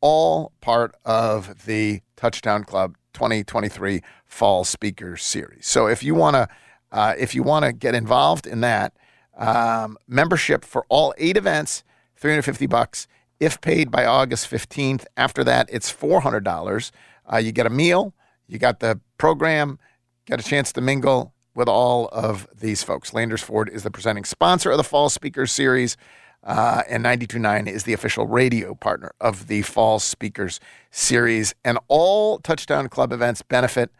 All 0.00 0.52
part 0.60 0.94
of 1.04 1.64
the 1.64 2.02
Touchdown 2.16 2.64
Club 2.64 2.96
2023 3.14 4.02
Fall 4.26 4.64
Speaker 4.64 5.16
Series. 5.16 5.66
So 5.66 5.86
if 5.86 6.02
you 6.02 6.14
want 6.14 6.34
to, 6.34 6.48
uh, 6.90 7.14
if 7.18 7.34
you 7.34 7.42
want 7.42 7.64
to 7.64 7.72
get 7.72 7.94
involved 7.94 8.46
in 8.46 8.60
that, 8.62 8.94
um, 9.36 9.96
membership 10.06 10.64
for 10.64 10.84
all 10.88 11.14
eight 11.18 11.36
events, 11.36 11.84
350 12.16 12.66
bucks. 12.66 13.08
If 13.40 13.60
paid 13.60 13.90
by 13.90 14.04
August 14.04 14.48
15th, 14.50 15.04
after 15.16 15.42
that, 15.44 15.68
it's 15.72 15.92
$400. 15.92 16.92
Uh, 17.32 17.36
you 17.38 17.50
get 17.50 17.66
a 17.66 17.70
meal, 17.70 18.14
you 18.46 18.58
got 18.58 18.80
the 18.80 19.00
program, 19.18 19.78
get 20.26 20.38
a 20.38 20.42
chance 20.44 20.72
to 20.72 20.80
mingle 20.80 21.32
with 21.54 21.68
all 21.68 22.08
of 22.08 22.48
these 22.54 22.82
folks. 22.82 23.12
Landers 23.12 23.42
Ford 23.42 23.68
is 23.68 23.82
the 23.82 23.90
presenting 23.90 24.24
sponsor 24.24 24.70
of 24.70 24.76
the 24.76 24.84
Fall 24.84 25.08
Speakers 25.08 25.52
Series, 25.52 25.96
uh, 26.44 26.82
and 26.88 27.04
92.9 27.04 27.68
is 27.68 27.84
the 27.84 27.92
official 27.92 28.26
radio 28.26 28.74
partner 28.74 29.12
of 29.20 29.46
the 29.46 29.62
Fall 29.62 29.98
Speakers 29.98 30.60
Series. 30.90 31.54
And 31.64 31.78
all 31.88 32.38
Touchdown 32.38 32.88
Club 32.88 33.12
events 33.12 33.42
benefit 33.42 33.90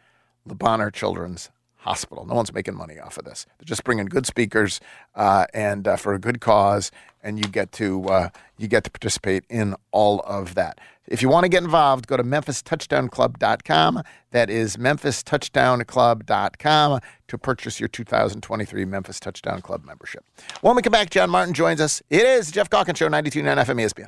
Le 0.44 0.54
Bonheur 0.54 0.90
Children's 0.90 1.50
Hospital. 1.82 2.24
No 2.24 2.34
one's 2.34 2.52
making 2.52 2.74
money 2.74 2.98
off 2.98 3.18
of 3.18 3.24
this. 3.24 3.46
They're 3.58 3.66
just 3.66 3.84
bringing 3.84 4.06
good 4.06 4.26
speakers 4.26 4.80
uh, 5.14 5.46
and 5.52 5.86
uh, 5.86 5.96
for 5.96 6.14
a 6.14 6.18
good 6.18 6.40
cause, 6.40 6.90
and 7.22 7.38
you 7.38 7.44
get 7.44 7.72
to 7.72 8.04
uh, 8.04 8.30
you 8.56 8.68
get 8.68 8.84
to 8.84 8.90
participate 8.90 9.44
in 9.50 9.74
all 9.90 10.20
of 10.20 10.54
that. 10.54 10.78
If 11.08 11.20
you 11.20 11.28
want 11.28 11.42
to 11.44 11.48
get 11.48 11.64
involved, 11.64 12.06
go 12.06 12.16
to 12.16 12.22
memphistouchdownclub.com. 12.22 14.02
That 14.30 14.48
is 14.48 14.76
memphistouchdownclub.com 14.76 17.00
to 17.28 17.38
purchase 17.38 17.80
your 17.80 17.88
2023 17.88 18.84
Memphis 18.84 19.18
Touchdown 19.18 19.60
Club 19.60 19.84
membership. 19.84 20.24
When 20.60 20.76
we 20.76 20.82
come 20.82 20.92
back, 20.92 21.10
John 21.10 21.30
Martin 21.30 21.54
joins 21.54 21.80
us. 21.80 22.00
It 22.08 22.24
is 22.24 22.52
Geoff 22.52 22.70
Calkins 22.70 22.98
Show, 22.98 23.08
92.9 23.08 23.64
FM 23.64 23.82
ESPN. 23.82 24.06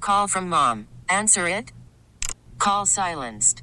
Call 0.00 0.26
from 0.26 0.48
mom. 0.48 0.88
Answer 1.08 1.46
it. 1.46 1.70
Call 2.58 2.86
silenced. 2.86 3.62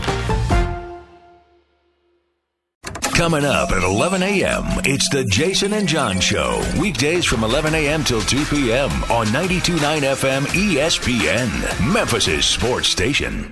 Coming 3.13 3.45
up 3.45 3.71
at 3.71 3.83
11 3.83 4.23
a.m., 4.23 4.63
it's 4.83 5.07
the 5.09 5.23
Jason 5.25 5.73
and 5.73 5.87
John 5.87 6.19
Show. 6.19 6.63
Weekdays 6.79 7.23
from 7.25 7.43
11 7.43 7.75
a.m. 7.75 8.03
till 8.03 8.21
2 8.21 8.45
p.m. 8.45 8.89
on 9.11 9.27
92.9 9.27 9.77
FM 10.01 10.45
ESPN, 10.47 11.93
Memphis' 11.93 12.45
sports 12.45 12.87
station. 12.87 13.51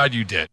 you 0.09 0.23
did. 0.23 0.49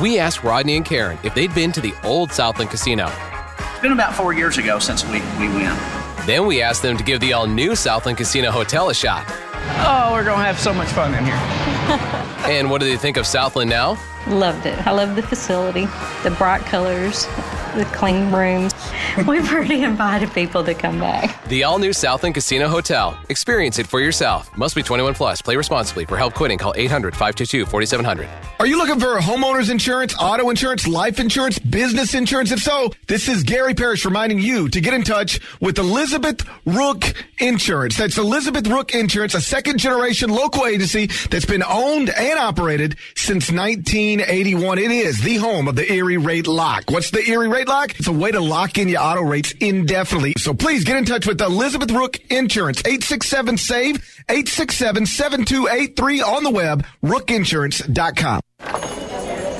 We 0.00 0.18
asked 0.18 0.44
Rodney 0.44 0.76
and 0.76 0.84
Karen 0.84 1.18
if 1.24 1.34
they'd 1.34 1.54
been 1.54 1.72
to 1.72 1.80
the 1.80 1.94
old 2.04 2.30
Southland 2.30 2.70
Casino. 2.70 3.10
It's 3.58 3.80
been 3.80 3.92
about 3.92 4.14
four 4.14 4.32
years 4.32 4.58
ago 4.58 4.78
since 4.78 5.04
we, 5.04 5.20
we 5.38 5.48
went. 5.48 5.78
Then 6.26 6.46
we 6.46 6.62
asked 6.62 6.82
them 6.82 6.96
to 6.96 7.04
give 7.04 7.20
the 7.20 7.32
all 7.32 7.46
new 7.46 7.74
Southland 7.74 8.18
Casino 8.18 8.50
Hotel 8.50 8.88
a 8.90 8.94
shot. 8.94 9.24
Oh, 9.28 10.10
we're 10.12 10.24
going 10.24 10.38
to 10.38 10.44
have 10.44 10.58
so 10.58 10.72
much 10.72 10.88
fun 10.88 11.14
in 11.14 11.24
here. 11.24 11.34
and 12.46 12.70
what 12.70 12.80
do 12.80 12.88
they 12.88 12.96
think 12.96 13.16
of 13.16 13.26
Southland 13.26 13.70
now? 13.70 13.98
Loved 14.26 14.66
it. 14.66 14.86
I 14.86 14.92
love 14.92 15.16
the 15.16 15.22
facility, 15.22 15.86
the 16.22 16.34
bright 16.36 16.62
colors, 16.62 17.26
the 17.74 17.88
clean 17.92 18.32
rooms. 18.32 18.72
We've 19.28 19.50
already 19.52 19.82
invited 19.82 20.32
people 20.32 20.64
to 20.64 20.74
come 20.74 21.00
back. 21.00 21.44
The 21.48 21.64
all 21.64 21.78
new 21.78 21.92
Southland 21.92 22.34
Casino 22.34 22.68
Hotel. 22.68 23.18
Experience 23.28 23.78
it 23.78 23.86
for 23.86 24.00
yourself. 24.00 24.56
Must 24.56 24.74
be 24.74 24.82
21 24.82 25.14
plus. 25.14 25.42
Play 25.42 25.56
responsibly. 25.56 26.04
For 26.04 26.16
help 26.16 26.34
quitting, 26.34 26.58
call 26.58 26.74
800 26.76 27.14
522 27.14 27.66
4700. 27.66 28.28
Are 28.58 28.66
you 28.66 28.78
looking 28.78 28.98
for 28.98 29.18
homeowners 29.18 29.70
insurance, 29.70 30.14
auto 30.18 30.48
insurance, 30.48 30.86
life 30.86 31.20
insurance, 31.20 31.58
business 31.58 32.14
insurance? 32.14 32.52
If 32.52 32.60
so, 32.60 32.90
this 33.06 33.28
is 33.28 33.42
Gary 33.42 33.74
Parrish 33.74 34.04
reminding 34.04 34.38
you 34.38 34.68
to 34.70 34.80
get 34.80 34.94
in 34.94 35.02
touch 35.02 35.40
with 35.60 35.78
Elizabeth 35.78 36.46
Rook 36.64 37.12
Insurance. 37.38 37.96
That's 37.98 38.16
Elizabeth 38.16 38.66
Rook 38.66 38.94
Insurance, 38.94 39.34
a 39.34 39.40
second 39.40 39.78
generation 39.78 40.30
local 40.30 40.66
agency 40.66 41.08
that's 41.30 41.44
been 41.44 41.62
owned 41.62 42.10
and 42.10 42.38
operated 42.38 42.96
since 43.14 43.50
1981. 43.50 44.78
It 44.78 44.90
is 44.90 45.20
the 45.20 45.36
home 45.36 45.68
of 45.68 45.76
the 45.76 45.90
Erie 45.92 46.16
Rate 46.16 46.46
Lock. 46.46 46.84
What's 46.90 47.10
the 47.10 47.22
Erie 47.28 47.48
Rate 47.48 47.68
Lock? 47.68 47.98
It's 47.98 48.08
a 48.08 48.12
way 48.12 48.30
to 48.30 48.40
lock 48.40 48.75
in 48.78 48.88
your 48.88 49.00
auto 49.00 49.22
rates 49.22 49.52
indefinitely. 49.60 50.34
So 50.38 50.54
please 50.54 50.84
get 50.84 50.96
in 50.96 51.04
touch 51.04 51.26
with 51.26 51.40
Elizabeth 51.40 51.90
Rook 51.90 52.18
Insurance, 52.30 52.80
867 52.80 53.56
SAVE, 53.58 53.96
867 54.28 55.06
7283 55.06 56.22
on 56.22 56.42
the 56.42 56.50
web, 56.50 56.84
rookinsurance.com. 57.02 58.40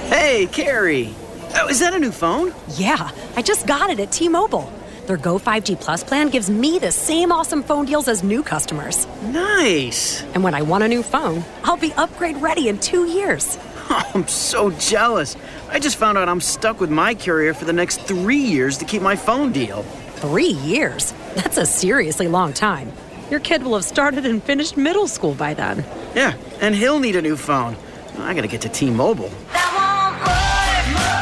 Hey, 0.09 0.47
Carrie. 0.53 1.14
Oh, 1.57 1.69
is 1.69 1.81
that 1.81 1.95
a 1.95 1.99
new 1.99 2.12
phone? 2.12 2.53
Yeah, 2.77 3.11
I 3.37 3.43
just 3.43 3.67
got 3.67 3.91
it 3.91 3.99
at 4.01 4.12
T 4.12 4.29
Mobile. 4.29 4.73
Their 5.07 5.17
Go 5.17 5.39
5G 5.39 5.81
Plus 5.81 6.03
plan 6.05 6.29
gives 6.29 6.51
me 6.51 6.79
the 6.79 6.93
same 6.93 7.33
awesome 7.33 7.62
phone 7.62 7.87
deals 7.87 8.09
as 8.09 8.23
new 8.23 8.43
customers. 8.43 9.07
Nice. 9.23 10.23
And 10.35 10.43
when 10.43 10.55
I 10.55 10.62
want 10.62 10.85
a 10.85 10.89
new 10.89 11.03
phone, 11.03 11.45
I'll 11.64 11.77
be 11.77 11.93
upgrade 11.95 12.37
ready 12.39 12.69
in 12.69 12.79
two 12.79 13.07
years. 13.07 13.57
Oh, 13.89 14.03
I'm 14.14 14.26
so 14.28 14.70
jealous. 14.70 15.37
I 15.68 15.78
just 15.78 15.97
found 15.97 16.18
out 16.18 16.28
I'm 16.28 16.41
stuck 16.41 16.80
with 16.80 16.91
my 16.91 17.14
carrier 17.14 17.55
for 17.55 17.64
the 17.64 17.72
next 17.72 18.01
three 18.03 18.37
years 18.37 18.78
to 18.78 18.84
keep 18.84 19.03
my 19.03 19.16
phone 19.16 19.53
deal. 19.53 19.82
Three 20.16 20.53
years? 20.53 21.12
That's 21.34 21.59
a 21.59 21.66
seriously 21.66 22.28
long 22.28 22.53
time. 22.53 22.93
Your 23.30 23.41
kid 23.41 23.62
will 23.62 23.74
have 23.74 23.84
started 23.84 24.24
and 24.24 24.43
finished 24.43 24.76
middle 24.76 25.09
school 25.09 25.34
by 25.34 25.55
then. 25.55 25.84
Yeah, 26.14 26.34
and 26.61 26.74
he'll 26.74 27.01
need 27.01 27.16
a 27.16 27.22
new 27.22 27.37
phone. 27.37 27.76
I 28.18 28.34
gotta 28.34 28.49
get 28.49 28.62
to 28.62 28.68
T 28.68 28.91
Mobile. 28.91 29.30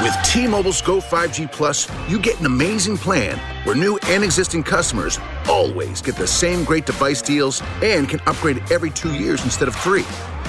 With 0.03 0.15
T-Mobile's 0.25 0.83
Go 0.83 1.01
5G 1.01 1.51
Plus, 1.51 1.89
you 2.09 2.19
get 2.19 2.39
an 2.41 2.47
amazing 2.47 2.99
plan 2.99 3.39
where 3.65 3.75
new 3.75 3.99
and 4.09 4.23
existing 4.23 4.63
customers 4.63 5.19
always 5.49 6.03
get 6.03 6.17
the 6.17 6.27
same 6.27 6.65
great 6.65 6.87
device 6.87 7.23
deals 7.23 7.63
and 7.83 8.09
can 8.09 8.21
upgrade 8.27 8.63
every 8.71 8.91
two 8.91 9.15
years 9.15 9.43
instead 9.45 9.69
of 9.69 9.75
three. 9.77 10.05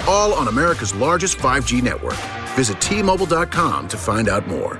All 0.07 0.33
on 0.33 0.47
America's 0.47 0.93
largest 0.95 1.37
5G 1.37 1.81
network. 1.81 2.17
Visit 2.55 2.81
T-Mobile.com 2.81 3.87
to 3.87 3.97
find 3.97 4.27
out 4.27 4.47
more. 4.47 4.79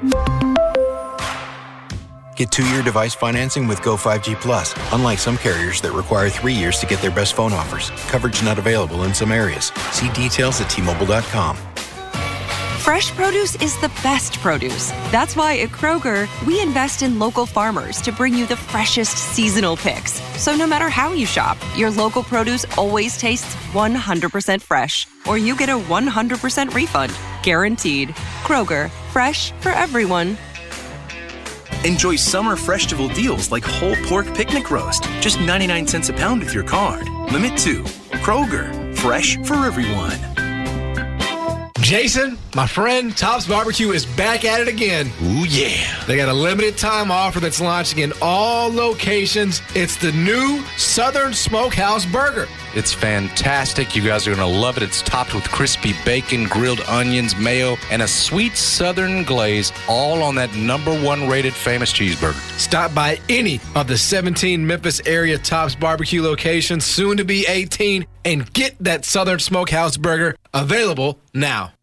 Get 2.35 2.51
two 2.51 2.67
year 2.67 2.83
device 2.83 3.13
financing 3.13 3.67
with 3.67 3.81
Go 3.81 3.95
5G 3.95 4.35
Plus, 4.35 4.75
unlike 4.91 5.19
some 5.19 5.37
carriers 5.37 5.79
that 5.81 5.93
require 5.93 6.29
three 6.29 6.53
years 6.53 6.79
to 6.79 6.85
get 6.85 7.01
their 7.01 7.11
best 7.11 7.33
phone 7.33 7.53
offers. 7.53 7.91
Coverage 8.11 8.43
not 8.43 8.59
available 8.59 9.03
in 9.03 9.13
some 9.13 9.31
areas. 9.31 9.67
See 9.91 10.09
details 10.11 10.59
at 10.59 10.67
tmobile.com. 10.67 11.74
Fresh 12.85 13.13
produce 13.13 13.55
is 13.63 13.75
the 13.81 13.89
best 14.03 14.37
produce. 14.41 14.91
That's 15.09 15.35
why 15.35 15.57
at 15.57 15.69
Kroger, 15.69 16.27
we 16.45 16.61
invest 16.61 17.01
in 17.01 17.17
local 17.17 17.47
farmers 17.47 17.99
to 18.03 18.11
bring 18.11 18.35
you 18.35 18.45
the 18.45 18.55
freshest 18.55 19.17
seasonal 19.17 19.75
picks. 19.75 20.21
So 20.39 20.55
no 20.55 20.67
matter 20.67 20.87
how 20.87 21.11
you 21.11 21.25
shop, 21.25 21.57
your 21.75 21.89
local 21.89 22.21
produce 22.21 22.63
always 22.77 23.17
tastes 23.17 23.55
100% 23.73 24.61
fresh, 24.61 25.07
or 25.25 25.35
you 25.39 25.57
get 25.57 25.69
a 25.69 25.79
100% 25.79 26.75
refund. 26.75 27.11
Guaranteed. 27.41 28.09
Kroger, 28.43 28.91
fresh 29.11 29.51
for 29.61 29.69
everyone. 29.69 30.37
Enjoy 31.85 32.15
summer 32.15 32.55
festival 32.55 33.07
deals 33.07 33.51
like 33.51 33.63
whole 33.63 33.95
pork 34.03 34.31
picnic 34.35 34.69
roast, 34.69 35.05
just 35.21 35.41
99 35.41 35.87
cents 35.87 36.09
a 36.09 36.13
pound 36.13 36.39
with 36.39 36.53
your 36.53 36.63
card. 36.63 37.09
Limit 37.31 37.57
2. 37.57 37.81
Kroger, 38.21 38.95
fresh 38.95 39.37
for 39.37 39.55
everyone. 39.65 40.34
Jason, 41.85 42.39
my 42.55 42.65
friend, 42.65 43.15
Tops 43.15 43.45
Barbecue 43.45 43.91
is 43.91 44.07
back 44.07 44.43
at 44.43 44.59
it 44.59 44.67
again. 44.67 45.05
Ooh, 45.21 45.45
yeah. 45.45 46.03
They 46.07 46.17
got 46.17 46.29
a 46.29 46.33
limited 46.33 46.79
time 46.79 47.11
offer 47.11 47.39
that's 47.39 47.61
launching 47.61 47.99
in 47.99 48.11
all 48.23 48.73
locations. 48.73 49.61
It's 49.75 49.95
the 49.95 50.11
new 50.13 50.63
Southern 50.77 51.31
Smokehouse 51.31 52.03
Burger. 52.07 52.47
It's 52.73 52.91
fantastic. 52.91 53.95
You 53.95 54.01
guys 54.01 54.25
are 54.25 54.35
going 54.35 54.51
to 54.51 54.59
love 54.59 54.77
it. 54.77 54.83
It's 54.83 55.03
topped 55.03 55.35
with 55.35 55.43
crispy 55.51 55.93
bacon, 56.03 56.45
grilled 56.45 56.81
onions, 56.87 57.37
mayo, 57.37 57.77
and 57.91 58.01
a 58.01 58.07
sweet 58.07 58.57
southern 58.57 59.23
glaze, 59.23 59.71
all 59.87 60.23
on 60.23 60.33
that 60.35 60.55
number 60.55 60.99
one 61.03 61.29
rated 61.29 61.53
famous 61.53 61.93
cheeseburger. 61.93 62.33
Stop 62.57 62.95
by 62.95 63.19
any 63.29 63.61
of 63.75 63.87
the 63.87 63.97
17 63.97 64.65
Memphis 64.65 65.01
area 65.05 65.37
Tops 65.37 65.75
Barbecue 65.75 66.23
locations, 66.23 66.83
soon 66.83 67.15
to 67.17 67.23
be 67.23 67.45
18, 67.47 68.07
and 68.25 68.51
get 68.53 68.75
that 68.79 69.05
Southern 69.05 69.37
Smokehouse 69.37 69.97
Burger 69.97 70.35
available 70.55 71.19
now. 71.33 71.73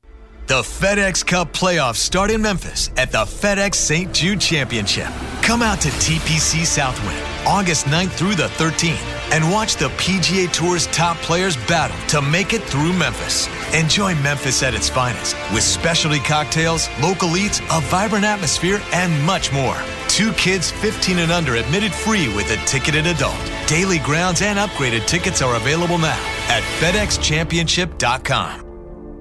The 0.49 0.63
FedEx 0.63 1.25
Cup 1.25 1.53
playoffs 1.53 1.97
start 1.97 2.31
in 2.31 2.43
Memphis 2.43 2.91
at 2.97 3.13
the 3.13 3.19
FedEx 3.19 3.77
St. 3.77 4.13
Jude 4.13 4.41
Championship. 4.41 5.07
Come 5.41 5.63
out 5.63 5.81
to 5.83 5.89
TPC 5.89 6.67
Southwind 6.67 7.33
August 7.47 7.87
9th 7.87 8.11
through 8.11 8.35
the 8.35 8.49
13th 8.59 9.33
and 9.33 9.51
watch 9.51 9.77
the 9.77 9.89
PGA 9.91 10.53
Tour's 10.53 10.89
top 10.89 11.17
players 11.19 11.57
battle 11.67 11.97
to 12.09 12.21
make 12.21 12.53
it 12.53 12.63
through 12.63 12.93
Memphis. 12.93 13.49
Enjoy 13.75 14.15
Memphis 14.17 14.63
at 14.63 14.75
its 14.75 14.89
finest 14.89 15.37
with 15.53 15.63
specialty 15.63 16.19
cocktails, 16.19 16.89
local 17.01 17.37
eats, 17.37 17.61
a 17.71 17.81
vibrant 17.83 18.25
atmosphere, 18.25 18.81
and 18.93 19.23
much 19.25 19.53
more. 19.53 19.77
Two 20.09 20.33
kids 20.33 20.71
15 20.71 21.19
and 21.19 21.33
under 21.33 21.55
admitted 21.55 21.93
free 21.93 22.29
with 22.35 22.51
a 22.51 22.57
ticketed 22.67 23.07
adult. 23.07 23.39
Daily 23.67 24.01
grounds 24.01 24.43
and 24.43 24.59
upgraded 24.59 25.07
tickets 25.07 25.41
are 25.41 25.57
available 25.57 25.99
now 25.99 26.21
at 26.49 26.63
FedExChampionship.com. 26.81 28.72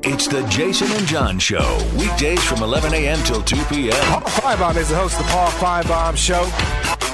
It's 0.04 0.28
the 0.28 0.42
Jason 0.48 0.92
and 0.94 1.06
John 1.06 1.38
Show, 1.38 1.78
weekdays 1.96 2.44
from 2.44 2.64
11 2.64 2.92
a.m. 2.94 3.20
till 3.24 3.44
2 3.44 3.56
p.m. 3.66 3.94
Paul 4.06 4.22
Finebaum 4.22 4.76
is 4.78 4.90
the 4.90 4.96
host 4.96 5.20
of 5.20 5.26
the 5.26 5.32
Paul 5.32 5.50
Finebaum 5.52 6.18
Show. 6.18 6.50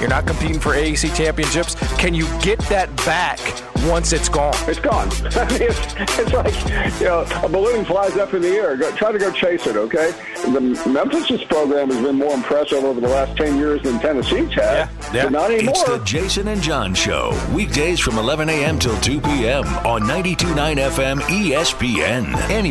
You're 0.00 0.08
not 0.08 0.26
competing 0.26 0.58
for 0.60 0.70
AAC 0.74 1.14
championships. 1.14 1.74
Can 1.98 2.14
you 2.14 2.26
get 2.40 2.58
that 2.70 2.94
back 3.04 3.40
once 3.88 4.12
it's 4.12 4.28
gone? 4.28 4.54
It's 4.68 4.78
gone. 4.78 5.08
I 5.10 5.44
mean, 5.50 5.62
it's, 5.62 5.94
it's 6.18 6.32
like, 6.32 7.00
you 7.00 7.06
know, 7.06 7.26
a 7.42 7.48
balloon 7.48 7.84
flies 7.84 8.16
up 8.16 8.32
in 8.32 8.42
the 8.42 8.48
air. 8.48 8.76
Go, 8.76 8.90
try 8.92 9.10
to 9.10 9.18
go 9.18 9.32
chase 9.32 9.66
it, 9.66 9.76
okay? 9.76 10.12
The 10.42 10.60
Memphis' 10.88 11.42
program 11.44 11.88
has 11.90 12.00
been 12.00 12.16
more 12.16 12.32
impressive 12.32 12.84
over 12.84 13.00
the 13.00 13.08
last 13.08 13.36
10 13.36 13.56
years 13.56 13.82
than 13.82 13.98
Tennessee's 13.98 14.52
had. 14.52 14.56
Yeah, 14.56 14.88
yeah. 15.12 15.22
But 15.24 15.32
not 15.32 15.50
anymore. 15.50 15.74
It's 15.76 15.82
the 15.84 15.98
Jason 16.04 16.46
and 16.48 16.62
John 16.62 16.94
Show, 16.94 17.36
weekdays 17.52 17.98
from 17.98 18.18
11 18.18 18.48
a.m. 18.50 18.78
till 18.78 18.98
2 19.00 19.20
p.m. 19.20 19.64
on 19.84 20.02
92.9 20.02 20.76
FM 20.76 21.18
ESPN. 21.22 22.34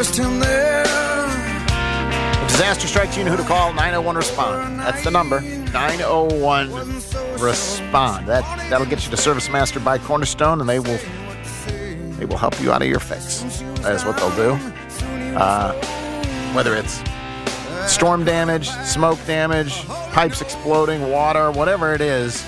Him 0.00 0.40
there. 0.40 0.82
Disaster 2.48 2.88
strikes, 2.88 3.18
you 3.18 3.24
know 3.24 3.32
who 3.32 3.36
to 3.36 3.42
call. 3.42 3.74
901 3.74 4.16
respond. 4.16 4.80
That's 4.80 5.04
the 5.04 5.10
number. 5.10 5.42
901 5.42 6.72
respond. 7.38 8.26
That 8.26 8.42
that'll 8.70 8.86
get 8.86 9.04
you 9.04 9.10
to 9.10 9.16
Service 9.18 9.50
Master 9.50 9.78
by 9.78 9.98
Cornerstone, 9.98 10.60
and 10.60 10.68
they 10.70 10.78
will 10.78 10.98
they 12.16 12.24
will 12.24 12.38
help 12.38 12.58
you 12.62 12.72
out 12.72 12.80
of 12.80 12.88
your 12.88 12.98
fix. 12.98 13.42
That 13.82 13.94
is 13.94 14.06
what 14.06 14.16
they'll 14.16 14.34
do. 14.36 14.52
Uh, 15.36 15.74
whether 16.54 16.74
it's 16.74 17.02
storm 17.86 18.24
damage, 18.24 18.70
smoke 18.70 19.18
damage, 19.26 19.86
pipes 20.12 20.40
exploding, 20.40 21.10
water, 21.10 21.50
whatever 21.50 21.92
it 21.92 22.00
is, 22.00 22.42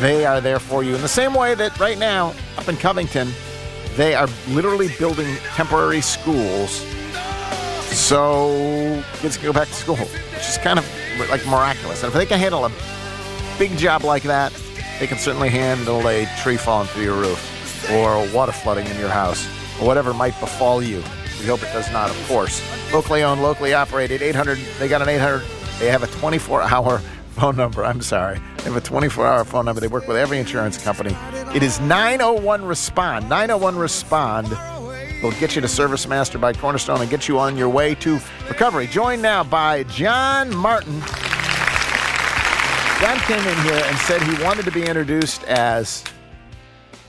they 0.00 0.26
are 0.26 0.42
there 0.42 0.58
for 0.58 0.84
you. 0.84 0.96
In 0.96 1.00
the 1.00 1.08
same 1.08 1.32
way 1.32 1.54
that 1.54 1.80
right 1.80 1.98
now 1.98 2.34
up 2.58 2.68
in 2.68 2.76
Covington, 2.76 3.32
they 3.96 4.14
are 4.14 4.28
literally 4.48 4.88
building 4.98 5.36
temporary 5.54 6.00
schools 6.00 6.84
so 7.92 9.02
kids 9.18 9.36
can 9.36 9.46
go 9.46 9.52
back 9.52 9.68
to 9.68 9.74
school, 9.74 9.96
which 9.96 10.48
is 10.48 10.58
kind 10.58 10.78
of 10.78 10.86
like 11.28 11.44
miraculous. 11.46 12.02
And 12.02 12.08
if 12.08 12.14
they 12.14 12.26
can 12.26 12.38
handle 12.38 12.64
a 12.64 12.72
big 13.58 13.76
job 13.76 14.04
like 14.04 14.22
that, 14.24 14.52
they 14.98 15.06
can 15.06 15.18
certainly 15.18 15.48
handle 15.48 16.06
a 16.08 16.26
tree 16.42 16.56
falling 16.56 16.86
through 16.88 17.04
your 17.04 17.16
roof 17.16 17.90
or 17.90 18.26
water 18.32 18.52
flooding 18.52 18.86
in 18.86 18.98
your 18.98 19.08
house 19.08 19.46
or 19.80 19.86
whatever 19.86 20.14
might 20.14 20.38
befall 20.40 20.82
you. 20.82 21.02
We 21.40 21.46
hope 21.46 21.62
it 21.62 21.72
does 21.72 21.90
not, 21.90 22.10
of 22.10 22.28
course. 22.28 22.62
Locally 22.92 23.22
owned, 23.22 23.42
locally 23.42 23.72
operated, 23.74 24.22
800, 24.22 24.58
they 24.78 24.88
got 24.88 25.02
an 25.02 25.08
800, 25.08 25.42
they 25.78 25.88
have 25.88 26.02
a 26.02 26.06
24 26.06 26.62
hour 26.62 26.98
phone 27.30 27.56
number. 27.56 27.84
I'm 27.84 28.02
sorry. 28.02 28.40
They 28.62 28.64
have 28.70 28.76
a 28.76 28.80
24 28.82 29.26
hour 29.26 29.44
phone 29.44 29.64
number. 29.64 29.80
They 29.80 29.88
work 29.88 30.06
with 30.06 30.18
every 30.18 30.38
insurance 30.38 30.76
company. 30.76 31.16
It 31.54 31.62
is 31.62 31.80
901 31.80 32.62
Respond. 32.62 33.26
901 33.28 33.76
Respond 33.76 34.48
will 35.22 35.32
get 35.32 35.54
you 35.54 35.62
to 35.62 35.68
Service 35.68 36.06
Master 36.06 36.36
by 36.38 36.52
Cornerstone 36.52 37.00
and 37.00 37.08
get 37.08 37.26
you 37.26 37.38
on 37.38 37.56
your 37.56 37.70
way 37.70 37.94
to 37.96 38.18
recovery. 38.48 38.86
Joined 38.86 39.22
now 39.22 39.42
by 39.44 39.84
John 39.84 40.54
Martin. 40.54 41.00
John 43.00 43.16
came 43.20 43.38
in 43.46 43.62
here 43.64 43.82
and 43.82 43.96
said 44.00 44.20
he 44.22 44.42
wanted 44.44 44.66
to 44.66 44.70
be 44.72 44.84
introduced 44.84 45.42
as 45.44 46.04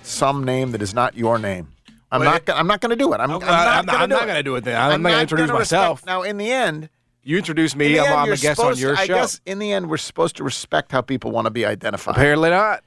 some 0.04 0.46
name 0.46 0.72
that 0.72 0.82
is 0.82 0.94
not 0.94 1.16
your 1.18 1.38
name. 1.38 1.68
I'm 2.14 2.22
Wait. 2.22 2.28
not. 2.28 2.46
Gonna, 2.46 2.60
I'm 2.60 2.68
not 2.68 2.80
going 2.80 2.92
to 2.92 2.96
do 2.96 3.12
it. 3.14 3.20
I'm, 3.20 3.30
I'm, 3.30 3.36
I'm 3.36 3.42
not 3.42 3.86
not, 3.86 3.86
going 3.88 4.02
I'm 4.02 4.02
to 4.02 4.08
do 4.08 4.14
not 4.14 4.24
it. 4.24 4.26
going 4.26 4.38
to 4.38 4.44
do 4.44 4.56
it 4.56 4.64
then. 4.64 4.82
I'm, 4.82 5.02
not 5.02 5.10
going 5.10 5.16
to 5.16 5.22
introduce 5.22 5.52
myself. 5.52 6.06
now, 6.06 6.22
in 6.24 6.38
the 6.38 6.50
end, 6.50 6.90
You 7.24 7.38
introduce 7.38 7.76
me. 7.76 8.00
I'm, 8.00 8.06
end, 8.06 8.14
I'm 8.16 8.28
a 8.32 8.38
guest 8.38 8.46
on 8.46 8.56
supposed 8.56 8.80
to- 8.80 8.88
your 8.88 8.98
I 8.98 9.06
show. 9.06 9.16
guess 9.16 9.42
in 9.46 9.60
the 9.60 9.72
end, 9.72 9.90
we're 9.90 9.98
supposed 9.98 10.36
to 10.38 10.44
respect 10.44 10.92
how 10.92 11.02
people 11.02 11.32
want 11.32 11.46
to 11.46 11.52
be 11.52 11.66
identified. 11.66 12.16
Apparently 12.16 12.50
not. 12.50 12.84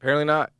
Apparently 0.00 0.24
not. 0.24 0.50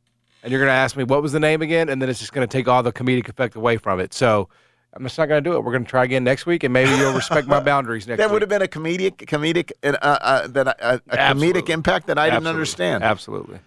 And 0.43 0.51
you're 0.51 0.61
going 0.61 0.69
to 0.69 0.73
ask 0.73 0.95
me 0.95 1.03
what 1.03 1.21
was 1.21 1.33
the 1.33 1.39
name 1.39 1.61
again, 1.61 1.89
and 1.89 2.01
then 2.01 2.09
it's 2.09 2.19
just 2.19 2.31
going 2.31 2.47
to 2.47 2.51
take 2.51 2.67
all 2.69 2.81
the 2.81 2.93
comedic 2.93 3.27
effect 3.27 3.55
away 3.55 3.75
from 3.75 3.99
it. 3.99 4.13
So 4.13 4.47
I'm 4.93 5.03
just 5.03 5.17
not 5.17 5.27
going 5.27 5.43
to 5.43 5.49
do 5.49 5.55
it. 5.57 5.63
We're 5.63 5.73
going 5.73 5.83
to 5.83 5.89
try 5.89 6.05
again 6.05 6.23
next 6.23 6.45
week, 6.45 6.63
and 6.63 6.71
maybe 6.71 6.91
you'll 6.91 7.13
respect 7.13 7.47
my 7.47 7.59
boundaries 7.71 8.07
next 8.07 8.19
week. 8.19 8.27
that 8.27 8.31
would 8.31 8.41
have 8.41 8.49
been 8.49 8.61
a 8.61 8.67
comedic, 8.67 9.17
comedic, 9.17 9.71
uh, 9.83 9.97
uh, 10.01 10.47
that 10.47 10.67
uh, 10.81 10.99
a 11.09 11.17
comedic 11.17 11.69
impact 11.69 12.07
that 12.07 12.17
I 12.17 12.29
didn't 12.29 12.47
understand. 12.47 13.03
Absolutely. 13.03 13.59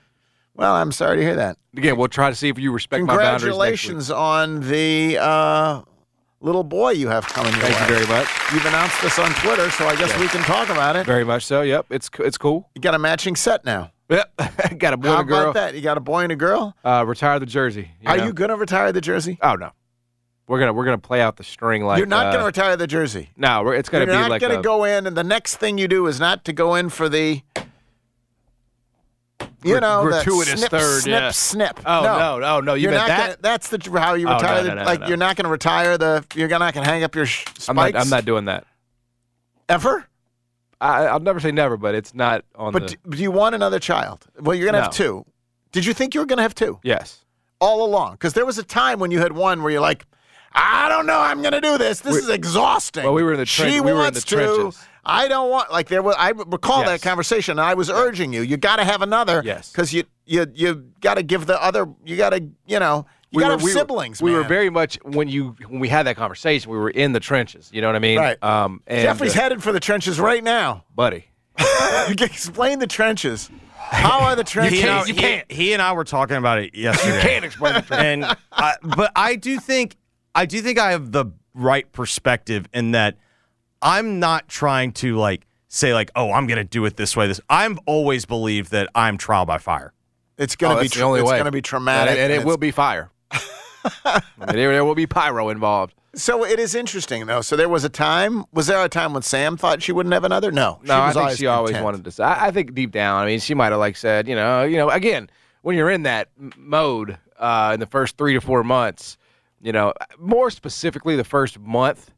Well, 0.54 0.74
I'm 0.74 0.92
sorry 0.92 1.16
to 1.18 1.22
hear 1.22 1.36
that. 1.36 1.58
Again, 1.76 1.96
we'll 1.96 2.08
try 2.08 2.30
to 2.30 2.36
see 2.36 2.48
if 2.48 2.58
you 2.58 2.72
respect 2.72 3.04
my 3.04 3.16
boundaries. 3.16 3.42
Congratulations 3.42 4.10
on 4.10 4.60
the 4.68 5.18
uh, 5.18 5.82
little 6.42 6.64
boy 6.64 6.90
you 6.90 7.08
have 7.08 7.26
coming. 7.28 7.52
Thank 7.54 7.78
you 7.80 7.96
very 7.96 8.06
much. 8.06 8.28
You've 8.52 8.66
announced 8.66 9.00
this 9.00 9.18
on 9.18 9.30
Twitter, 9.34 9.70
so 9.70 9.86
I 9.86 9.96
guess 9.96 10.10
Yes. 10.10 10.20
we 10.20 10.28
can 10.28 10.42
talk 10.42 10.68
about 10.68 10.96
it. 10.96 11.06
Very 11.06 11.24
much 11.24 11.46
so. 11.46 11.62
Yep, 11.62 11.86
it's 11.90 12.10
it's 12.18 12.36
cool. 12.38 12.68
You 12.74 12.80
got 12.80 12.94
a 12.94 12.98
matching 12.98 13.36
set 13.36 13.64
now. 13.64 13.92
Yep, 14.10 14.32
got 14.78 14.92
a 14.92 14.96
boy 14.98 15.08
How 15.08 15.20
and 15.20 15.28
a 15.28 15.32
girl. 15.32 15.40
about 15.42 15.54
that? 15.54 15.74
You 15.74 15.80
got 15.80 15.96
a 15.96 16.00
boy 16.00 16.22
and 16.24 16.32
a 16.32 16.36
girl. 16.36 16.76
Uh, 16.84 17.04
retire 17.06 17.38
the 17.38 17.46
jersey. 17.46 17.92
Are 18.04 18.18
know? 18.18 18.26
you 18.26 18.32
going 18.34 18.50
to 18.50 18.56
retire 18.56 18.92
the 18.92 19.00
jersey? 19.00 19.38
Oh 19.40 19.54
no, 19.54 19.70
we're 20.46 20.58
gonna 20.58 20.72
we're 20.74 20.84
gonna 20.84 20.98
play 20.98 21.22
out 21.22 21.36
the 21.38 21.44
string 21.44 21.84
like 21.84 21.96
You're 21.98 22.06
not 22.06 22.26
uh, 22.26 22.30
going 22.32 22.40
to 22.40 22.46
retire 22.46 22.76
the 22.76 22.86
jersey. 22.86 23.30
No, 23.36 23.62
we're, 23.62 23.74
it's 23.74 23.88
gonna 23.88 24.04
You're 24.04 24.14
be 24.14 24.20
not 24.20 24.30
like 24.30 24.40
to 24.42 24.58
a- 24.58 24.62
go 24.62 24.84
in, 24.84 25.06
and 25.06 25.16
the 25.16 25.24
next 25.24 25.56
thing 25.56 25.78
you 25.78 25.88
do 25.88 26.06
is 26.08 26.20
not 26.20 26.44
to 26.44 26.52
go 26.52 26.74
in 26.74 26.90
for 26.90 27.08
the, 27.08 27.40
you 29.64 29.80
know, 29.80 30.02
gratuitous 30.02 30.60
snip, 30.60 30.70
third, 30.70 31.02
snip, 31.02 31.12
yeah. 31.20 31.30
snip. 31.30 31.80
Oh, 31.86 32.02
no, 32.02 32.38
no, 32.38 32.56
oh, 32.56 32.60
no, 32.60 32.74
you 32.74 32.82
You're 32.82 32.90
meant 32.92 33.02
not 33.02 33.08
that? 33.08 33.26
Gonna, 33.26 33.38
that's 33.42 33.68
the 33.68 33.98
how 34.00 34.14
you 34.14 34.26
Oh, 34.26 34.30
no, 34.30 34.36
retire. 34.36 34.62
no, 34.62 34.68
the, 34.68 34.74
no, 34.76 34.82
like 34.84 35.08
you're 35.08 35.16
not 35.16 35.36
going 35.36 35.44
to 35.44 35.50
retire 35.50 35.96
the. 35.98 36.24
You're 36.34 36.48
not 36.48 36.74
going 36.74 36.84
to 36.84 36.90
hang 36.90 37.02
up 37.04 37.14
your 37.14 37.26
sh- 37.26 37.44
spikes 37.58 37.68
I'm 37.68 37.76
not 37.76 37.94
I'm 37.96 38.08
not 38.08 38.24
doing 38.24 38.44
that. 38.46 38.66
ever. 39.68 40.06
I, 40.80 41.04
I'll 41.06 41.20
never 41.20 41.38
say 41.38 41.52
never, 41.52 41.76
but 41.76 41.94
it's 41.94 42.12
not 42.14 42.44
on 42.56 42.72
But 42.72 42.88
the. 42.88 42.96
do, 42.96 43.16
do 43.16 43.22
you 43.22 43.30
want 43.30 43.54
another 43.54 43.78
child? 43.78 44.26
Well, 44.40 44.56
you're 44.56 44.66
gonna 44.66 44.82
have 44.82 44.92
two. 44.92 45.24
Did 45.70 45.84
you 45.86 45.94
think 45.94 46.12
you 46.14 46.20
were 46.20 46.26
gonna 46.26 46.42
have 46.42 46.54
two 46.56 46.80
yes. 46.82 47.24
all 47.60 47.84
along? 47.84 48.14
Because 48.14 48.32
there 48.32 48.44
was 48.44 48.58
a 48.58 48.64
time 48.64 48.98
when 48.98 49.10
you 49.12 49.20
had 49.20 49.32
one 49.32 49.62
where 49.62 49.70
you're 49.70 49.80
like, 49.80 50.04
I 50.52 50.88
don't 50.88 51.06
know, 51.06 51.18
I'm 51.20 51.40
gonna 51.40 51.60
do 51.60 51.78
this. 51.78 52.00
This 52.00 52.14
We- 52.14 52.18
is 52.18 52.28
exhausting. 52.28 53.04
Well, 53.04 53.14
we 53.14 53.22
were 53.22 53.32
in 53.34 53.38
the 53.38 53.46
She 53.46 53.62
tren- 53.62 53.72
we 53.74 53.80
were 53.80 53.90
in 53.90 53.96
wants 53.98 54.24
the 54.24 54.36
to. 54.36 54.72
Trenches. 55.04 55.24
I 55.24 55.28
don't 55.28 55.50
want. 55.50 55.70
Like 55.72 55.88
there 55.88 56.02
was. 56.02 56.16
I 56.18 56.30
recall 56.30 56.84
that 56.84 57.02
conversation. 57.02 57.52
and 57.58 57.60
I 57.60 57.74
was 57.74 57.90
urging 57.90 58.32
you. 58.32 58.42
You 58.42 58.56
got 58.56 58.76
to 58.76 58.84
have 58.84 59.02
another. 59.02 59.42
Yes. 59.44 59.70
Because 59.70 59.92
you 59.92 60.04
you 60.26 60.46
you 60.54 60.90
got 61.00 61.14
to 61.14 61.22
give 61.22 61.46
the 61.46 61.62
other. 61.62 61.86
You 62.04 62.16
got 62.16 62.30
to 62.30 62.42
you 62.66 62.78
know. 62.78 63.06
You 63.30 63.40
got 63.40 63.46
to 63.46 63.52
have 63.52 63.62
we 63.62 63.70
siblings. 63.70 64.20
we 64.20 64.32
were 64.32 64.42
very 64.44 64.68
much 64.68 64.98
when 65.04 65.26
you 65.26 65.56
when 65.68 65.80
we 65.80 65.88
had 65.88 66.02
that 66.06 66.16
conversation. 66.16 66.70
We 66.70 66.76
were 66.76 66.90
in 66.90 67.12
the 67.12 67.20
trenches. 67.20 67.70
You 67.72 67.80
know 67.80 67.86
what 67.88 67.96
I 67.96 68.00
mean? 68.00 68.18
Right. 68.18 68.42
Um, 68.44 68.82
and, 68.86 69.00
Jeffrey's 69.02 69.34
uh, 69.34 69.40
headed 69.40 69.62
for 69.62 69.72
the 69.72 69.80
trenches 69.80 70.20
right 70.20 70.44
now. 70.44 70.84
buddy. 70.94 71.24
Explain 72.08 72.78
the 72.78 72.86
trenches. 72.86 73.50
How 73.78 74.20
are 74.20 74.36
the 74.36 74.44
trenches? 74.44 74.80
He, 74.80 74.86
and 74.86 74.90
I- 74.90 75.04
he- 75.48 75.54
he 75.54 75.72
and 75.72 75.80
I 75.82 75.92
were 75.92 76.04
talking 76.04 76.36
about 76.36 76.58
it 76.58 76.74
yesterday. 76.74 77.16
You 77.16 77.20
can't 77.22 77.44
explain 77.44 77.74
the 77.74 77.82
trenches. 77.82 78.06
and 78.06 78.36
I, 78.52 78.74
but 78.82 79.12
I 79.16 79.36
do 79.36 79.58
think 79.58 79.96
I 80.34 80.46
do 80.46 80.60
think 80.60 80.78
I 80.78 80.90
have 80.92 81.12
the 81.12 81.26
right 81.54 81.90
perspective 81.92 82.68
in 82.72 82.92
that 82.92 83.16
I'm 83.82 84.20
not 84.20 84.48
trying 84.48 84.92
to 84.94 85.16
like 85.16 85.46
say 85.68 85.92
like 85.94 86.10
oh 86.16 86.32
I'm 86.32 86.46
gonna 86.46 86.64
do 86.64 86.84
it 86.84 86.96
this 86.96 87.16
way. 87.16 87.26
This 87.26 87.40
I've 87.50 87.78
always 87.86 88.24
believed 88.24 88.70
that 88.70 88.88
I'm 88.94 89.18
trial 89.18 89.44
by 89.44 89.58
fire. 89.58 89.92
It's 90.38 90.56
gonna 90.56 90.74
Oh, 90.74 90.76
be 90.78 90.82
that's 90.84 90.94
the 90.94 90.98
tra- 91.00 91.06
only 91.08 91.20
it's 91.20 91.30
way. 91.30 91.38
gonna 91.38 91.50
be 91.50 91.62
traumatic, 91.62 92.12
and, 92.12 92.32
and 92.32 92.32
it 92.32 92.44
will 92.46 92.56
be 92.56 92.70
fire. 92.70 93.10
There, 94.38 94.72
there 94.72 94.84
will 94.84 94.94
be 94.94 95.06
pyro 95.06 95.48
involved. 95.48 95.94
So 96.14 96.44
it 96.44 96.58
is 96.60 96.74
interesting 96.74 97.26
though. 97.26 97.40
So 97.40 97.56
there 97.56 97.68
was 97.68 97.82
a 97.84 97.88
time. 97.88 98.44
Was 98.52 98.66
there 98.66 98.82
a 98.84 98.88
time 98.88 99.12
when 99.12 99.22
Sam 99.22 99.56
thought 99.56 99.82
she 99.82 99.90
wouldn't 99.92 100.12
have 100.12 100.24
another? 100.24 100.52
No. 100.52 100.78
No, 100.84 100.94
I 100.94 101.06
was 101.08 101.16
think 101.16 101.30
she 101.38 101.46
always 101.46 101.70
content. 101.72 101.84
wanted 101.84 102.04
to. 102.04 102.10
say- 102.12 102.24
I, 102.24 102.48
I 102.48 102.50
think 102.52 102.74
deep 102.74 102.92
down, 102.92 103.22
I 103.22 103.26
mean, 103.26 103.40
she 103.40 103.54
might 103.54 103.70
have 103.72 103.78
like 103.80 103.96
said, 103.96 104.28
you 104.28 104.34
know, 104.36 104.62
you 104.62 104.76
know, 104.76 104.88
again, 104.90 105.30
when 105.62 105.76
you're 105.76 105.90
in 105.90 106.02
that 106.04 106.28
m- 106.38 106.52
mode 106.56 107.18
uh, 107.38 107.72
in 107.74 107.80
the 107.80 107.86
first 107.86 108.16
three 108.18 108.34
to 108.34 108.40
four 108.40 108.62
months, 108.62 109.16
you 109.60 109.72
know, 109.72 109.92
more 110.18 110.50
specifically 110.50 111.16
the 111.16 111.24
first 111.24 111.58
month. 111.58 112.10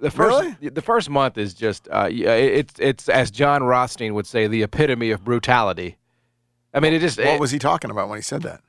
The 0.00 0.10
first, 0.10 0.56
the 0.60 0.82
first 0.82 1.10
month 1.10 1.36
is 1.36 1.52
just, 1.52 1.86
uh, 1.90 2.08
it's 2.10 2.74
it's 2.78 3.08
as 3.08 3.30
Jon 3.30 3.62
Rothstein 3.62 4.14
would 4.14 4.26
say, 4.26 4.46
the 4.46 4.62
epitome 4.62 5.10
of 5.10 5.22
brutality. 5.24 5.98
I 6.72 6.80
mean, 6.80 6.92
it 6.94 7.00
just 7.00 7.18
What 7.18 7.26
it 7.26 7.40
was 7.40 7.50
he 7.50 7.58
talking 7.58 7.90
about 7.90 8.08
when 8.08 8.18
he 8.18 8.22
said 8.22 8.42
that? 8.42 8.62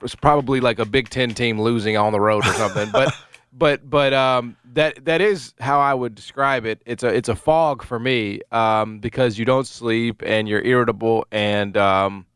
was 0.00 0.14
probably 0.14 0.60
like 0.60 0.78
a 0.78 0.86
Big 0.86 1.10
Ten 1.10 1.34
team 1.34 1.60
losing 1.60 1.96
on 1.96 2.12
the 2.12 2.20
road 2.20 2.46
or 2.46 2.52
something. 2.54 2.90
but 2.90 3.14
but 3.52 3.88
but 3.88 4.14
um, 4.14 4.56
that 4.72 5.04
that 5.04 5.20
is 5.20 5.52
how 5.60 5.80
I 5.80 5.92
would 5.92 6.14
describe 6.14 6.64
it. 6.64 6.80
It's 6.86 7.02
a 7.02 7.08
it's 7.08 7.28
a 7.28 7.36
fog 7.36 7.82
for 7.82 7.98
me 7.98 8.40
um, 8.50 8.98
because 9.00 9.38
you 9.38 9.44
don't 9.44 9.66
sleep 9.66 10.22
and 10.24 10.48
you're 10.48 10.62
irritable 10.62 11.26
and 11.30 11.76
um, 11.76 12.26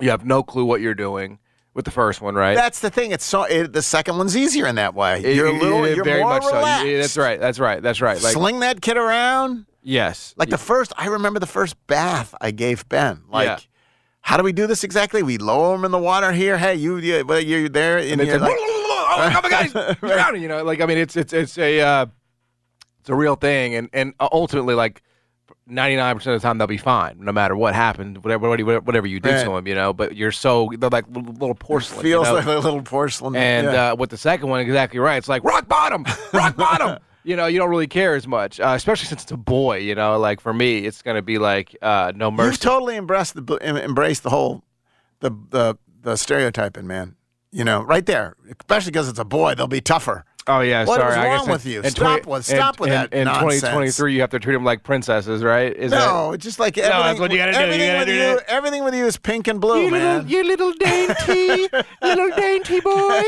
you 0.00 0.10
have 0.10 0.24
no 0.26 0.42
clue 0.42 0.64
what 0.64 0.80
you're 0.80 0.94
doing 0.94 1.38
with 1.76 1.84
the 1.84 1.90
first 1.92 2.20
one, 2.20 2.34
right? 2.34 2.56
That's 2.56 2.80
the 2.80 2.90
thing. 2.90 3.12
It's 3.12 3.24
so 3.24 3.44
it, 3.44 3.72
the 3.72 3.82
second 3.82 4.16
one's 4.18 4.36
easier 4.36 4.66
in 4.66 4.74
that 4.76 4.94
way. 4.94 5.20
It- 5.22 5.36
you're 5.36 5.46
a 5.46 5.52
little. 5.52 5.84
it- 5.84 5.94
you're 5.94 6.04
very 6.04 6.22
more 6.22 6.30
much 6.30 6.42
so. 6.44 6.56
relaxed. 6.56 6.86
Yeah, 6.86 6.96
That's 7.02 7.16
right. 7.16 7.38
That's 7.38 7.60
right. 7.60 7.80
That's 7.82 8.00
right. 8.00 8.20
Like 8.20 8.32
Sling 8.32 8.60
that 8.60 8.80
kid 8.80 8.96
around. 8.96 9.66
yes, 9.82 10.34
Like 10.36 10.48
the 10.48 10.58
first, 10.58 10.92
I 10.96 11.06
remember 11.06 11.38
the 11.38 11.46
first 11.46 11.76
bath 11.86 12.34
I 12.40 12.50
gave 12.50 12.88
Ben. 12.88 13.22
Like, 13.30 13.46
Yeah. 13.46 13.58
how 14.22 14.36
do 14.38 14.42
we 14.42 14.52
do 14.52 14.66
this 14.66 14.82
exactly? 14.82 15.22
We 15.22 15.38
lower 15.38 15.74
him 15.76 15.84
in 15.84 15.90
the 15.92 15.98
water 15.98 16.32
here. 16.32 16.56
Hey, 16.58 16.74
you, 16.76 16.96
you 16.96 17.24
well, 17.24 17.38
you're 17.40 17.68
there, 17.68 17.98
and, 17.98 18.10
and 18.12 18.20
it's 18.22 18.40
like, 18.40 18.56
oh 18.58 19.40
my 19.42 19.48
god, 19.50 19.72
guys, 19.72 19.96
drowning. 20.00 20.42
You 20.42 20.48
know, 20.48 20.64
like 20.64 20.80
I 20.80 20.86
mean, 20.86 20.98
it's 20.98 21.14
it's 21.16 21.32
it's 21.32 21.56
a 21.58 21.80
uh, 21.80 22.06
it's 23.00 23.10
a 23.10 23.14
real 23.14 23.36
thing, 23.36 23.74
and 23.74 23.88
and 23.92 24.14
ultimately, 24.18 24.74
like 24.74 25.02
ninety 25.66 25.96
nine 25.96 26.14
percent 26.16 26.34
of 26.34 26.42
the 26.42 26.46
time, 26.46 26.58
they'll 26.58 26.66
be 26.66 26.76
fine, 26.76 27.16
no 27.20 27.32
matter 27.32 27.56
what 27.56 27.74
happened, 27.74 28.22
whatever 28.24 28.48
whatever, 28.48 29.06
you 29.06 29.20
did 29.20 29.30
Right. 29.34 29.44
to 29.44 29.50
them. 29.50 29.66
You 29.66 29.74
know, 29.74 29.92
but 29.92 30.16
you're 30.16 30.32
so 30.32 30.70
they're 30.78 30.90
like 30.90 31.04
little, 31.08 31.54
porcelain. 31.54 32.04
you 32.04 32.12
feels 32.12 32.26
know? 32.28 32.34
like 32.34 32.46
a 32.46 32.58
little 32.58 32.82
porcelain. 32.82 33.36
And 33.36 33.66
yeah. 33.66 33.92
uh, 33.92 33.96
with 33.96 34.10
the 34.10 34.16
second 34.16 34.48
one, 34.48 34.60
exactly 34.60 34.98
right. 35.00 35.16
It's 35.16 35.28
like 35.28 35.44
rock 35.44 35.68
bottom, 35.68 36.04
rock 36.32 36.56
bottom. 36.56 36.98
You 37.26 37.34
know, 37.34 37.46
you 37.46 37.58
don't 37.58 37.70
really 37.70 37.88
care 37.88 38.14
as 38.14 38.28
much, 38.28 38.60
uh, 38.60 38.74
especially 38.76 39.06
since 39.06 39.24
it's 39.24 39.32
a 39.32 39.36
boy. 39.36 39.78
You 39.78 39.96
know, 39.96 40.16
like 40.16 40.40
for 40.40 40.54
me, 40.54 40.86
it's 40.86 41.02
going 41.02 41.16
to 41.16 41.22
be 41.22 41.38
like 41.38 41.76
uh, 41.82 42.12
no 42.14 42.30
mercy. 42.30 42.50
You've 42.52 42.60
totally 42.60 42.96
embraced 42.96 43.34
the 43.34 43.58
embraced 43.62 44.22
the 44.22 44.30
whole 44.30 44.62
the 45.18 45.30
the 45.50 45.76
the 46.02 46.14
stereotyping, 46.14 46.86
man. 46.86 47.16
You 47.50 47.64
know, 47.64 47.82
right 47.82 48.06
there. 48.06 48.36
Especially 48.60 48.92
because 48.92 49.08
it's 49.08 49.18
a 49.18 49.24
boy, 49.24 49.56
they'll 49.56 49.66
be 49.66 49.80
tougher. 49.80 50.24
Oh 50.48 50.60
yeah, 50.60 50.84
What 50.84 51.00
sorry. 51.00 51.14
I 51.14 51.26
wrong 51.26 51.38
guess 51.46 51.48
with 51.52 51.66
in- 51.66 51.72
you? 51.72 51.78
in 51.82 51.90
Stop 51.90 52.22
20 52.22 52.30
with- 52.30 52.44
stop 52.46 52.76
in- 52.76 52.80
with 52.82 52.90
that 52.90 53.12
in, 53.12 53.20
In 53.20 53.24
nonsense. 53.24 53.60
2023, 53.62 54.14
you 54.14 54.20
have 54.20 54.30
to 54.30 54.38
treat 54.38 54.54
them 54.54 54.64
like 54.64 54.82
princesses, 54.84 55.42
right? 55.42 55.74
Is 55.76 55.90
no, 55.90 56.28
that, 56.28 56.34
it's 56.36 56.44
just 56.44 56.60
like 56.60 56.76
No, 56.76 56.82
everything. 56.84 57.02
that's 57.06 57.20
what 57.20 57.30
you 57.32 57.38
gotta 57.38 57.52
do. 57.52 57.58
You 57.58 57.64
Everything 57.64 57.98
with 57.98 58.06
do 58.06 58.12
you, 58.14 58.18
that. 58.36 58.44
everything 58.48 58.84
with 58.84 58.94
you 58.94 59.06
is 59.06 59.16
pink 59.16 59.48
and 59.48 59.60
blue, 59.60 59.82
you 59.86 59.90
man. 59.90 60.24
little, 60.26 60.30
you 60.30 60.44
little 60.44 60.72
dainty, 60.72 61.68
little 62.02 62.30
dainty 62.36 62.80
boy. 62.80 63.22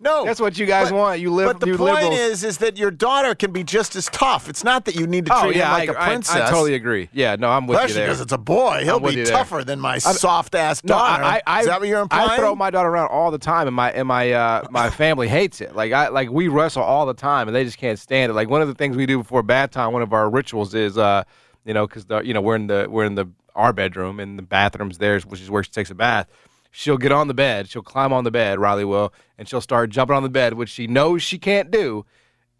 no, 0.00 0.24
that's 0.26 0.40
what 0.40 0.58
you 0.58 0.66
guys 0.66 0.92
want. 0.92 1.20
You 1.20 1.32
live. 1.32 1.46
But 1.48 1.60
the 1.60 1.68
you 1.68 1.76
point 1.78 1.94
liberals. 1.94 2.18
is, 2.20 2.44
is 2.44 2.58
that 2.58 2.76
your 2.76 2.90
daughter 2.90 3.34
can 3.34 3.50
be 3.50 3.64
just 3.64 3.96
as 3.96 4.06
tough. 4.06 4.48
It's 4.48 4.62
not 4.62 4.84
that 4.84 4.94
you 4.94 5.06
need 5.06 5.26
to 5.26 5.34
oh 5.36 5.44
treat 5.44 5.56
yeah, 5.56 5.68
him 5.74 5.78
like 5.78 5.88
I, 5.88 5.92
a 5.92 6.04
I- 6.04 6.08
princess. 6.08 6.36
I, 6.36 6.50
totally 6.50 6.74
agree. 6.74 7.08
Yeah, 7.12 7.36
no, 7.36 7.48
I'm 7.48 7.66
with 7.66 7.76
you 7.76 7.84
Especially 7.84 7.94
there. 8.00 8.06
because 8.08 8.20
it's 8.20 8.32
a 8.32 8.38
boy. 8.38 8.80
He'll 8.84 9.00
be 9.00 9.14
you 9.14 9.24
tougher 9.24 9.64
than 9.64 9.80
my 9.80 9.96
soft 9.98 10.54
ass 10.54 10.84
No, 10.84 10.94
daughter. 10.94 11.24
I, 11.24 11.40
I, 11.46 11.60
is 11.60 11.66
that 11.66 11.80
what 11.80 11.88
you're 11.88 12.02
implying? 12.02 12.28
I 12.30 12.36
throw 12.36 12.54
my 12.54 12.68
daughter 12.70 12.90
around 12.90 13.08
all 13.08 13.30
the 13.30 13.38
time, 13.38 13.66
and 13.68 13.74
my 13.74 13.90
and 13.92 14.06
my 14.06 14.32
uh, 14.32 14.64
my 14.70 14.90
family 14.90 15.28
hates 15.28 15.60
it. 15.62 15.74
Like 15.74 15.92
I 15.92 16.08
like 16.08 16.28
we 16.30 16.48
wrestle 16.58 16.82
all 16.82 17.06
the 17.06 17.14
time, 17.14 17.48
and 17.48 17.54
they 17.54 17.64
just 17.64 17.78
can't 17.78 17.98
stand 17.98 18.30
it. 18.30 18.34
Like 18.34 18.48
one 18.50 18.60
of 18.62 18.68
the 18.68 18.74
things 18.74 18.96
we 18.96 19.06
do 19.06 19.18
before 19.18 19.42
bath 19.42 19.70
time, 19.70 19.92
one 19.92 20.02
of 20.02 20.12
our 20.12 20.28
rituals 20.28 20.74
is, 20.74 20.98
uh, 20.98 21.24
you 21.64 21.72
know, 21.74 21.86
because 21.86 22.06
you 22.26 22.34
know 22.34 22.40
we're 22.40 22.56
in 22.56 22.66
the 22.66 22.86
we're 22.90 23.04
in 23.04 23.14
the 23.14 23.26
our 23.54 23.72
bedroom, 23.72 24.20
and 24.20 24.38
the 24.38 24.42
bathroom's 24.42 24.98
there, 24.98 25.18
which 25.20 25.40
is 25.40 25.50
where 25.50 25.62
she 25.62 25.70
takes 25.70 25.90
a 25.90 25.94
bath. 25.94 26.28
She'll 26.70 26.98
get 26.98 27.12
on 27.12 27.28
the 27.28 27.34
bed, 27.34 27.68
she'll 27.68 27.82
climb 27.82 28.12
on 28.12 28.24
the 28.24 28.30
bed, 28.30 28.58
Riley 28.58 28.84
will, 28.84 29.12
and 29.38 29.48
she'll 29.48 29.60
start 29.62 29.90
jumping 29.90 30.14
on 30.16 30.22
the 30.22 30.28
bed, 30.28 30.54
which 30.54 30.68
she 30.68 30.86
knows 30.86 31.22
she 31.22 31.38
can't 31.38 31.70
do, 31.70 32.04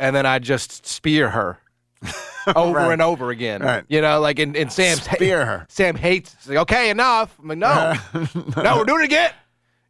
and 0.00 0.16
then 0.16 0.24
I 0.26 0.38
just 0.38 0.86
spear 0.86 1.30
her. 1.30 1.58
over 2.56 2.78
Right. 2.78 2.92
and 2.92 3.02
over 3.02 3.30
again, 3.30 3.60
Right. 3.60 3.84
you 3.88 4.00
know, 4.00 4.20
like 4.20 4.38
in, 4.38 4.54
in 4.56 4.70
Sam's 4.70 5.02
Spear 5.02 5.44
her. 5.44 5.66
Sam 5.68 5.96
hates. 5.96 6.34
Like, 6.48 6.58
okay, 6.58 6.88
enough. 6.90 7.36
I'm 7.38 7.48
like, 7.48 7.58
no, 7.58 7.94
no, 8.62 8.76
we're 8.78 8.84
doing 8.84 9.02
it 9.02 9.06
again. 9.06 9.32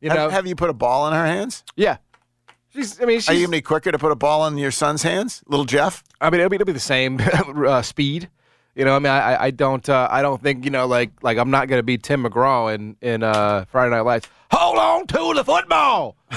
You 0.00 0.08
have, 0.10 0.18
know, 0.18 0.28
have 0.30 0.46
you 0.46 0.56
put 0.56 0.68
a 0.70 0.72
ball 0.72 1.06
in 1.06 1.12
her 1.14 1.24
hands? 1.26 1.62
yeah. 1.76 1.98
I 3.00 3.04
mean. 3.04 3.20
Are 3.28 3.34
you 3.34 3.46
gonna 3.46 3.56
be 3.56 3.62
quicker 3.62 3.90
to 3.92 3.98
put 3.98 4.12
a 4.12 4.16
ball 4.16 4.46
in 4.46 4.58
your 4.58 4.70
son's 4.70 5.02
hands, 5.02 5.42
little 5.46 5.64
Jeff? 5.66 6.02
I 6.20 6.30
mean, 6.30 6.40
it'll 6.40 6.50
be, 6.50 6.56
it'll 6.56 6.66
be 6.66 6.72
the 6.72 6.80
same 6.80 7.20
uh, 7.66 7.82
speed. 7.82 8.28
You 8.74 8.84
know, 8.84 8.94
I 8.94 8.98
mean, 9.00 9.10
I, 9.10 9.44
I- 9.44 9.50
don't, 9.50 9.88
uh, 9.88 10.06
I 10.10 10.22
don't 10.22 10.40
think, 10.40 10.64
you 10.64 10.70
know, 10.70 10.86
like, 10.86 11.10
like 11.22 11.36
I'm 11.38 11.50
not 11.50 11.66
gonna 11.68 11.82
be 11.82 11.98
Tim 11.98 12.24
McGraw 12.24 12.72
in 12.74 12.96
in 13.00 13.22
uh, 13.22 13.64
Friday 13.70 13.90
Night 13.90 14.02
Lights. 14.02 14.28
Hold 14.52 14.78
on 14.78 15.06
to 15.08 15.34
the 15.34 15.44
football. 15.44 16.16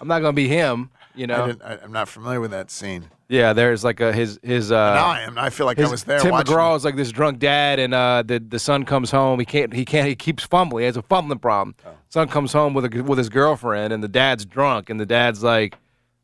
I'm 0.00 0.08
not 0.08 0.20
gonna 0.20 0.32
be 0.32 0.48
him. 0.48 0.90
You 1.14 1.26
know. 1.26 1.54
I, 1.64 1.78
I'm 1.78 1.92
not 1.92 2.08
familiar 2.08 2.40
with 2.40 2.52
that 2.52 2.70
scene. 2.70 3.10
Yeah, 3.30 3.52
there's 3.52 3.84
like 3.84 4.00
a 4.00 4.12
his 4.12 4.40
his. 4.42 4.72
Uh, 4.72 4.94
now 4.94 5.06
I 5.06 5.20
am. 5.20 5.38
I 5.38 5.50
feel 5.50 5.64
like 5.64 5.78
I 5.78 5.88
was 5.88 6.02
there 6.02 6.18
Tim 6.18 6.32
watching. 6.32 6.52
McGraw 6.52 6.76
is 6.76 6.84
like 6.84 6.96
this 6.96 7.12
drunk 7.12 7.38
dad, 7.38 7.78
and 7.78 7.94
uh, 7.94 8.24
the 8.26 8.40
the 8.40 8.58
son 8.58 8.84
comes 8.84 9.12
home. 9.12 9.38
He 9.38 9.46
can't. 9.46 9.72
He 9.72 9.84
can't. 9.84 10.08
He 10.08 10.16
keeps 10.16 10.42
fumbling. 10.42 10.82
He 10.82 10.86
has 10.86 10.96
a 10.96 11.02
fumbling 11.02 11.38
problem. 11.38 11.76
Oh. 11.86 11.90
Son 12.08 12.26
comes 12.26 12.52
home 12.52 12.74
with 12.74 12.92
a, 12.92 13.02
with 13.02 13.18
his 13.18 13.28
girlfriend, 13.28 13.92
and 13.92 14.02
the 14.02 14.08
dad's 14.08 14.44
drunk, 14.44 14.90
and 14.90 14.98
the 14.98 15.06
dad's 15.06 15.44
like, 15.44 15.76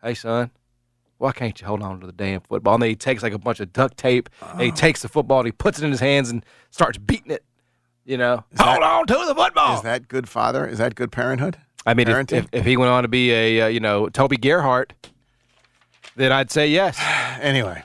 "Hey, 0.02 0.14
son, 0.14 0.50
why 1.18 1.30
can't 1.30 1.61
you 1.61 1.66
hold 1.68 1.80
on 1.80 2.00
to 2.00 2.07
the 2.07 2.12
damn 2.12 2.40
football?" 2.40 2.74
And 2.74 2.82
then 2.82 2.90
he 2.90 2.96
takes 2.96 3.22
like 3.22 3.32
a 3.32 3.38
bunch 3.38 3.61
of 3.61 3.72
duct 3.72 3.96
tape, 3.96 4.28
and 4.42 4.61
Oh. 4.61 4.64
he 4.64 4.72
takes 4.72 5.02
the 5.02 5.09
football, 5.09 5.38
and 5.38 5.46
he 5.46 5.52
puts 5.52 5.78
it 5.78 5.84
in 5.84 5.92
his 5.92 6.00
hands, 6.00 6.28
and 6.28 6.44
starts 6.70 6.98
beating 6.98 7.30
it. 7.30 7.44
You 8.04 8.18
know, 8.18 8.42
hold 8.59 8.82
on 8.82 9.07
to 9.07 9.14
the 9.28 9.34
football. 9.34 9.76
Is 9.76 9.82
that 9.82 10.09
good 10.09 10.28
father? 10.28 10.66
Is 10.66 10.78
that 10.78 10.96
good 10.96 11.12
parenthood? 11.12 11.57
I 11.86 11.94
mean, 11.94 12.09
if, 12.09 12.32
if, 12.32 12.46
if 12.50 12.64
he 12.64 12.76
went 12.76 12.90
on 12.90 13.02
to 13.04 13.09
be 13.09 13.30
a 13.32 13.61
uh, 13.62 13.66
you 13.68 13.78
know 13.78 14.09
Toby 14.09 14.36
Gerhart, 14.36 14.92
then 16.16 16.32
I'd 16.32 16.50
say 16.50 16.68
yes. 16.68 16.98
Anyway, 17.40 17.82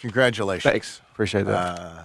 congratulations. 0.00 0.62
Thanks, 0.72 1.02
appreciate 1.12 1.44
that. 1.44 1.78
Uh, 1.78 2.02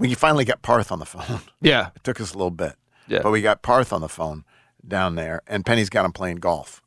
you 0.00 0.16
finally 0.16 0.44
got 0.46 0.62
Parth 0.62 0.90
on 0.90 0.98
the 0.98 1.04
phone. 1.04 1.40
yeah, 1.60 1.90
It 1.94 2.02
took 2.02 2.20
us 2.20 2.32
a 2.32 2.36
little 2.38 2.50
bit. 2.50 2.72
Yeah. 3.08 3.20
But 3.22 3.30
we 3.30 3.42
got 3.42 3.60
Parth 3.62 3.92
on 3.92 4.00
the 4.00 4.08
phone 4.08 4.44
down 4.86 5.14
there, 5.16 5.42
and 5.46 5.64
Penny's 5.66 5.90
got 5.90 6.04
him 6.06 6.12
playing 6.12 6.36
golf. 6.36 6.82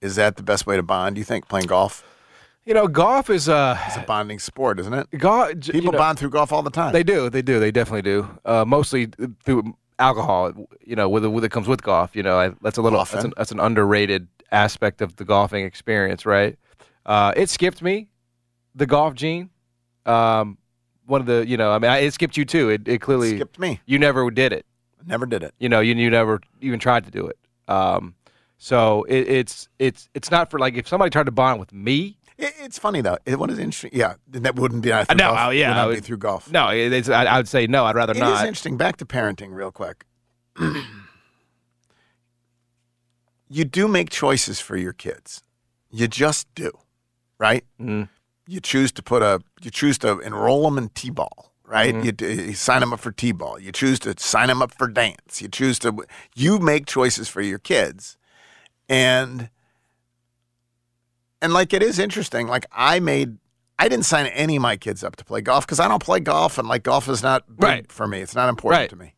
Is 0.00 0.16
that 0.16 0.36
the 0.36 0.42
best 0.42 0.66
way 0.66 0.76
to 0.76 0.82
bond, 0.82 1.16
do 1.16 1.20
you 1.20 1.24
think, 1.24 1.48
playing 1.48 1.66
golf? 1.66 2.02
you 2.64 2.72
know, 2.74 2.88
golf 2.88 3.28
is 3.30 3.46
a 3.48 3.78
It's 3.86 3.96
a 3.96 4.00
bonding 4.02 4.38
sport, 4.38 4.80
isn't 4.80 4.92
it? 4.94 5.06
golf. 5.18 5.52
People 5.60 5.92
bond 5.92 6.18
through 6.18 6.30
golf 6.30 6.52
all 6.52 6.62
the 6.62 6.70
time. 6.70 6.92
They 6.92 7.02
do. 7.02 7.28
They 7.28 7.42
do. 7.42 7.60
They 7.60 7.70
definitely 7.70 8.02
do. 8.02 8.26
Uh, 8.44 8.64
mostly 8.66 9.08
through 9.44 9.76
alcohol. 9.98 10.52
You 10.84 10.96
know, 10.96 11.08
with 11.08 11.24
with 11.26 11.44
it 11.44 11.50
comes 11.50 11.68
with 11.68 11.82
golf. 11.82 12.16
You 12.16 12.22
know, 12.22 12.38
I, 12.38 12.48
that's 12.62 12.78
a 12.78 12.82
little. 12.82 12.98
That's 12.98 13.14
Often. 13.14 13.26
an, 13.26 13.32
that's 13.36 13.52
an 13.52 13.60
underrated 13.60 14.28
aspect 14.52 15.00
of 15.00 15.16
the 15.16 15.24
golfing 15.24 15.64
experience, 15.64 16.26
right? 16.26 16.58
Uh, 17.06 17.32
it 17.36 17.48
skipped 17.48 17.82
me, 17.82 18.08
the 18.74 18.86
golf 18.86 19.14
gene. 19.14 19.50
Um, 20.06 20.58
one 21.06 21.20
of 21.20 21.26
the, 21.26 21.46
you 21.46 21.56
know, 21.56 21.72
I 21.72 21.78
mean, 21.78 21.90
I, 21.90 21.98
it 21.98 22.12
skipped 22.14 22.36
you 22.36 22.44
too. 22.44 22.68
It, 22.68 22.86
it 22.86 23.00
clearly 23.00 23.36
skipped 23.36 23.58
me. 23.58 23.80
You 23.86 23.98
never 23.98 24.30
did 24.30 24.52
it. 24.52 24.64
Never 25.06 25.26
did 25.26 25.42
it. 25.42 25.54
You 25.58 25.68
know, 25.68 25.80
you 25.80 25.94
you 25.94 26.10
never 26.10 26.40
even 26.60 26.78
tried 26.78 27.04
to 27.04 27.10
do 27.10 27.26
it. 27.26 27.38
Um, 27.68 28.14
so 28.58 29.04
it, 29.04 29.28
it's 29.28 29.68
it's 29.78 30.08
it's 30.14 30.30
not 30.30 30.50
for 30.50 30.58
like 30.58 30.74
if 30.74 30.86
somebody 30.86 31.10
tried 31.10 31.26
to 31.26 31.32
bond 31.32 31.58
with 31.58 31.72
me. 31.72 32.18
It, 32.36 32.52
it's 32.60 32.78
funny 32.78 33.00
though. 33.00 33.16
It, 33.24 33.38
what 33.38 33.50
is 33.50 33.58
interesting? 33.58 33.90
Yeah, 33.94 34.14
that 34.28 34.56
wouldn't 34.56 34.82
be. 34.82 34.92
Uh, 34.92 35.04
no, 35.10 35.16
golf. 35.16 35.38
oh, 35.40 35.50
yeah, 35.50 35.68
Would 35.70 35.74
not 35.74 35.90
I 35.90 35.94
be 35.94 36.00
through 36.00 36.18
golf. 36.18 36.52
No, 36.52 36.68
it's, 36.68 37.08
I, 37.08 37.24
I 37.24 37.36
would 37.38 37.48
say 37.48 37.66
no. 37.66 37.86
I'd 37.86 37.96
rather 37.96 38.14
not. 38.14 38.30
It 38.30 38.34
is 38.34 38.40
interesting. 38.42 38.76
Back 38.76 38.98
to 38.98 39.06
parenting, 39.06 39.54
real 39.54 39.72
quick. 39.72 40.04
you 43.50 43.64
do 43.64 43.88
make 43.88 44.08
choices 44.10 44.60
for 44.60 44.76
your 44.76 44.92
kids. 44.92 45.42
You 45.90 46.06
just 46.08 46.46
do, 46.54 46.70
right? 47.38 47.64
Mm-hmm. 47.80 48.04
You 48.46 48.60
choose 48.60 48.92
to 48.92 49.02
put 49.02 49.22
a. 49.22 49.40
You 49.60 49.70
choose 49.70 49.98
to 49.98 50.20
enroll 50.20 50.62
them 50.62 50.78
in 50.78 50.88
t-ball, 50.90 51.52
right? 51.64 51.94
Mhm. 51.94 52.20
You, 52.20 52.44
you 52.46 52.54
sign 52.54 52.80
them 52.80 52.92
up 52.92 53.00
for 53.00 53.10
t-ball. 53.12 53.58
You 53.58 53.72
choose 53.72 53.98
to 54.00 54.14
sign 54.18 54.48
them 54.48 54.62
up 54.62 54.72
for 54.72 54.86
dance. 54.88 55.42
You 55.42 55.48
choose 55.48 55.78
to. 55.80 55.96
You 56.34 56.58
make 56.60 56.86
choices 56.86 57.28
for 57.28 57.40
your 57.42 57.58
kids, 57.58 58.16
and 58.88 59.50
and 61.42 61.52
like 61.52 61.72
it 61.72 61.82
is 61.82 61.98
interesting. 61.98 62.46
Like 62.46 62.66
I 62.72 63.00
made. 63.00 63.38
I 63.78 63.88
didn't 63.88 64.04
sign 64.04 64.26
any 64.26 64.56
of 64.56 64.62
my 64.62 64.76
kids 64.76 65.02
up 65.02 65.16
to 65.16 65.24
play 65.24 65.40
golf 65.40 65.66
because 65.66 65.80
I 65.80 65.88
don't 65.88 66.02
play 66.02 66.20
golf, 66.20 66.58
and 66.58 66.68
like 66.68 66.82
golf 66.82 67.08
is 67.08 67.22
not 67.22 67.46
big 67.48 67.64
Right. 67.64 67.92
for 67.92 68.06
me. 68.06 68.20
It's 68.20 68.34
not 68.34 68.48
important 68.50 68.78
Right. 68.80 68.90
to 68.90 68.96
me. 68.96 69.14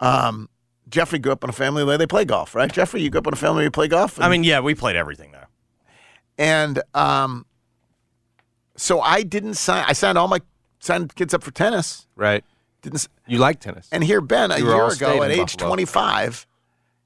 Um, 0.00 0.48
Jeffrey 0.88 1.18
grew 1.18 1.32
up 1.32 1.42
in 1.44 1.50
a 1.50 1.52
family 1.52 1.82
where 1.84 1.98
they 1.98 2.06
play 2.06 2.24
golf, 2.24 2.54
right? 2.54 2.72
Jeffrey, 2.72 3.02
you 3.02 3.10
grew 3.10 3.18
up 3.18 3.26
in 3.26 3.32
a 3.32 3.36
family 3.36 3.56
where 3.56 3.64
you 3.64 3.70
play 3.70 3.88
golf. 3.88 4.20
I 4.20 4.28
mean, 4.28 4.44
yeah, 4.44 4.60
we 4.60 4.74
played 4.74 4.96
everything 4.96 5.32
there. 5.32 5.48
and 6.38 6.80
um, 6.94 7.44
so 8.76 9.00
I 9.00 9.22
didn't 9.22 9.54
sign. 9.54 9.84
I 9.88 9.92
signed 9.92 10.18
all 10.18 10.28
my 10.28 10.40
signed 10.80 11.14
kids 11.14 11.32
up 11.34 11.42
for 11.42 11.50
tennis. 11.50 12.06
Right. 12.14 12.44
Didn't. 12.82 13.08
You 13.26 13.38
like 13.38 13.60
tennis. 13.60 13.88
And 13.90 14.04
here, 14.04 14.20
Ben, 14.20 14.50
a 14.50 14.58
You 14.58 14.66
were 14.66 14.74
year 14.74 14.86
ago, 14.88 15.22
at 15.22 15.30
in 15.30 15.40
age 15.40 15.54
Buffalo. 15.56 15.68
25, 15.70 16.46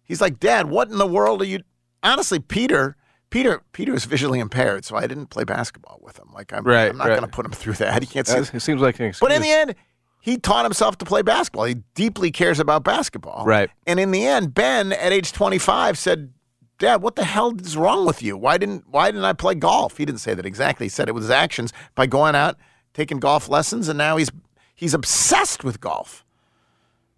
he's 0.04 0.20
like, 0.20 0.38
"Dad, 0.40 0.68
what 0.68 0.88
in 0.90 0.98
the 0.98 1.06
world 1.06 1.40
are 1.42 1.46
you?" 1.46 1.60
Honestly, 2.02 2.38
Peter, 2.38 2.96
Peter, 3.30 3.62
Peter 3.72 3.94
is 3.94 4.04
visually 4.04 4.40
impaired, 4.40 4.84
so 4.84 4.96
I 4.96 5.06
didn't 5.06 5.26
play 5.26 5.44
basketball 5.44 5.98
with 6.02 6.18
him. 6.18 6.28
Like, 6.34 6.52
I'm, 6.52 6.64
Right, 6.64 6.90
I'm 6.90 6.96
not 6.98 7.08
right. 7.08 7.18
going 7.18 7.30
to 7.30 7.34
put 7.34 7.46
him 7.46 7.52
through 7.52 7.74
that. 7.74 8.02
He 8.02 8.06
can't 8.06 8.26
see. 8.26 8.34
That's- 8.34 8.52
It 8.54 8.60
seems 8.60 8.80
like 8.82 8.98
an 9.00 9.06
excuse. 9.06 9.20
But 9.26 9.34
in 9.34 9.40
the 9.42 9.50
end, 9.50 9.74
he 10.20 10.36
taught 10.36 10.64
himself 10.64 10.98
to 10.98 11.04
play 11.04 11.22
basketball. 11.22 11.64
He 11.64 11.76
deeply 11.94 12.30
cares 12.30 12.60
about 12.60 12.84
basketball. 12.84 13.44
Right. 13.46 13.70
And 13.86 13.98
in 13.98 14.10
the 14.10 14.26
end, 14.26 14.54
Ben 14.54 14.92
at 14.92 15.12
age 15.12 15.32
25 15.32 15.98
said, 15.98 16.32
"Dad, 16.78 17.02
what 17.02 17.16
the 17.16 17.24
hell 17.24 17.54
is 17.58 17.76
wrong 17.76 18.06
with 18.06 18.22
you? 18.22 18.36
Why 18.36 18.58
didn't 18.58 18.84
why 18.88 19.10
didn't 19.10 19.24
I 19.24 19.32
play 19.32 19.54
golf?" 19.54 19.96
He 19.96 20.04
didn't 20.04 20.20
say 20.20 20.34
that 20.34 20.44
exactly. 20.46 20.86
He 20.86 20.90
said 20.90 21.08
it 21.08 21.12
was 21.14 21.24
his 21.24 21.30
actions 21.30 21.72
by 21.94 22.06
going 22.06 22.34
out, 22.34 22.56
taking 22.94 23.18
golf 23.18 23.48
lessons, 23.48 23.88
and 23.88 23.96
now 23.96 24.16
he's 24.16 24.30
he's 24.74 24.94
obsessed 24.94 25.64
with 25.64 25.80
golf. 25.80 26.24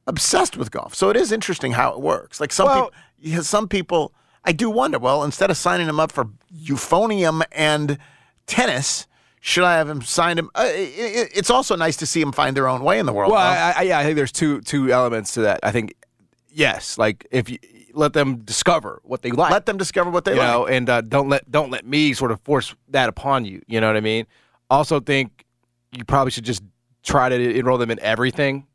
Obsessed 0.06 0.56
with 0.56 0.70
golf. 0.72 0.94
So 0.94 1.10
it 1.10 1.16
is 1.16 1.30
interesting 1.30 1.72
how 1.72 1.92
it 1.92 2.00
works. 2.00 2.40
Like 2.40 2.52
some 2.52 2.66
Well- 2.66 2.90
people, 3.22 3.42
some 3.44 3.68
people, 3.68 4.12
I 4.44 4.50
do 4.50 4.68
wonder. 4.68 4.98
Well, 4.98 5.22
instead 5.22 5.48
of 5.50 5.56
signing 5.56 5.88
him 5.88 6.00
up 6.00 6.10
for 6.10 6.26
euphonium 6.52 7.42
and 7.52 7.98
tennis. 8.46 9.06
Should 9.44 9.64
I 9.64 9.74
have 9.74 9.88
him 9.88 10.02
sign 10.02 10.38
him? 10.38 10.50
Uh, 10.54 10.60
i- 10.62 10.68
i- 10.68 11.28
it's 11.34 11.50
also 11.50 11.74
nice 11.74 11.96
to 11.96 12.06
see 12.06 12.20
him 12.20 12.30
find 12.30 12.56
their 12.56 12.68
own 12.68 12.82
way 12.84 13.00
in 13.00 13.06
the 13.06 13.12
world. 13.12 13.32
Well. 13.32 13.40
I, 13.40 13.74
I, 13.78 13.82
yeah, 13.82 13.98
I 13.98 14.04
think 14.04 14.14
there's 14.14 14.30
two 14.30 14.60
two 14.60 14.92
elements 14.92 15.34
to 15.34 15.40
that. 15.42 15.58
I 15.64 15.72
think 15.72 15.94
yes, 16.52 16.96
like 16.96 17.26
if 17.32 17.50
you 17.50 17.58
let 17.92 18.12
them 18.12 18.36
discover 18.44 19.00
what 19.02 19.22
they 19.22 19.32
like, 19.32 19.50
Let 19.50 19.66
them 19.66 19.76
discover 19.78 20.10
what 20.10 20.24
they 20.24 20.34
you 20.34 20.38
like. 20.38 20.48
know, 20.48 20.66
and 20.68 20.88
uh, 20.88 21.00
don't 21.00 21.28
let 21.28 21.50
don't 21.50 21.70
let 21.70 21.84
me 21.84 22.12
sort 22.14 22.30
of 22.30 22.40
force 22.42 22.72
that 22.90 23.08
upon 23.08 23.44
you. 23.44 23.60
You 23.66 23.80
know 23.80 23.88
what 23.88 23.96
I 23.96 24.00
mean? 24.00 24.26
Also, 24.70 25.00
think 25.00 25.44
you 25.90 26.04
probably 26.04 26.30
should 26.30 26.44
just 26.44 26.62
try 27.02 27.28
to 27.28 27.58
enroll 27.58 27.78
them 27.78 27.90
in 27.90 27.98
everything. 27.98 28.66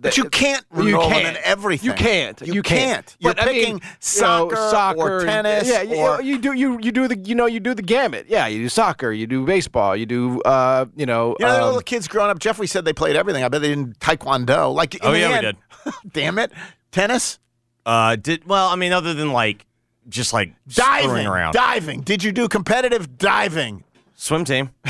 But 0.00 0.16
you 0.16 0.24
can't 0.30 0.64
You 0.74 0.96
can't. 0.98 1.36
in 1.36 1.42
everything. 1.44 1.90
You 1.90 1.94
can't. 1.94 2.40
You 2.40 2.54
You, 2.54 2.62
can't. 2.62 3.14
You're 3.18 3.34
But, 3.34 3.42
I 3.42 3.46
mean, 3.46 3.54
picking 3.54 3.74
you 3.74 3.80
know, 4.22 4.48
soccer 4.50 5.18
or 5.18 5.24
tennis 5.24 5.68
Yeah, 5.68 5.82
you, 5.82 5.96
or- 5.96 6.22
you 6.22 6.38
do 6.38 6.52
you 6.54 6.78
you 6.80 6.90
do 6.92 7.06
the 7.08 7.18
you 7.18 7.34
know 7.34 7.44
you 7.46 7.60
do 7.60 7.74
the 7.74 7.82
gamut. 7.82 8.24
Yeah, 8.28 8.46
you 8.46 8.62
do 8.62 8.68
soccer, 8.70 9.12
you 9.12 9.26
do 9.26 9.44
baseball, 9.44 9.94
you 9.94 10.06
do 10.06 10.40
uh 10.42 10.86
you 10.96 11.04
know. 11.04 11.36
You 11.38 11.44
know, 11.46 11.52
the 11.52 11.58
um, 11.60 11.66
little 11.66 11.80
kids 11.82 12.08
growing 12.08 12.30
up. 12.30 12.38
Jeffrey 12.38 12.66
said 12.66 12.86
they 12.86 12.94
played 12.94 13.16
everything. 13.16 13.44
I 13.44 13.48
bet 13.48 13.60
they 13.60 13.68
didn't 13.68 13.98
taekwondo. 14.00 14.74
Like, 14.74 14.94
in 14.94 15.00
Oh, 15.02 15.12
the 15.12 15.18
yeah, 15.18 15.34
we 15.34 15.40
did. 15.42 15.56
damn 16.12 16.38
it, 16.38 16.52
tennis, 16.90 17.38
Uh, 17.84 18.16
did 18.16 18.46
well? 18.46 18.68
I 18.68 18.76
mean, 18.76 18.92
other 18.92 19.12
than 19.12 19.32
like 19.32 19.66
just 20.08 20.32
like 20.32 20.54
diving, 20.68 21.26
around, 21.26 21.52
diving. 21.52 22.00
Did 22.00 22.24
you 22.24 22.32
do 22.32 22.48
competitive 22.48 23.18
diving? 23.18 23.84
swim 24.14 24.44
team. 24.46 24.70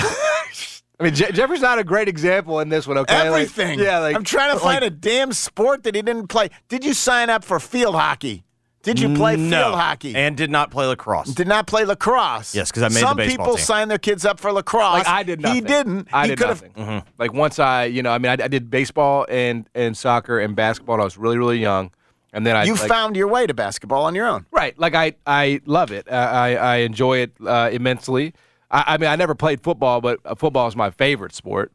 I 0.99 1.05
mean, 1.05 1.15
Je- 1.15 1.31
Jeffrey's 1.33 1.61
not 1.61 1.79
a 1.79 1.85
great 1.85 2.09
example 2.09 2.61
in 2.61 2.69
this 2.71 2.87
one. 2.87 2.97
Okay, 2.99 3.15
Like, 3.15 3.27
Everything. 3.27 3.79
yeah, 3.79 3.99
like 3.99 4.17
I'm 4.17 4.25
trying 4.25 4.51
to 4.57 4.65
like- 4.65 4.81
find 4.81 4.85
a 4.85 4.91
damn 4.91 5.33
sport 5.33 5.83
that 5.83 5.95
he 5.95 6.03
didn't 6.03 6.29
play. 6.29 6.49
Did 6.69 6.85
you 6.85 6.95
sign 6.95 7.29
up 7.31 7.45
for 7.45 7.61
field 7.61 7.95
hockey? 7.95 8.45
Did 8.83 9.01
you 9.01 9.15
play 9.17 9.35
no, 9.35 9.63
field 9.65 9.75
hockey? 9.75 10.15
and 10.15 10.37
did 10.37 10.49
not 10.49 10.71
play 10.71 10.87
lacrosse. 10.87 11.35
Did 11.35 11.49
not 11.49 11.67
play 11.67 11.85
lacrosse. 11.85 12.55
Yes, 12.55 12.71
because 12.71 12.85
I 12.85 12.89
made 12.89 12.95
the 12.95 13.01
Some 13.01 13.17
baseball 13.17 13.45
people 13.47 13.57
team. 13.57 13.65
sign 13.65 13.89
their 13.89 13.99
kids 13.99 14.25
up 14.25 14.39
for 14.39 14.53
lacrosse. 14.53 14.99
Like 14.99 15.09
I 15.09 15.25
did 15.25 15.41
nothing. 15.41 15.55
He 15.57 15.61
didn't. 15.61 16.09
I 16.13 16.23
he 16.23 16.29
did 16.31 16.39
could 16.39 16.47
have. 16.49 16.77
nothing. 16.77 17.03
Like 17.19 17.33
once 17.33 17.59
I, 17.59 17.87
you 17.87 18.01
know, 18.05 18.13
I 18.13 18.19
mean, 18.19 18.31
I, 18.31 18.45
I 18.45 18.49
did 18.49 18.71
baseball 18.71 19.27
and 19.29 19.69
and 19.75 19.97
soccer 19.97 20.39
and 20.39 20.55
basketball. 20.55 20.95
When 20.95 21.01
I 21.01 21.05
was 21.05 21.19
really 21.19 21.37
really 21.37 21.59
young, 21.59 21.91
and 22.33 22.47
then 22.47 22.55
I 22.55 22.63
You 22.63 22.75
like, 22.75 22.89
found 22.89 23.17
your 23.17 23.27
way 23.27 23.45
to 23.49 23.55
basketball 23.55 24.05
on 24.05 24.15
your 24.15 24.29
own. 24.29 24.47
right. 24.53 24.79
Like 24.79 24.95
I 24.95 25.15
I 25.27 25.61
love 25.67 25.91
it. 25.91 26.07
Uh, 26.09 26.15
I 26.15 26.55
I 26.55 26.77
enjoy 26.77 27.19
it 27.19 27.33
uh, 27.45 27.71
immensely. 27.73 28.35
I, 28.71 28.85
I 28.95 28.99
mean, 28.99 29.09
I 29.11 29.17
never 29.17 29.35
played 29.35 29.61
football, 29.63 30.01
but 30.01 30.19
uh, 30.25 30.35
football 30.35 30.67
is 30.69 30.77
my 30.77 30.91
favorite 30.91 31.35
sport. 31.35 31.73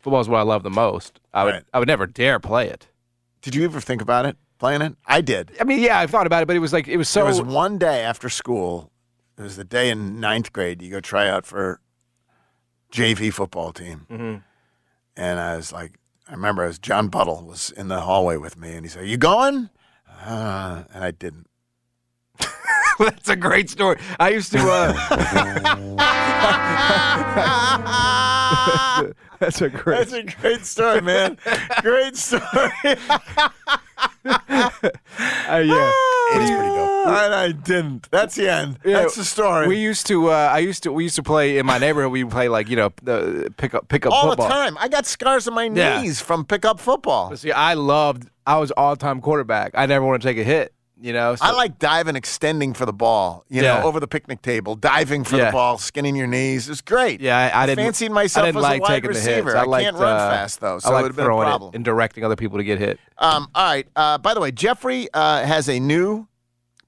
Football 0.00 0.20
is 0.20 0.28
what 0.28 0.38
I 0.38 0.42
love 0.42 0.62
the 0.62 0.70
most. 0.70 1.20
I 1.32 1.44
would 1.44 1.54
Right. 1.54 1.64
I 1.72 1.78
would 1.78 1.88
never 1.88 2.06
dare 2.06 2.38
play 2.40 2.68
it. 2.68 2.88
Did 3.42 3.54
you 3.54 3.64
ever 3.64 3.80
think 3.80 4.02
about 4.02 4.26
it, 4.26 4.36
playing 4.58 4.82
it? 4.82 4.96
I 5.06 5.20
did. 5.20 5.52
I 5.60 5.64
mean, 5.64 5.80
yeah, 5.80 5.98
I 5.98 6.06
thought 6.06 6.26
about 6.26 6.42
it, 6.42 6.46
but 6.46 6.56
it 6.56 6.60
was 6.60 6.72
like 6.72 6.88
it 6.88 6.96
was 6.98 7.08
so. 7.08 7.20
there 7.20 7.26
was 7.26 7.40
one 7.42 7.78
day 7.78 8.02
after 8.02 8.28
school. 8.28 8.90
It 9.38 9.42
was 9.42 9.56
the 9.56 9.64
day 9.64 9.90
in 9.90 10.20
ninth 10.20 10.52
grade. 10.52 10.80
You 10.82 10.90
go 10.90 11.00
try 11.00 11.28
out 11.28 11.44
for 11.46 11.80
JV 12.92 13.32
football 13.32 13.72
team, 13.72 14.06
Mhm. 14.10 14.42
and 15.16 15.40
I 15.40 15.56
was 15.56 15.72
like, 15.72 15.98
I 16.28 16.32
remember 16.32 16.62
as 16.62 16.78
John 16.78 17.08
Buttle 17.08 17.44
was 17.44 17.70
in 17.70 17.88
the 17.88 18.02
hallway 18.02 18.36
with 18.36 18.56
me, 18.56 18.74
and 18.74 18.84
he 18.84 18.88
said, 18.88 19.08
"You 19.08 19.16
going?" 19.16 19.70
Uh, 20.24 20.84
and 20.94 21.04
I 21.04 21.10
didn't. 21.10 21.48
That's 22.98 23.28
a 23.28 23.36
great 23.36 23.68
story. 23.70 23.98
I 24.20 24.30
used 24.30 24.52
to. 24.52 24.58
Uh, 24.60 24.92
that's 29.40 29.60
a 29.60 29.68
great. 29.68 29.98
That's 29.98 30.12
a 30.12 30.22
great 30.22 30.64
story, 30.64 31.00
man. 31.00 31.36
great 31.82 32.16
story. 32.16 32.42
Uh, 34.26 35.60
yeah. 35.62 35.92
It 36.32 36.40
is 36.42 36.50
pretty 36.50 36.68
dope. 36.74 37.06
And 37.06 37.34
I 37.34 37.52
didn't. 37.52 38.08
That's 38.10 38.34
the 38.36 38.48
end. 38.50 38.78
Yeah, 38.84 39.00
That's 39.02 39.16
the 39.16 39.24
story. 39.24 39.68
We 39.68 39.76
used 39.76 40.06
to. 40.06 40.30
Uh, 40.30 40.50
I 40.52 40.58
used 40.60 40.82
to. 40.84 40.92
We 40.92 41.02
used 41.04 41.16
to 41.16 41.22
play 41.22 41.58
in 41.58 41.66
my 41.66 41.78
neighborhood. 41.78 42.10
We 42.12 42.24
would 42.24 42.32
play 42.32 42.48
like 42.48 42.68
you 42.68 42.76
know 42.76 42.90
the 43.02 43.52
pick 43.56 43.74
up 43.74 43.88
pick 43.88 44.06
up 44.06 44.12
all 44.12 44.28
football. 44.30 44.48
the 44.48 44.54
time. 44.54 44.76
I 44.78 44.88
got 44.88 45.04
scars 45.06 45.46
on 45.48 45.54
my 45.54 45.64
Yeah. 45.64 46.00
knees 46.00 46.20
from 46.20 46.44
pickup 46.44 46.80
football. 46.80 47.28
But 47.30 47.38
see, 47.40 47.52
I 47.52 47.74
loved. 47.74 48.28
I 48.46 48.58
was 48.58 48.70
all 48.72 48.96
time 48.96 49.20
quarterback. 49.20 49.72
I 49.74 49.86
never 49.86 50.04
want 50.06 50.22
to 50.22 50.28
take 50.28 50.38
a 50.38 50.44
hit. 50.44 50.72
You 51.04 51.12
know. 51.12 51.34
so- 51.36 51.44
I 51.44 51.50
like 51.52 51.78
diving, 51.78 52.16
extending 52.16 52.72
for 52.72 52.86
the 52.86 52.92
ball. 52.92 53.44
You 53.50 53.62
Yeah. 53.62 53.80
know, 53.80 53.86
over 53.86 54.00
the 54.00 54.08
picnic 54.08 54.40
table, 54.40 54.74
diving 54.74 55.22
for 55.24 55.36
Yeah. 55.36 55.46
the 55.46 55.52
ball, 55.52 55.76
skinning 55.76 56.16
your 56.16 56.26
knees. 56.26 56.68
It's 56.70 56.80
great. 56.80 57.20
Yeah, 57.20 57.36
I, 57.54 57.62
I 57.62 57.66
didn't. 57.66 57.84
fancied 57.84 58.10
myself 58.10 58.44
I 58.44 58.46
didn't 58.48 58.56
as 58.58 58.62
like 58.62 58.80
a 58.80 58.82
wide 58.82 59.06
receiver. 59.06 59.54
I, 59.56 59.64
liked, 59.64 59.84
can't 59.84 59.96
run 59.96 60.16
uh, 60.16 60.30
fast 60.30 60.60
though, 60.60 60.78
so 60.78 60.88
I 60.88 60.92
it 60.92 60.94
like 60.94 61.02
would 61.02 61.08
have 61.10 61.16
been 61.16 61.24
a 61.24 61.28
throwing 61.28 61.46
problem. 61.48 61.74
it 61.74 61.76
and 61.76 61.84
directing 61.84 62.24
other 62.24 62.36
people 62.36 62.56
to 62.56 62.64
get 62.64 62.78
hit. 62.78 62.98
Um, 63.18 63.48
all 63.54 63.64
right. 63.66 63.86
Uh, 63.94 64.16
by 64.16 64.32
the 64.32 64.40
way, 64.40 64.50
Jeffrey 64.50 65.08
uh, 65.12 65.42
has 65.44 65.68
a 65.68 65.78
new 65.78 66.26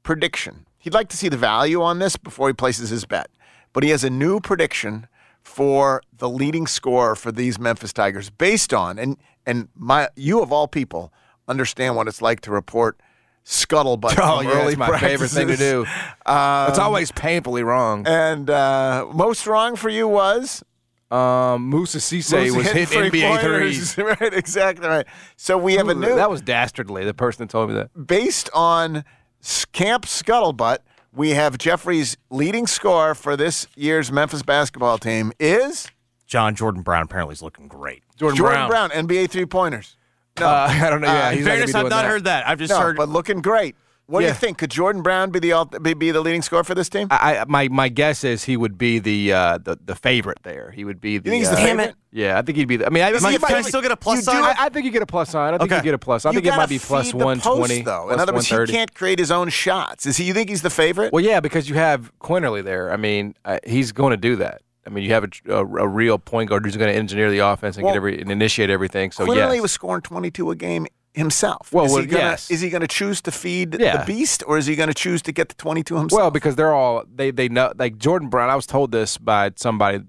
prediction. 0.03 0.67
He'd 0.79 0.95
like 0.95 1.09
to 1.11 1.17
see 1.17 1.29
the 1.29 1.37
value 1.37 1.83
on 1.83 1.99
this 1.99 2.17
before 2.17 2.49
he 2.49 2.55
places 2.55 2.91
his 2.91 3.05
bet, 3.05 3.29
but 3.75 3.83
he 3.83 3.91
has 3.91 4.03
a 4.05 4.11
new 4.11 4.41
prediction 4.41 5.09
for 5.43 6.03
the 6.17 6.29
leading 6.29 6.67
scorer 6.67 7.15
for 7.17 7.31
these 7.33 7.59
Memphis 7.59 7.93
Tigers 7.93 8.31
based 8.31 8.73
on 8.73 8.99
and 8.99 9.17
and 9.45 9.69
my 9.77 10.09
you 10.17 10.41
of 10.41 10.53
all 10.53 10.67
people 10.69 11.13
understand 11.49 11.95
what 11.97 12.09
it's 12.09 12.21
like 12.23 12.41
to 12.41 12.51
report 12.51 12.99
scuttlebutt 13.47 14.17
Oh, 14.19 14.39
from 14.43 14.49
yeah, 14.49 14.61
early 14.61 14.73
it's 14.73 14.77
my 14.77 14.99
favorite 14.99 15.29
thing 15.31 15.47
to 15.49 15.57
do. 15.57 15.87
Um, 16.27 16.69
it's 16.69 16.79
always 16.79 17.13
painfully 17.13 17.63
wrong. 17.63 18.05
and 18.07 18.51
uh, 18.51 19.07
most 19.15 19.47
wrong 19.47 19.77
for 19.77 19.89
you 19.89 20.09
was 20.09 20.65
Um, 21.11 21.69
Moussa 21.69 21.99
Cisse 21.99 22.33
Moussa 22.33 22.57
was 22.57 22.67
hitting 22.71 23.03
hit 23.03 23.13
NBA 23.13 23.41
three-pointers. 23.41 23.95
threes. 23.95 23.99
right, 24.21 24.35
exactly 24.35 24.89
right. 24.89 25.07
So 25.37 25.57
we 25.57 25.75
have 25.75 25.89
a 25.89 25.95
new 25.95 26.17
That 26.17 26.29
was 26.29 26.41
dastardly. 26.43 27.05
The 27.05 27.15
person 27.15 27.47
that 27.47 27.51
told 27.53 27.69
me 27.71 27.77
that. 27.77 28.07
based 28.07 28.51
on 28.53 29.05
S- 29.41 29.65
Camp 29.67 30.07
Scuttlebutt, 30.07 30.79
we 31.13 31.31
have 31.31 31.57
Jeffrey's 31.57 32.17
leading 32.31 32.67
scorer 32.67 33.15
for 33.15 33.37
this 33.37 33.69
year's 33.77 34.11
Memphis 34.11 34.43
basketball 34.43 34.99
team 34.99 35.33
is 35.39 35.89
John 36.27 36.57
Jordan 36.57 36.83
Brown 36.83 37.05
apparently 37.05 37.35
is 37.35 37.43
looking 37.43 37.69
great. 37.69 38.03
Jordan, 38.17 38.37
Jordan 38.37 38.67
Brown. 38.69 38.91
Brown, 38.91 39.07
NBA 39.07 39.31
three 39.31 39.47
pointers. 39.47 39.97
No, 40.41 40.47
Uh, 40.47 40.67
I 40.71 40.91
don't 40.91 41.01
know. 41.01 41.07
Yeah, 41.09 41.29
Uh, 41.29 41.31
he's 41.31 41.41
In 41.41 41.45
fairness, 41.47 41.73
be 41.73 41.79
I've 41.79 41.83
not 41.85 42.03
that. 42.03 42.05
heard 42.07 42.25
that. 42.25 42.49
I've 42.49 42.59
just 42.59 42.71
no, 42.73 42.81
heard. 42.81 42.97
but 42.97 43.09
looking 43.09 43.41
great. 43.43 43.77
What 44.09 44.21
do 44.21 44.27
you 44.27 44.35
think? 44.35 44.59
Could 44.59 44.71
Jordan 44.71 45.03
Brown 45.03 45.33
be 45.33 45.41
the 45.41 45.81
be, 45.83 45.93
be 45.93 46.13
the 46.13 46.21
leading 46.21 46.41
scorer 46.41 46.63
for 46.63 46.77
this 46.77 46.89
team? 46.89 47.09
I, 47.11 47.39
I 47.39 47.45
my 47.49 47.67
my 47.67 47.89
guess 47.89 48.23
is 48.23 48.45
he 48.45 48.57
would 48.57 48.79
be 48.79 49.01
the 49.01 49.33
uh, 49.33 49.59
the 49.59 49.77
the 49.85 49.97
favorite 49.97 50.39
there. 50.45 50.71
He 50.71 50.85
would 50.85 51.01
be 51.01 51.19
the. 51.19 51.25
You 51.29 51.31
think 51.33 51.41
he's 51.41 51.51
the 51.51 51.57
uh, 51.61 51.67
favorite? 51.67 51.95
Yeah, 52.13 52.39
I 52.39 52.43
think 52.43 52.57
he'd 52.57 52.69
be. 52.69 52.77
The, 52.77 52.87
I 52.87 52.91
mean, 52.91 53.03
I, 53.03 53.11
my- 53.19 53.33
he- 53.33 53.39
my- 53.39 53.49
can 53.49 53.57
I 53.57 53.63
still 53.63 53.83
get 53.83 53.91
a 53.91 53.97
plus 53.97 54.23
sign? 54.23 54.45
I, 54.45 54.55
I 54.57 54.69
think 54.69 54.85
you 54.85 54.93
get 54.93 55.03
a 55.03 55.07
plus 55.07 55.31
sign. 55.31 55.55
I 55.55 55.59
think 55.59 55.73
Okay. 55.73 55.79
you 55.79 55.83
get 55.83 55.95
a 55.95 55.99
plus. 55.99 56.25
I 56.25 56.31
You 56.31 56.35
think 56.35 56.47
it 56.47 56.51
might 56.51 56.57
gotta 56.57 56.69
be 56.69 56.79
plus 56.79 57.11
feed 57.11 57.21
the 57.21 57.25
one 57.25 57.41
post, 57.41 57.57
twenty. 57.59 57.83
though. 57.83 58.11
In 58.11 58.21
other 58.21 58.33
words, 58.33 58.47
he 58.49 58.67
can't 58.67 58.95
create 58.95 59.19
his 59.19 59.33
own 59.33 59.49
shots. 59.49 60.07
Is 60.07 60.19
he? 60.19 60.23
You 60.25 60.35
think 60.35 60.51
he's 60.51 60.63
the 60.63 60.71
favorite? 60.71 61.13
Well, 61.13 61.25
yeah, 61.25 61.41
because 61.41 61.69
you 61.69 61.75
have 61.75 62.13
Quinerly 62.21 62.63
there. 62.63 62.93
I 62.93 62.97
mean, 62.97 63.35
uh, 63.45 63.59
he's 63.67 63.91
going 63.91 64.13
to 64.13 64.17
do 64.17 64.37
that. 64.37 64.63
I 64.87 64.91
mean, 64.91 65.03
you 65.05 65.13
have 65.13 65.25
a, 65.25 65.29
a, 65.53 65.59
a 65.59 65.89
real 65.89 66.19
point 66.19 66.49
guard 66.51 66.65
who's 66.65 66.77
going 66.77 66.91
to 66.93 66.97
engineer 66.97 67.31
the 67.31 67.39
offense 67.41 67.77
and 67.77 67.85
Well, 67.85 67.93
get 67.93 67.97
every 67.97 68.21
and 68.21 68.31
initiate 68.31 68.71
everything. 68.71 69.11
So 69.11 69.25
Clearly, 69.25 69.57
yes. 69.57 69.63
was 69.63 69.73
scoring 69.73 70.03
22 70.03 70.51
a 70.53 70.55
game 70.57 70.87
himself. 71.13 71.73
Well, 71.73 71.87
is 71.87 71.93
well, 71.93 72.03
he 72.03 72.07
gonna, 72.07 72.23
yes. 72.23 72.51
Is 72.51 72.61
he 72.61 72.71
going 72.71 72.83
to 72.83 72.87
choose 72.89 73.21
to 73.23 73.33
feed 73.33 73.77
Yeah. 73.81 73.97
the 73.99 74.07
beast, 74.07 74.45
or 74.47 74.59
is 74.59 74.67
he 74.67 74.77
going 74.77 74.89
to 74.89 74.95
choose 74.95 75.23
to 75.23 75.33
get 75.33 75.49
the 75.49 75.55
22 75.57 75.97
himself? 75.97 76.19
Well, 76.21 76.31
because 76.31 76.55
they're 76.57 76.73
all 76.75 77.05
they 77.13 77.31
they 77.31 77.49
know 77.49 77.73
like 77.77 77.99
Jordan 77.99 78.29
Brown. 78.29 78.49
I 78.51 78.55
was 78.55 78.67
told 78.67 78.93
this 78.93 79.19
by 79.19 79.51
somebody. 79.57 80.01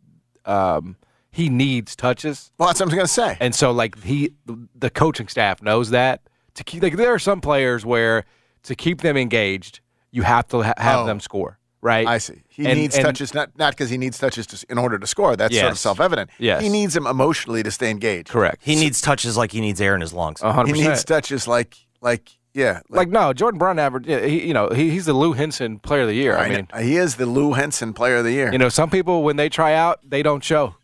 Um, 0.46 0.96
he 1.32 1.50
needs 1.50 1.96
touches. 1.96 2.52
Well, 2.58 2.68
that's 2.68 2.80
what 2.80 2.90
I'm 2.90 2.96
going 2.96 3.06
to 3.08 3.12
say. 3.14 3.38
And 3.40 3.54
so, 3.54 3.72
like 3.72 4.02
he, 4.04 4.32
the 4.76 4.90
coaching 4.90 5.28
staff 5.28 5.62
knows 5.62 5.90
that 5.92 6.22
to 6.56 6.64
keep. 6.64 6.82
Like 6.84 6.98
there 6.98 7.14
are 7.14 7.20
some 7.20 7.42
players 7.42 7.86
where 7.86 8.26
to 8.64 8.76
keep 8.76 9.02
them 9.02 9.18
engaged, 9.18 9.80
you 10.12 10.24
have 10.24 10.48
to 10.50 10.62
ha- 10.64 10.74
have 10.78 11.00
Oh. 11.02 11.06
them 11.06 11.20
score. 11.20 11.57
Right. 11.82 12.08
I 12.08 12.18
see. 12.18 12.42
He 12.50 12.66
And- 12.66 12.80
needs 12.80 12.96
and- 12.96 13.06
touches, 13.06 13.34
not 13.34 13.50
not 13.58 13.74
because 13.74 13.90
he 13.90 13.98
needs 13.98 14.18
touches 14.18 14.48
to, 14.48 14.66
in 14.70 14.78
order 14.78 14.98
to 14.98 15.06
score. 15.08 15.36
That's 15.36 15.56
sort 15.58 15.72
of 15.72 15.78
self-evident. 15.80 16.30
Yes. 16.40 16.62
He 16.62 16.70
needs 16.70 16.94
them 16.96 17.06
emotionally 17.08 17.62
to 17.64 17.70
stay 17.72 17.90
engaged. 17.92 18.30
Correct. 18.30 18.62
He 18.64 18.76
needs 18.76 19.00
touches 19.02 19.38
like 19.38 19.52
he 19.52 19.62
needs 19.62 19.80
air 19.80 19.94
in 19.96 20.02
his 20.02 20.12
lungs. 20.14 20.42
A 20.42 20.52
hundred 20.52 20.76
He 20.76 20.82
needs 20.88 21.04
touches 21.04 21.48
like 21.48 21.76
like 22.02 22.30
yeah. 22.54 22.82
Like 22.90 23.10
no, 23.10 23.32
Jordan 23.34 23.60
Brown 23.60 23.78
average. 23.78 24.08
He, 24.08 24.48
you 24.48 24.54
know, 24.56 24.70
he, 24.70 24.90
he's 24.90 25.06
the 25.06 25.14
Lou 25.14 25.34
Henson 25.34 25.78
Player 25.78 26.02
of 26.02 26.08
the 26.08 26.16
Year. 26.16 26.36
I, 26.36 26.46
I 26.46 26.50
mean, 26.50 26.68
know. 26.74 26.80
he 26.82 26.98
is 26.98 27.16
the 27.18 27.28
Lou 27.28 27.54
Henson 27.54 27.94
Player 27.94 28.18
of 28.18 28.24
the 28.24 28.32
Year. 28.32 28.52
you 28.52 28.58
know, 28.58 28.70
some 28.70 28.90
people 28.90 29.22
when 29.24 29.36
they 29.36 29.48
try 29.48 29.74
out, 29.76 30.00
they 30.04 30.24
don't 30.24 30.44
show. 30.44 30.76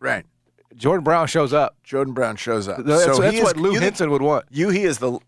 right. 0.00 0.24
Jordan 0.76 1.02
Brown 1.02 1.26
shows 1.26 1.52
up. 1.52 1.76
Jordan 1.82 2.14
Brown 2.14 2.36
shows 2.36 2.68
up. 2.68 2.84
That's, 2.84 3.02
so 3.04 3.16
that's 3.18 3.32
he 3.32 3.38
is, 3.38 3.44
what 3.44 3.56
Lou 3.56 3.68
you 3.70 3.72
think- 3.74 3.82
Henson 3.84 4.10
would 4.10 4.22
want. 4.22 4.44
You 4.50 4.68
he 4.68 4.82
is 4.84 4.98
the 4.98 5.18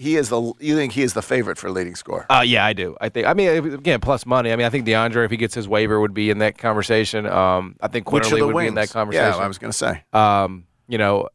he 0.00 0.16
is 0.16 0.28
the 0.30 0.40
you 0.60 0.74
think 0.76 0.92
he 0.92 1.02
is 1.02 1.12
the 1.14 1.22
favorite 1.22 1.58
for 1.58 1.70
leading 1.70 1.94
scorer. 1.94 2.26
Uh, 2.30 2.42
yeah, 2.44 2.64
I 2.64 2.72
do. 2.72 2.96
I 3.00 3.08
think. 3.10 3.26
I 3.26 3.34
mean, 3.34 3.74
again, 3.74 4.00
plus 4.00 4.24
money. 4.26 4.50
I 4.52 4.56
mean, 4.56 4.66
I 4.66 4.70
think 4.70 4.86
DeAndre, 4.86 5.24
if 5.24 5.30
he 5.30 5.36
gets 5.36 5.54
his 5.54 5.68
waiver, 5.68 6.00
would 6.00 6.14
be 6.14 6.30
in 6.30 6.38
that 6.38 6.56
conversation. 6.58 7.26
Um, 7.26 7.76
I 7.80 7.88
think 7.88 8.10
Which 8.10 8.26
of 8.26 8.32
Quinerly 8.32 8.38
the 8.38 8.46
would 8.48 8.60
be 8.62 8.66
in 8.68 8.74
that 8.74 8.90
conversation. 8.90 9.26
Yeah, 9.32 9.36
I 9.36 9.46
was 9.46 9.58
going 9.58 9.70
to 9.72 9.76
say. 9.76 10.02
Um, 10.12 10.64
you 10.88 10.98
know, 10.98 11.28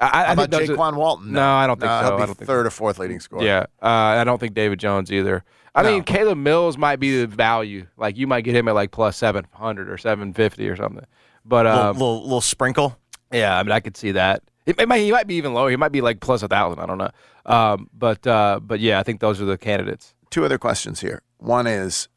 I, 0.00 0.06
I 0.06 0.08
How 0.08 0.34
think 0.34 0.48
about 0.48 0.50
those 0.50 0.70
are- 0.70 0.76
Jaykwon 0.76 0.96
Walton? 0.96 1.32
No, 1.32 1.42
I 1.44 1.66
don't 1.66 1.80
think 1.80 1.90
No, 1.90 2.00
so. 2.00 2.06
he'll 2.06 2.16
be 2.16 2.22
I 2.22 2.26
don't 2.26 2.34
think 2.36 2.46
third 2.46 2.66
or 2.66 2.70
fourth 2.70 2.98
leading 2.98 3.20
scorer. 3.20 3.44
Yeah, 3.44 3.66
uh, 3.82 3.86
I 3.86 4.24
don't 4.24 4.38
think 4.38 4.54
David 4.54 4.78
Jones 4.78 5.10
either. 5.10 5.44
I 5.74 5.82
No. 5.82 5.90
mean, 5.92 6.04
Caleb 6.04 6.38
Mills 6.38 6.76
might 6.78 6.96
be 7.00 7.20
the 7.20 7.26
value. 7.26 7.86
Like 7.96 8.16
you 8.16 8.26
might 8.26 8.42
get 8.42 8.54
him 8.54 8.68
at 8.68 8.74
like 8.74 8.90
plus 8.90 9.16
seven 9.16 9.46
hundred 9.52 9.90
or 9.90 9.98
seven 9.98 10.32
fifty 10.32 10.68
or 10.68 10.76
something. 10.76 11.04
But 11.44 11.66
little, 11.66 11.80
um, 11.80 11.96
little, 11.96 12.22
little 12.22 12.40
sprinkle. 12.40 12.96
yeah, 13.32 13.56
I 13.58 13.62
mean, 13.62 13.72
I 13.72 13.80
could 13.80 13.96
see 13.96 14.12
that. 14.12 14.42
It, 14.68 14.78
it 14.78 14.86
might, 14.86 14.98
he 14.98 15.10
might 15.10 15.26
be 15.26 15.36
even 15.36 15.54
lower. 15.54 15.70
He 15.70 15.76
might 15.76 15.92
be 15.92 16.02
like 16.02 16.20
plus 16.20 16.42
a 16.42 16.48
thousand. 16.48 16.78
I 16.80 16.84
don't 16.86 16.98
know. 16.98 17.10
Um, 17.46 17.88
but 17.94 18.26
uh, 18.26 18.60
but 18.62 18.80
yeah, 18.80 19.00
I 19.00 19.02
think 19.02 19.20
those 19.20 19.40
are 19.40 19.46
the 19.46 19.56
candidates. 19.56 20.14
Two 20.28 20.44
other 20.44 20.58
questions 20.58 21.00
here. 21.00 21.22
One 21.38 21.66
is, 21.66 22.08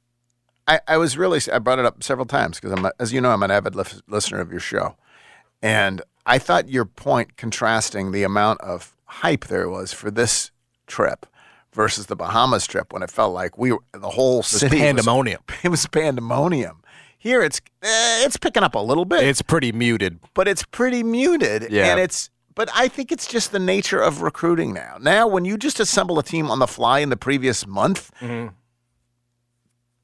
I, 0.67 0.81
I 0.85 0.97
was 0.97 1.17
really 1.17 1.39
I 1.51 1.59
brought 1.59 1.79
it 1.79 1.85
up 1.85 2.03
several 2.03 2.25
times 2.25 2.59
because 2.59 2.73
I'm 2.77 2.85
a, 2.85 2.91
as 2.99 3.13
you 3.13 3.21
know 3.21 3.29
I'm 3.31 3.41
an 3.41 3.51
avid 3.51 3.73
lis- 3.73 4.01
listener 4.09 4.41
of 4.41 4.51
your 4.51 4.59
show, 4.59 4.97
and 5.61 6.01
I 6.25 6.39
thought 6.39 6.67
your 6.67 6.83
point 6.83 7.37
contrasting 7.37 8.11
the 8.11 8.23
amount 8.23 8.59
of 8.59 8.93
hype 9.05 9.45
there 9.45 9.69
was 9.69 9.93
for 9.93 10.11
this 10.11 10.51
trip 10.87 11.25
versus 11.73 12.07
the 12.07 12.17
Bahamas 12.17 12.67
trip 12.67 12.91
when 12.91 13.01
it 13.01 13.09
felt 13.09 13.33
like 13.33 13.57
we 13.57 13.71
were, 13.71 13.79
the 13.93 14.09
whole 14.09 14.43
city 14.43 14.75
was- 14.75 14.81
pandemonium. 14.81 15.41
it 15.63 15.69
was 15.69 15.87
pandemonium. 15.87 16.81
Here 17.17 17.43
it's 17.43 17.61
eh, 17.83 18.25
it's 18.25 18.35
picking 18.37 18.63
up 18.63 18.73
a 18.73 18.79
little 18.79 19.05
bit. 19.05 19.23
It's 19.23 19.43
pretty 19.43 19.71
muted. 19.71 20.19
but 20.33 20.47
it's 20.47 20.63
pretty 20.63 21.03
muted. 21.03 21.71
Yeah. 21.71 21.91
And 21.91 21.99
it's 21.99 22.30
but 22.55 22.69
I 22.73 22.87
think 22.87 23.11
it's 23.11 23.27
just 23.27 23.51
the 23.51 23.59
nature 23.59 23.99
of 24.01 24.21
recruiting 24.21 24.73
now. 24.73 24.97
Now 24.99 25.27
when 25.27 25.45
you 25.45 25.57
just 25.57 25.79
assemble 25.79 26.19
a 26.19 26.23
team 26.23 26.49
on 26.51 26.59
the 26.59 26.67
fly 26.67 26.99
in 26.99 27.09
the 27.09 27.17
previous 27.17 27.65
month, 27.67 28.11
Mm-hmm. 28.21 28.53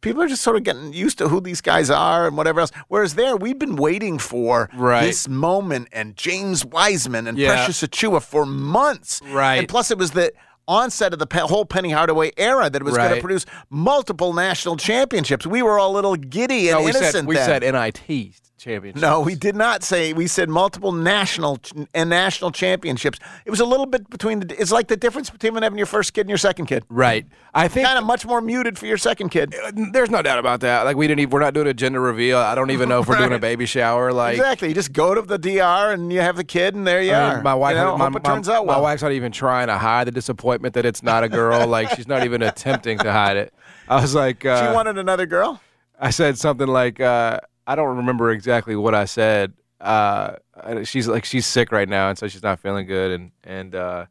people 0.01 0.21
are 0.21 0.27
just 0.27 0.41
sort 0.43 0.55
of 0.55 0.63
getting 0.63 0.93
used 0.93 1.17
to 1.17 1.27
who 1.27 1.41
these 1.41 1.59
guys 1.61 1.89
are 1.89 2.27
and 2.27 2.37
whatever 2.37 2.59
else. 2.61 2.71
Whereas 2.87 3.15
there, 3.15 3.35
we've 3.35 3.59
been 3.59 3.75
waiting 3.75 4.17
for 4.19 4.69
Right. 4.75 5.05
this 5.05 5.27
moment 5.27 5.89
and 5.91 6.15
James 6.15 6.63
Wiseman 6.63 7.27
and 7.27 7.37
Yeah. 7.37 7.49
Precious 7.55 7.81
Achiuwa 7.81 8.21
for 8.23 8.45
months. 8.45 9.21
Right. 9.25 9.55
And 9.57 9.67
plus 9.67 9.91
it 9.91 9.97
was 9.97 10.11
the 10.11 10.31
onset 10.67 11.13
of 11.13 11.19
the 11.19 11.27
pe- 11.27 11.39
whole 11.39 11.65
Penny 11.65 11.91
Hardaway 11.91 12.31
era 12.37 12.69
that 12.69 12.83
was 12.83 12.95
going 12.95 13.15
to 13.15 13.21
produce 13.21 13.45
multiple 13.69 14.33
national 14.33 14.75
championships. 14.77 15.47
We 15.47 15.61
were 15.61 15.79
all 15.79 15.91
a 15.93 15.95
little 15.95 16.15
giddy 16.15 16.69
and 16.69 16.79
No, 16.79 16.83
we 16.85 16.89
innocent 16.91 17.11
said 17.13 17.25
we 17.25 17.35
then. 17.35 17.45
said 17.45 17.63
NIT 17.63 18.35
championship. 18.57 19.01
No, 19.01 19.21
we 19.21 19.35
did 19.35 19.55
not 19.55 19.83
say. 19.83 20.13
We 20.13 20.27
said 20.27 20.49
multiple 20.49 20.91
national 20.91 21.57
ch- 21.57 21.73
and 21.93 22.09
national 22.09 22.51
championships. 22.51 23.19
It 23.45 23.51
was 23.51 23.59
a 23.59 23.65
little 23.65 23.85
bit 23.85 24.09
between 24.09 24.41
the. 24.41 24.59
It's 24.61 24.71
like 24.71 24.87
the 24.87 24.97
difference 24.97 25.29
between 25.29 25.55
having 25.61 25.77
your 25.77 25.85
first 25.87 26.13
kid 26.13 26.21
and 26.21 26.29
your 26.29 26.37
second 26.37 26.65
kid. 26.65 26.83
Right. 26.89 27.25
I 27.53 27.67
think 27.67 27.85
Kind 27.87 27.97
of 27.99 28.05
much 28.05 28.25
more 28.25 28.41
muted 28.41 28.77
for 28.77 28.85
your 28.85 28.97
second 28.97 29.29
kid. 29.29 29.55
there's 29.93 30.09
no 30.09 30.21
doubt 30.21 30.39
about 30.39 30.59
that. 30.61 30.83
Like 30.83 30.95
we 30.97 31.07
didn't 31.07 31.21
even 31.21 31.31
we're 31.31 31.39
not 31.39 31.53
doing 31.53 31.67
a 31.67 31.73
gender 31.73 32.01
reveal. 32.01 32.37
I 32.37 32.55
don't 32.55 32.71
even 32.71 32.89
know 32.89 32.99
if 32.99 33.07
we're 33.07 33.17
doing 33.17 33.33
a 33.33 33.39
baby 33.49 33.65
shower. 33.65 34.11
Like 34.11 34.35
exactly. 34.37 34.67
You 34.69 34.73
just 34.75 34.93
go 34.93 35.13
to 35.15 35.21
the 35.21 35.37
DR 35.39 35.93
and 35.93 36.11
you 36.11 36.21
have 36.21 36.35
the 36.35 36.43
kid, 36.43 36.75
and 36.75 36.85
there 36.85 37.01
you 37.01 37.13
I 37.13 37.29
mean, 37.29 37.37
are. 37.39 37.43
my 37.43 37.55
wife, 37.55 37.75
You 37.75 37.83
know, 37.83 37.97
my, 37.97 38.09
my- 38.09 38.19
turns 38.19 38.49
out 38.49 38.65
my 38.65 38.77
wife's 38.79 39.01
not 39.03 39.11
even 39.11 39.31
trying 39.31 39.67
to 39.67 39.77
hide 39.77 40.07
the 40.07 40.11
disappointment 40.11 40.73
that 40.75 40.85
it's 40.85 41.01
not 41.03 41.23
a 41.23 41.29
girl. 41.29 41.65
like 41.67 41.89
she's 41.95 42.07
not 42.07 42.23
even 42.25 42.41
attempting 42.41 42.97
to 42.99 43.11
hide 43.11 43.37
it. 43.37 43.53
I 43.89 44.01
was 44.01 44.13
like, 44.13 44.45
uh, 44.45 44.67
she 44.69 44.73
wanted 44.75 44.97
another 44.97 45.25
girl. 45.25 45.61
I 45.99 46.09
said 46.11 46.37
something 46.37 46.67
like, 46.67 46.99
uh, 46.99 47.39
I 47.67 47.75
don't 47.75 47.97
remember 47.97 48.31
exactly 48.31 48.75
what 48.75 48.95
I 48.95 49.05
said. 49.05 49.53
Uh, 49.81 50.37
she's 50.85 51.07
like, 51.07 51.25
she's 51.25 51.45
sick 51.45 51.71
right 51.71 51.87
now, 51.87 52.09
and 52.09 52.17
so 52.17 52.27
she's 52.27 52.41
not 52.41 52.59
feeling 52.59 52.87
good. 52.87 53.11
And 53.11 53.31
and 53.43 53.75
uh, 53.75 54.05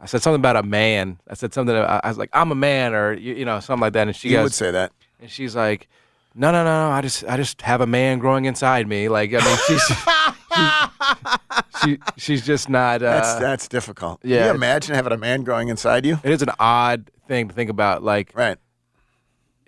I 0.00 0.06
said 0.06 0.20
something 0.22 0.40
about 0.40 0.56
a 0.56 0.62
man. 0.62 1.18
I 1.30 1.34
said 1.34 1.54
something. 1.54 1.74
I 1.74 2.00
I 2.04 2.08
was 2.08 2.18
like, 2.18 2.30
I'm 2.34 2.50
a 2.52 2.56
man, 2.56 2.92
or 2.94 3.14
you, 3.14 3.34
you 3.34 3.44
know, 3.46 3.60
something 3.60 3.80
like 3.80 3.92
that. 3.94 4.08
And 4.08 4.14
she 4.16 4.28
You 4.30 4.36
goes, 4.38 4.42
would 4.44 4.54
say 4.54 4.70
that. 4.72 4.92
and 5.20 5.30
she's 5.30 5.54
like, 5.56 5.88
No, 6.34 6.50
no, 6.52 6.64
no, 6.64 6.88
no. 6.88 6.92
I 6.92 7.00
just, 7.00 7.24
I 7.24 7.36
just 7.38 7.62
have 7.62 7.80
a 7.80 7.86
man 7.86 8.18
growing 8.18 8.44
inside 8.44 8.86
me. 8.88 9.08
Like, 9.08 9.30
I 9.32 9.38
mean, 9.38 9.56
she's, 9.66 9.82
she, 11.82 11.90
she, 11.94 11.98
she's 12.16 12.44
just 12.46 12.68
not. 12.68 13.02
Uh, 13.02 13.10
That's 13.10 13.34
that's 13.36 13.68
difficult. 13.68 14.20
yeah, 14.22 14.38
Can 14.38 14.46
you 14.48 14.54
imagine 14.56 14.94
having 14.94 15.12
a 15.12 15.16
man 15.18 15.44
growing 15.44 15.68
inside 15.68 16.04
you? 16.04 16.18
It 16.24 16.32
is 16.32 16.42
an 16.42 16.50
odd 16.58 17.10
thing 17.28 17.48
to 17.48 17.54
think 17.54 17.70
about. 17.70 18.02
Like, 18.02 18.32
right? 18.34 18.58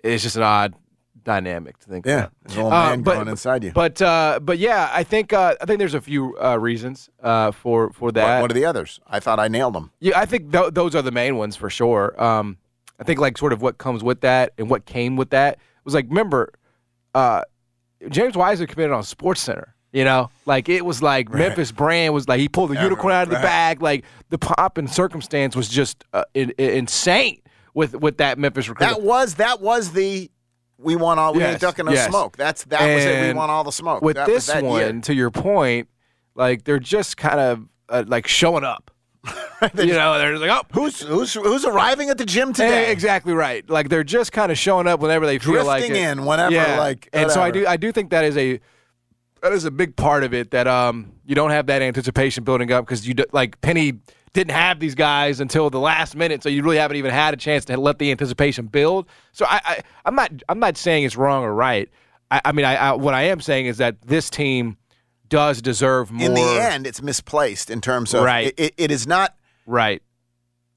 It's 0.03 0.23
just 0.23 0.35
an 0.35 0.43
odd 0.43 0.75
dynamic 1.23 1.77
to 1.79 1.89
think. 1.89 2.05
Yeah, 2.05 2.27
about. 2.45 2.55
little 2.55 2.67
Uh, 2.73 2.89
man 2.89 3.01
but- 3.01 3.11
growing 3.13 3.27
inside 3.27 3.63
you. 3.63 3.71
But, 3.71 4.01
uh, 4.01 4.39
but 4.41 4.57
yeah, 4.57 4.89
I 4.93 5.03
think, 5.03 5.33
uh, 5.33 5.55
I 5.61 5.65
think 5.65 5.79
there's 5.79 5.93
a 5.93 6.01
few 6.01 6.37
uh, 6.41 6.57
reasons 6.57 7.09
uh, 7.21 7.51
for 7.51 7.91
for 7.91 8.11
that. 8.11 8.35
What, 8.37 8.41
what 8.43 8.51
are 8.51 8.53
the 8.55 8.65
others? 8.65 8.99
I 9.07 9.19
thought 9.19 9.39
I 9.39 9.47
nailed 9.47 9.73
them. 9.75 9.91
Yeah, 9.99 10.19
I 10.19 10.25
think 10.25 10.51
th- 10.51 10.73
those 10.73 10.95
are 10.95 11.01
the 11.01 11.11
main 11.11 11.37
ones 11.37 11.55
for 11.55 11.69
sure. 11.69 12.21
Um, 12.21 12.57
I 12.99 13.03
think 13.03 13.19
like 13.19 13.37
sort 13.37 13.53
of 13.53 13.61
what 13.61 13.77
comes 13.77 14.03
with 14.03 14.21
that 14.21 14.53
and 14.57 14.69
what 14.69 14.85
came 14.85 15.15
with 15.15 15.29
that 15.31 15.57
was 15.85 15.93
like 15.93 16.05
remember, 16.09 16.53
uh, 17.15 17.43
James 18.09 18.35
Wiseman 18.37 18.67
committed 18.67 18.91
on 18.93 19.03
Sports 19.03 19.41
Center. 19.41 19.75
You 19.91 20.03
know, 20.03 20.29
like 20.45 20.69
it 20.69 20.85
was 20.85 21.01
like 21.01 21.29
Right. 21.33 21.39
Memphis 21.39 21.71
brand 21.71 22.13
was 22.13 22.27
like 22.27 22.39
he 22.39 22.47
pulled 22.47 22.69
the 22.69 22.75
Yeah, 22.75 22.83
unicorn 22.83 23.11
out 23.11 23.23
of 23.23 23.29
the 23.29 23.35
right. 23.37 23.41
bag. 23.43 23.81
Like 23.81 24.05
the 24.29 24.37
pop 24.37 24.77
and 24.77 24.87
circumstance 24.87 25.55
was 25.55 25.67
just 25.67 26.03
uh, 26.13 26.25
in, 26.35 26.51
in- 26.59 26.69
insane 26.71 27.41
with 27.73 27.95
with 27.95 28.17
that 28.17 28.37
Memphis 28.37 28.69
recruitment. 28.69 28.99
That 29.01 29.07
was 29.07 29.35
that 29.35 29.61
was 29.61 29.91
the 29.93 30.29
we 30.81 30.95
want 30.95 31.19
all 31.19 31.33
we 31.33 31.43
ain't 31.43 31.59
ducking 31.59 31.85
no 31.85 31.91
yes. 31.91 32.09
smoke. 32.09 32.37
That's 32.37 32.63
that 32.65 32.81
was 32.95 33.05
it. 33.05 33.27
We 33.27 33.33
want 33.33 33.51
all 33.51 33.63
the 33.63 33.71
smoke. 33.71 34.01
With 34.01 34.15
That 34.15 34.27
this 34.27 34.47
that 34.47 34.63
one, 34.63 34.79
year. 34.79 35.01
to 35.01 35.13
your 35.13 35.29
point, 35.31 35.89
like 36.35 36.63
they're 36.63 36.79
just 36.79 37.17
kind 37.17 37.39
of 37.39 37.65
uh, 37.89 38.03
like 38.07 38.27
showing 38.27 38.63
up. 38.63 38.91
you 39.77 39.87
know, 39.87 40.17
they're 40.17 40.31
just 40.31 40.41
like, 40.41 40.51
oh, 40.51 40.63
who's 40.71 41.01
who's 41.01 41.33
who's 41.33 41.65
arriving 41.65 42.09
at 42.09 42.17
the 42.17 42.25
gym 42.25 42.53
today? 42.53 42.85
Eh, 42.85 42.91
exactly 42.91 43.33
right. 43.33 43.69
Like 43.69 43.89
they're 43.89 44.03
just 44.05 44.31
kind 44.31 44.51
of 44.51 44.57
showing 44.57 44.87
up 44.87 45.01
whenever 45.01 45.25
they 45.25 45.39
feel 45.39 45.65
like 45.65 45.83
it. 45.83 45.91
in 45.91 46.25
whenever, 46.25 46.53
Yeah. 46.55 46.79
like, 46.79 47.09
And 47.11 47.29
so 47.29 47.41
I 47.41 47.51
do 47.51 47.67
I 47.67 47.75
do 47.75 47.91
think 47.91 48.11
that 48.11 48.23
is 48.23 48.37
a 48.37 48.61
that 49.41 49.51
is 49.51 49.65
a 49.65 49.71
big 49.71 49.95
part 49.97 50.23
of 50.23 50.33
it 50.33 50.51
that 50.51 50.67
um 50.67 51.11
you 51.25 51.35
don't 51.35 51.51
have 51.51 51.65
that 51.67 51.81
anticipation 51.81 52.43
building 52.45 52.71
up 52.71 52.85
because 52.85 53.05
you 53.07 53.13
do, 53.13 53.25
like 53.33 53.59
Penny 53.61 53.99
didn't 54.33 54.53
have 54.53 54.79
these 54.79 54.95
guys 54.95 55.39
until 55.39 55.69
the 55.69 55.79
last 55.79 56.15
minute, 56.15 56.43
so 56.43 56.49
you 56.49 56.63
really 56.63 56.77
haven't 56.77 56.97
even 56.97 57.11
had 57.11 57.33
a 57.33 57.37
chance 57.37 57.65
to 57.65 57.77
let 57.77 57.99
the 57.99 58.11
anticipation 58.11 58.67
build. 58.67 59.07
So 59.31 59.45
I, 59.47 59.61
I 59.65 59.81
I'm 60.05 60.15
not 60.15 60.31
I'm 60.49 60.59
not 60.59 60.77
saying 60.77 61.03
it's 61.05 61.15
wrong 61.17 61.43
or 61.43 61.53
right. 61.53 61.89
I, 62.31 62.41
I 62.45 62.51
mean 62.51 62.65
I, 62.65 62.75
I 62.75 62.91
what 62.93 63.13
I 63.13 63.23
am 63.23 63.41
saying 63.41 63.65
is 63.65 63.77
that 63.77 64.01
this 64.01 64.29
team 64.29 64.77
does 65.27 65.61
deserve 65.61 66.11
more. 66.11 66.25
In 66.27 66.33
the 66.33 66.41
end, 66.41 66.87
it's 66.87 67.01
misplaced 67.01 67.69
in 67.69 67.81
terms 67.81 68.13
of 68.13 68.23
Right. 68.23 68.47
it, 68.47 68.59
it, 68.59 68.73
it 68.77 68.91
is 68.91 69.05
not 69.07 69.35
right 69.65 70.01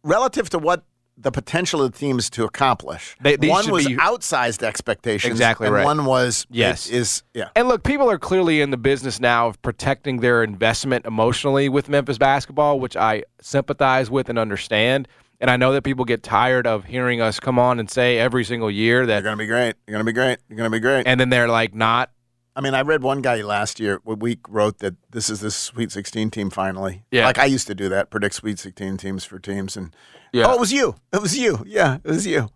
relative 0.03 0.51
to 0.51 0.59
what 0.59 0.85
the 1.23 1.31
potential 1.31 1.83
of 1.83 1.93
the 1.93 1.99
teams 1.99 2.29
to 2.31 2.45
accomplish. 2.45 3.17
They- 3.21 3.37
these 3.37 3.51
one 3.51 3.65
should 3.65 3.73
was 3.73 3.87
be- 3.87 3.97
outsized 3.97 4.63
expectations, 4.63 5.31
Exactly 5.31 5.67
and 5.69 5.75
right. 5.75 5.85
one 5.85 6.05
was 6.05 6.47
Yes. 6.51 6.89
it 6.89 6.95
is 6.97 7.23
yeah. 7.35 7.49
And 7.57 7.69
look, 7.69 7.83
people 7.85 8.11
are 8.11 8.19
clearly 8.19 8.61
in 8.61 8.71
the 8.71 8.77
business 8.77 9.21
now 9.21 9.47
of 9.49 9.61
protecting 9.63 10.21
their 10.21 10.43
investment 10.43 11.07
emotionally 11.07 11.69
with 11.69 11.89
Memphis 11.89 12.19
basketball, 12.19 12.81
which 12.81 12.97
I 12.97 13.23
sympathize 13.41 14.11
with 14.11 14.29
and 14.29 14.39
understand. 14.39 15.09
And 15.41 15.51
I 15.51 15.57
know 15.57 15.73
that 15.73 15.83
people 15.83 16.05
get 16.05 16.23
tired 16.23 16.67
of 16.69 16.85
hearing 16.85 17.21
us 17.21 17.41
come 17.41 17.59
on 17.59 17.81
and 17.81 17.91
say 17.91 18.19
every 18.19 18.45
single 18.45 18.71
year 18.71 19.07
They're 19.07 19.23
going 19.23 19.37
to 19.37 19.43
be 19.43 19.47
great. 19.47 19.75
You're 19.87 19.93
going 19.95 20.05
to 20.05 20.05
be 20.05 20.13
great. 20.13 20.39
You're 20.49 20.57
going 20.57 20.71
to 20.71 20.77
be 20.77 20.81
great. 20.81 21.07
and 21.07 21.19
then 21.19 21.31
they're 21.31 21.49
like 21.49 21.75
not. 21.75 22.11
I 22.55 22.61
mean, 22.61 22.75
I 22.75 22.83
read 22.83 23.03
one 23.03 23.23
guy 23.23 23.41
last 23.41 23.81
year, 23.81 24.01
a 24.07 24.15
week 24.15 24.41
wrote 24.49 24.79
that 24.81 24.95
this 25.11 25.31
is 25.31 25.41
the 25.41 25.51
Sweet 25.51 25.91
16 25.91 26.31
team 26.31 26.51
finally. 26.51 27.05
Yeah. 27.11 27.25
Like 27.25 27.39
I 27.39 27.47
used 27.47 27.67
to 27.69 27.75
do 27.75 27.89
that, 27.89 28.11
predict 28.11 28.35
Sweet 28.35 28.59
16 28.59 28.99
teams 28.99 29.25
for 29.25 29.39
teams. 29.39 29.77
And 29.77 29.95
Yeah. 30.33 30.47
oh, 30.49 30.55
it 30.55 30.61
was 30.61 30.73
you. 30.73 30.97
It 31.13 31.23
was 31.23 31.37
you. 31.39 31.63
Yeah, 31.67 31.97
it 32.05 32.11
was 32.11 32.27
you. 32.27 32.51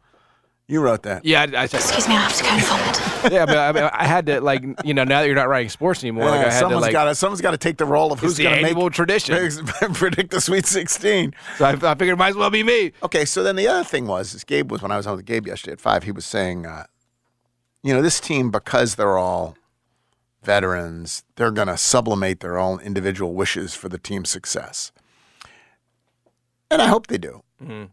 You 0.68 0.80
wrote 0.82 1.04
that. 1.04 1.24
Yeah, 1.24 1.42
I, 1.54 1.60
I. 1.60 1.64
Excuse 1.64 2.08
me, 2.08 2.14
I 2.16 2.22
have 2.22 2.36
to 2.36 2.42
go 2.42 2.48
and 2.50 2.64
vomit. 2.64 3.32
yeah, 3.32 3.46
but 3.46 3.56
I, 3.56 3.70
mean, 3.72 3.88
I 3.92 4.04
had 4.04 4.26
to 4.26 4.40
like 4.40 4.64
you 4.84 4.94
know 4.94 5.04
now 5.04 5.20
that 5.20 5.26
you're 5.28 5.36
not 5.36 5.48
writing 5.48 5.68
sports 5.68 6.02
anymore, 6.02 6.24
like 6.24 6.40
I 6.40 6.42
Yeah, 6.46 6.50
had 6.50 6.58
someone's 6.58 6.80
to 6.80 6.86
like. 6.86 6.92
got 6.92 7.04
to 7.04 7.14
someone's 7.14 7.40
got 7.40 7.52
to 7.52 7.56
take 7.56 7.76
the 7.76 7.84
role 7.84 8.12
of 8.12 8.18
who's 8.18 8.36
going 8.36 8.56
to 8.56 8.62
make 8.62 8.72
annual 8.72 8.90
tradition. 8.90 9.36
predict 9.94 10.32
the 10.32 10.40
Sweet 10.40 10.66
16. 10.66 11.34
So 11.58 11.64
I, 11.66 11.70
I 11.70 11.94
figured 11.94 12.14
it 12.14 12.16
might 12.18 12.30
as 12.30 12.34
well 12.36 12.50
be 12.50 12.64
me. 12.64 12.90
Okay, 13.04 13.24
so 13.24 13.44
then 13.44 13.54
the 13.54 13.68
other 13.68 13.84
thing 13.84 14.08
was, 14.08 14.34
is 14.34 14.42
Gabe 14.42 14.72
was 14.72 14.82
when 14.82 14.90
I 14.90 14.96
was 14.96 15.06
on 15.06 15.14
with 15.16 15.24
Gabe 15.24 15.46
yesterday 15.46 15.74
at 15.74 15.80
five. 15.80 16.02
He 16.02 16.10
was 16.10 16.26
saying, 16.26 16.66
uh, 16.66 16.82
you 17.84 17.94
know, 17.94 18.02
this 18.02 18.18
team 18.18 18.50
because 18.50 18.96
they're 18.96 19.16
all 19.18 19.56
veterans, 20.46 21.24
they're 21.34 21.50
going 21.50 21.68
to 21.68 21.76
sublimate 21.76 22.40
their 22.40 22.56
own 22.56 22.80
individual 22.80 23.34
wishes 23.34 23.74
for 23.74 23.88
the 23.90 23.98
team's 23.98 24.30
success, 24.30 24.92
and 26.70 26.80
I 26.80 26.86
hope 26.86 27.08
they 27.08 27.18
do. 27.18 27.42
Mhm. 27.62 27.90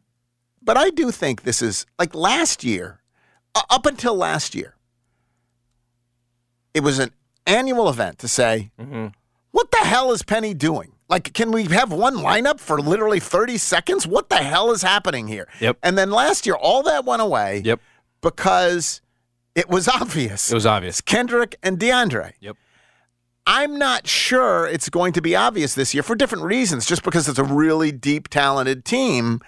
But 0.62 0.78
I 0.78 0.90
do 0.92 1.12
think 1.12 1.42
this 1.44 1.62
is 1.62 1.86
like 2.00 2.16
last 2.16 2.64
year, 2.64 3.02
up 3.70 3.86
until 3.86 4.16
last 4.16 4.56
year, 4.56 4.76
it 6.74 6.82
was 6.84 7.00
an 7.00 7.12
annual 7.46 7.90
event 7.90 8.20
to 8.20 8.28
say, 8.28 8.72
Mm-hmm. 8.80 9.08
what 9.52 9.72
the 9.72 9.78
hell 9.80 10.12
is 10.12 10.24
Penny 10.24 10.54
doing? 10.54 10.94
Like, 11.10 11.34
can 11.34 11.52
we 11.52 11.66
have 11.66 11.92
one 11.92 12.16
lineup 12.16 12.60
for 12.60 12.80
literally 12.82 13.20
30 13.20 13.58
seconds? 13.58 14.08
What 14.08 14.30
the 14.30 14.38
hell 14.38 14.72
is 14.72 14.82
happening 14.82 15.28
here? 15.28 15.48
Yep. 15.60 15.78
And 15.84 15.98
then 15.98 16.10
last 16.10 16.46
year, 16.46 16.56
all 16.56 16.82
that 16.84 17.06
went 17.06 17.22
away. 17.22 17.62
Yep. 17.64 17.80
Because 18.22 19.02
it 19.56 19.70
was 19.70 19.88
obvious. 19.88 20.52
It 20.52 20.56
was 20.56 20.66
obvious. 20.66 20.96
It's 20.96 21.02
Kendrick 21.02 21.56
and 21.64 21.80
DeAndre. 21.80 22.34
Yep. 22.40 22.58
I'm 23.46 23.78
not 23.78 24.08
sure 24.08 24.68
it's 24.68 24.90
going 24.90 25.12
to 25.14 25.22
be 25.22 25.36
obvious 25.36 25.76
this 25.76 25.94
year 25.94 26.02
for 26.04 26.16
different 26.16 26.46
reasons, 26.46 26.86
just 26.86 27.04
because 27.04 27.28
it's 27.28 27.40
a 27.40 27.44
really 27.44 27.92
deep, 27.92 28.30
talented 28.30 28.86
team. 28.86 29.42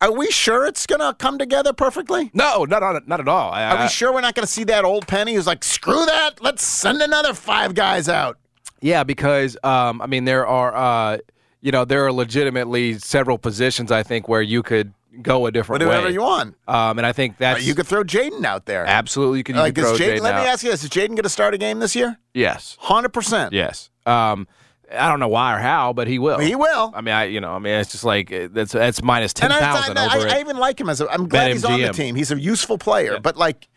Are 0.00 0.10
we 0.12 0.30
sure 0.30 0.66
it's 0.66 0.86
going 0.86 1.00
to 1.00 1.14
come 1.18 1.38
together 1.38 1.72
perfectly? 1.72 2.30
No, 2.34 2.64
not 2.64 2.80
not, 2.80 3.06
not 3.06 3.20
at 3.20 3.28
all. 3.28 3.50
I, 3.52 3.64
Are 3.64 3.76
I- 3.78 3.82
we 3.84 3.88
sure 3.88 4.12
we're 4.12 4.22
not 4.22 4.34
going 4.34 4.46
to 4.46 4.52
see 4.52 4.64
that 4.64 4.84
old 4.84 5.06
Penny 5.06 5.34
who's 5.34 5.46
like, 5.46 5.62
screw 5.62 6.04
that, 6.06 6.42
let's 6.42 6.64
send 6.64 7.00
another 7.02 7.34
five 7.34 7.74
guys 7.74 8.08
out? 8.08 8.38
Yeah, 8.80 9.04
because 9.04 9.56
um, 9.62 10.02
I 10.02 10.06
mean 10.06 10.24
there 10.24 10.46
are 10.46 10.74
uh, 10.74 11.18
you 11.62 11.70
know 11.72 11.84
there 11.84 12.04
are 12.06 12.12
legitimately 12.12 12.98
several 12.98 13.38
positions 13.38 13.90
I 13.90 14.02
think 14.02 14.28
where 14.28 14.42
you 14.42 14.62
could 14.62 14.92
go 15.22 15.46
a 15.46 15.52
different 15.52 15.82
way. 15.82 15.88
Whatever 15.88 16.10
you 16.10 16.22
want. 16.22 16.56
Um, 16.66 16.98
and 16.98 17.06
I 17.06 17.12
think 17.12 17.38
that's 17.38 17.64
you 17.64 17.74
could 17.74 17.86
throw 17.86 18.04
Jayden 18.04 18.44
out 18.44 18.66
there. 18.66 18.84
absolutely 18.86 19.38
you 19.38 19.44
could, 19.44 19.54
you 19.56 19.60
Like, 19.60 19.74
could 19.74 19.84
is 19.84 19.96
throw 19.96 20.06
Jayden, 20.06 20.16
Jayden 20.18 20.20
let 20.22 20.34
out. 20.34 20.42
me 20.42 20.48
ask 20.48 20.64
you 20.64 20.70
this: 20.70 20.84
Is 20.84 20.90
Jayden 20.90 21.08
going 21.08 21.22
to 21.22 21.28
start 21.28 21.54
a 21.54 21.58
game 21.58 21.78
this 21.78 21.94
year? 21.96 22.18
Yes, 22.32 22.76
hundred 22.80 23.10
percent. 23.10 23.52
yes. 23.52 23.90
Um, 24.06 24.46
I 24.92 25.08
don't 25.08 25.18
know 25.18 25.28
why 25.28 25.56
or 25.56 25.58
how, 25.58 25.92
but 25.92 26.06
he 26.06 26.18
will. 26.18 26.38
He 26.38 26.54
will. 26.54 26.92
I 26.94 27.00
mean, 27.00 27.14
I 27.14 27.24
you 27.24 27.40
know, 27.40 27.52
I 27.52 27.58
mean, 27.58 27.74
it's 27.74 27.92
just 27.92 28.04
like 28.04 28.30
uh, 28.32 28.48
that's 28.52 28.72
that's 28.72 29.02
minus 29.02 29.32
ten 29.32 29.50
thousand 29.50 29.96
I, 29.98 30.04
I, 30.06 30.16
over 30.16 30.28
I, 30.28 30.36
I 30.36 30.40
even 30.40 30.56
like 30.58 30.80
him 30.80 30.88
as 30.88 31.00
a. 31.00 31.08
I'm 31.10 31.28
glad 31.28 31.52
he's 31.52 31.64
on 31.64 31.80
the 31.80 31.88
team. 31.92 32.14
He's 32.14 32.30
a 32.30 32.38
useful 32.38 32.78
player, 32.78 33.18
but 33.20 33.36
like, 33.36 33.68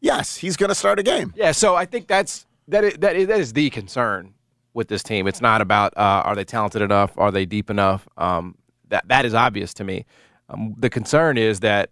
yes, 0.00 0.36
he's 0.36 0.56
going 0.56 0.68
to 0.68 0.74
start 0.74 0.98
a 0.98 1.02
game. 1.02 1.32
Yeah, 1.36 1.52
so 1.52 1.74
I 1.74 1.86
think 1.86 2.06
that's 2.08 2.46
that 2.68 2.84
is, 2.84 2.94
that 2.98 3.16
is, 3.16 3.26
that 3.28 3.40
is 3.40 3.52
the 3.54 3.70
concern 3.70 4.34
with 4.74 4.88
this 4.88 5.02
team. 5.02 5.26
It's 5.26 5.40
not 5.40 5.60
about 5.60 5.96
uh, 5.96 6.22
are 6.24 6.36
they 6.36 6.44
talented 6.44 6.82
enough, 6.82 7.16
are 7.18 7.32
they 7.32 7.46
deep 7.46 7.70
enough. 7.70 8.06
Um, 8.16 8.54
that 8.88 9.08
that 9.08 9.24
is 9.24 9.34
obvious 9.34 9.72
to 9.74 9.84
me. 9.84 10.04
Um, 10.52 10.74
the 10.76 10.90
concern 10.90 11.38
is 11.38 11.60
that 11.60 11.90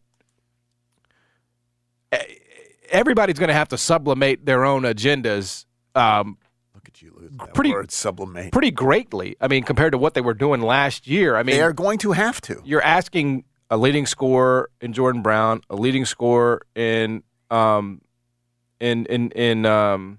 everybody's 2.90 3.38
going 3.38 3.48
to 3.48 3.54
have 3.54 3.68
to 3.68 3.78
sublimate 3.78 4.44
their 4.44 4.64
own 4.64 4.82
agendas. 4.82 5.64
Um, 5.94 6.38
Look 6.74 6.88
at 6.88 7.02
you 7.02 7.28
that 7.38 7.54
pretty 7.54 7.72
word, 7.72 7.90
sublimate. 7.90 8.52
pretty 8.52 8.70
greatly. 8.70 9.36
I 9.40 9.48
mean, 9.48 9.62
compared 9.64 9.92
to 9.92 9.98
what 9.98 10.14
they 10.14 10.20
were 10.20 10.34
doing 10.34 10.60
last 10.60 11.06
year. 11.06 11.36
I 11.36 11.42
mean, 11.42 11.56
they 11.56 11.62
are 11.62 11.72
going 11.72 11.98
to 11.98 12.12
have 12.12 12.40
to. 12.42 12.60
you're 12.64 12.82
asking 12.82 13.44
a 13.70 13.76
leading 13.76 14.06
scorer 14.06 14.70
in 14.80 14.92
Jordan 14.92 15.22
Brown, 15.22 15.60
a 15.68 15.76
leading 15.76 16.04
scorer 16.04 16.62
in 16.74 17.22
um 17.50 18.00
in 18.80 19.06
in 19.06 19.30
in 19.32 19.66
um 19.66 20.18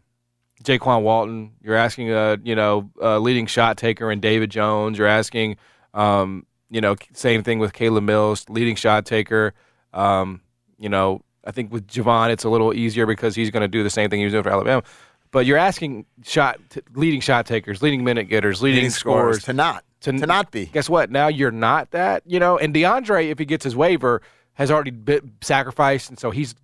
Jaykwon 0.64 1.02
Walton. 1.02 1.54
You're 1.62 1.76
asking 1.76 2.12
a 2.12 2.38
you 2.44 2.56
know 2.56 2.90
a 3.02 3.20
leading 3.20 3.48
shot 3.48 3.78
taker 3.78 4.12
in 4.12 4.20
David 4.20 4.52
Jones. 4.52 4.98
You're 4.98 5.08
asking 5.08 5.58
um 5.94 6.46
you 6.70 6.82
know 6.82 6.96
same 7.14 7.44
thing 7.44 7.60
with 7.60 7.74
Caleb 7.74 8.04
Mills, 8.04 8.46
leading 8.50 8.76
shot 8.76 9.06
taker. 9.06 9.54
Um 9.94 10.42
you 10.78 10.90
know 10.90 11.22
I 11.46 11.52
think 11.52 11.72
with 11.72 11.88
Jahvon 11.88 12.32
it's 12.32 12.44
a 12.44 12.50
little 12.50 12.74
easier 12.74 13.06
because 13.06 13.36
he's 13.36 13.50
going 13.50 13.62
to 13.62 13.68
do 13.68 13.82
the 13.82 13.90
same 13.90 14.10
thing 14.10 14.20
he 14.20 14.26
was 14.26 14.34
doing 14.34 14.44
for 14.44 14.50
Alabama. 14.52 14.84
But 15.32 15.46
you're 15.46 15.58
asking 15.58 16.06
shot 16.24 16.60
t- 16.70 16.82
leading 16.94 17.22
shot 17.22 17.46
takers, 17.46 17.82
leading 17.82 18.04
minute 18.04 18.26
getters, 18.26 18.62
leading, 18.62 18.78
Leading 18.78 18.90
scorers 18.90 19.38
scorers 19.38 19.44
to 19.46 19.54
not 19.54 19.84
to, 20.02 20.12
not 20.12 20.52
be. 20.52 20.66
Guess 20.68 20.90
what? 20.90 21.12
Now 21.12 21.28
you're 21.28 21.52
not 21.52 21.92
that, 21.92 22.24
you 22.26 22.40
know. 22.40 22.58
And 22.58 22.74
DeAndre, 22.74 23.30
if 23.30 23.38
he 23.40 23.46
gets 23.46 23.64
his 23.64 23.76
waiver, 23.76 24.22
has 24.54 24.72
already 24.72 24.92
been 24.92 25.34
sacrificed, 25.42 26.10
and 26.10 26.20
so 26.20 26.32
he's 26.32 26.56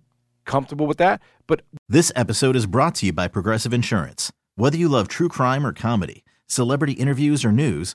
comfortable 0.44 0.86
with 0.86 0.98
that. 0.98 1.20
But 1.46 1.62
This 1.88 2.10
episode 2.16 2.56
is 2.56 2.66
brought 2.66 2.94
to 2.96 3.06
you 3.06 3.12
by 3.12 3.28
Progressive 3.28 3.72
Insurance. 3.72 4.32
Whether 4.56 4.78
you 4.78 4.88
love 4.88 5.08
true 5.08 5.28
crime 5.28 5.66
or 5.66 5.72
comedy, 5.72 6.24
celebrity 6.46 6.94
interviews 6.94 7.44
or 7.44 7.52
news, 7.52 7.94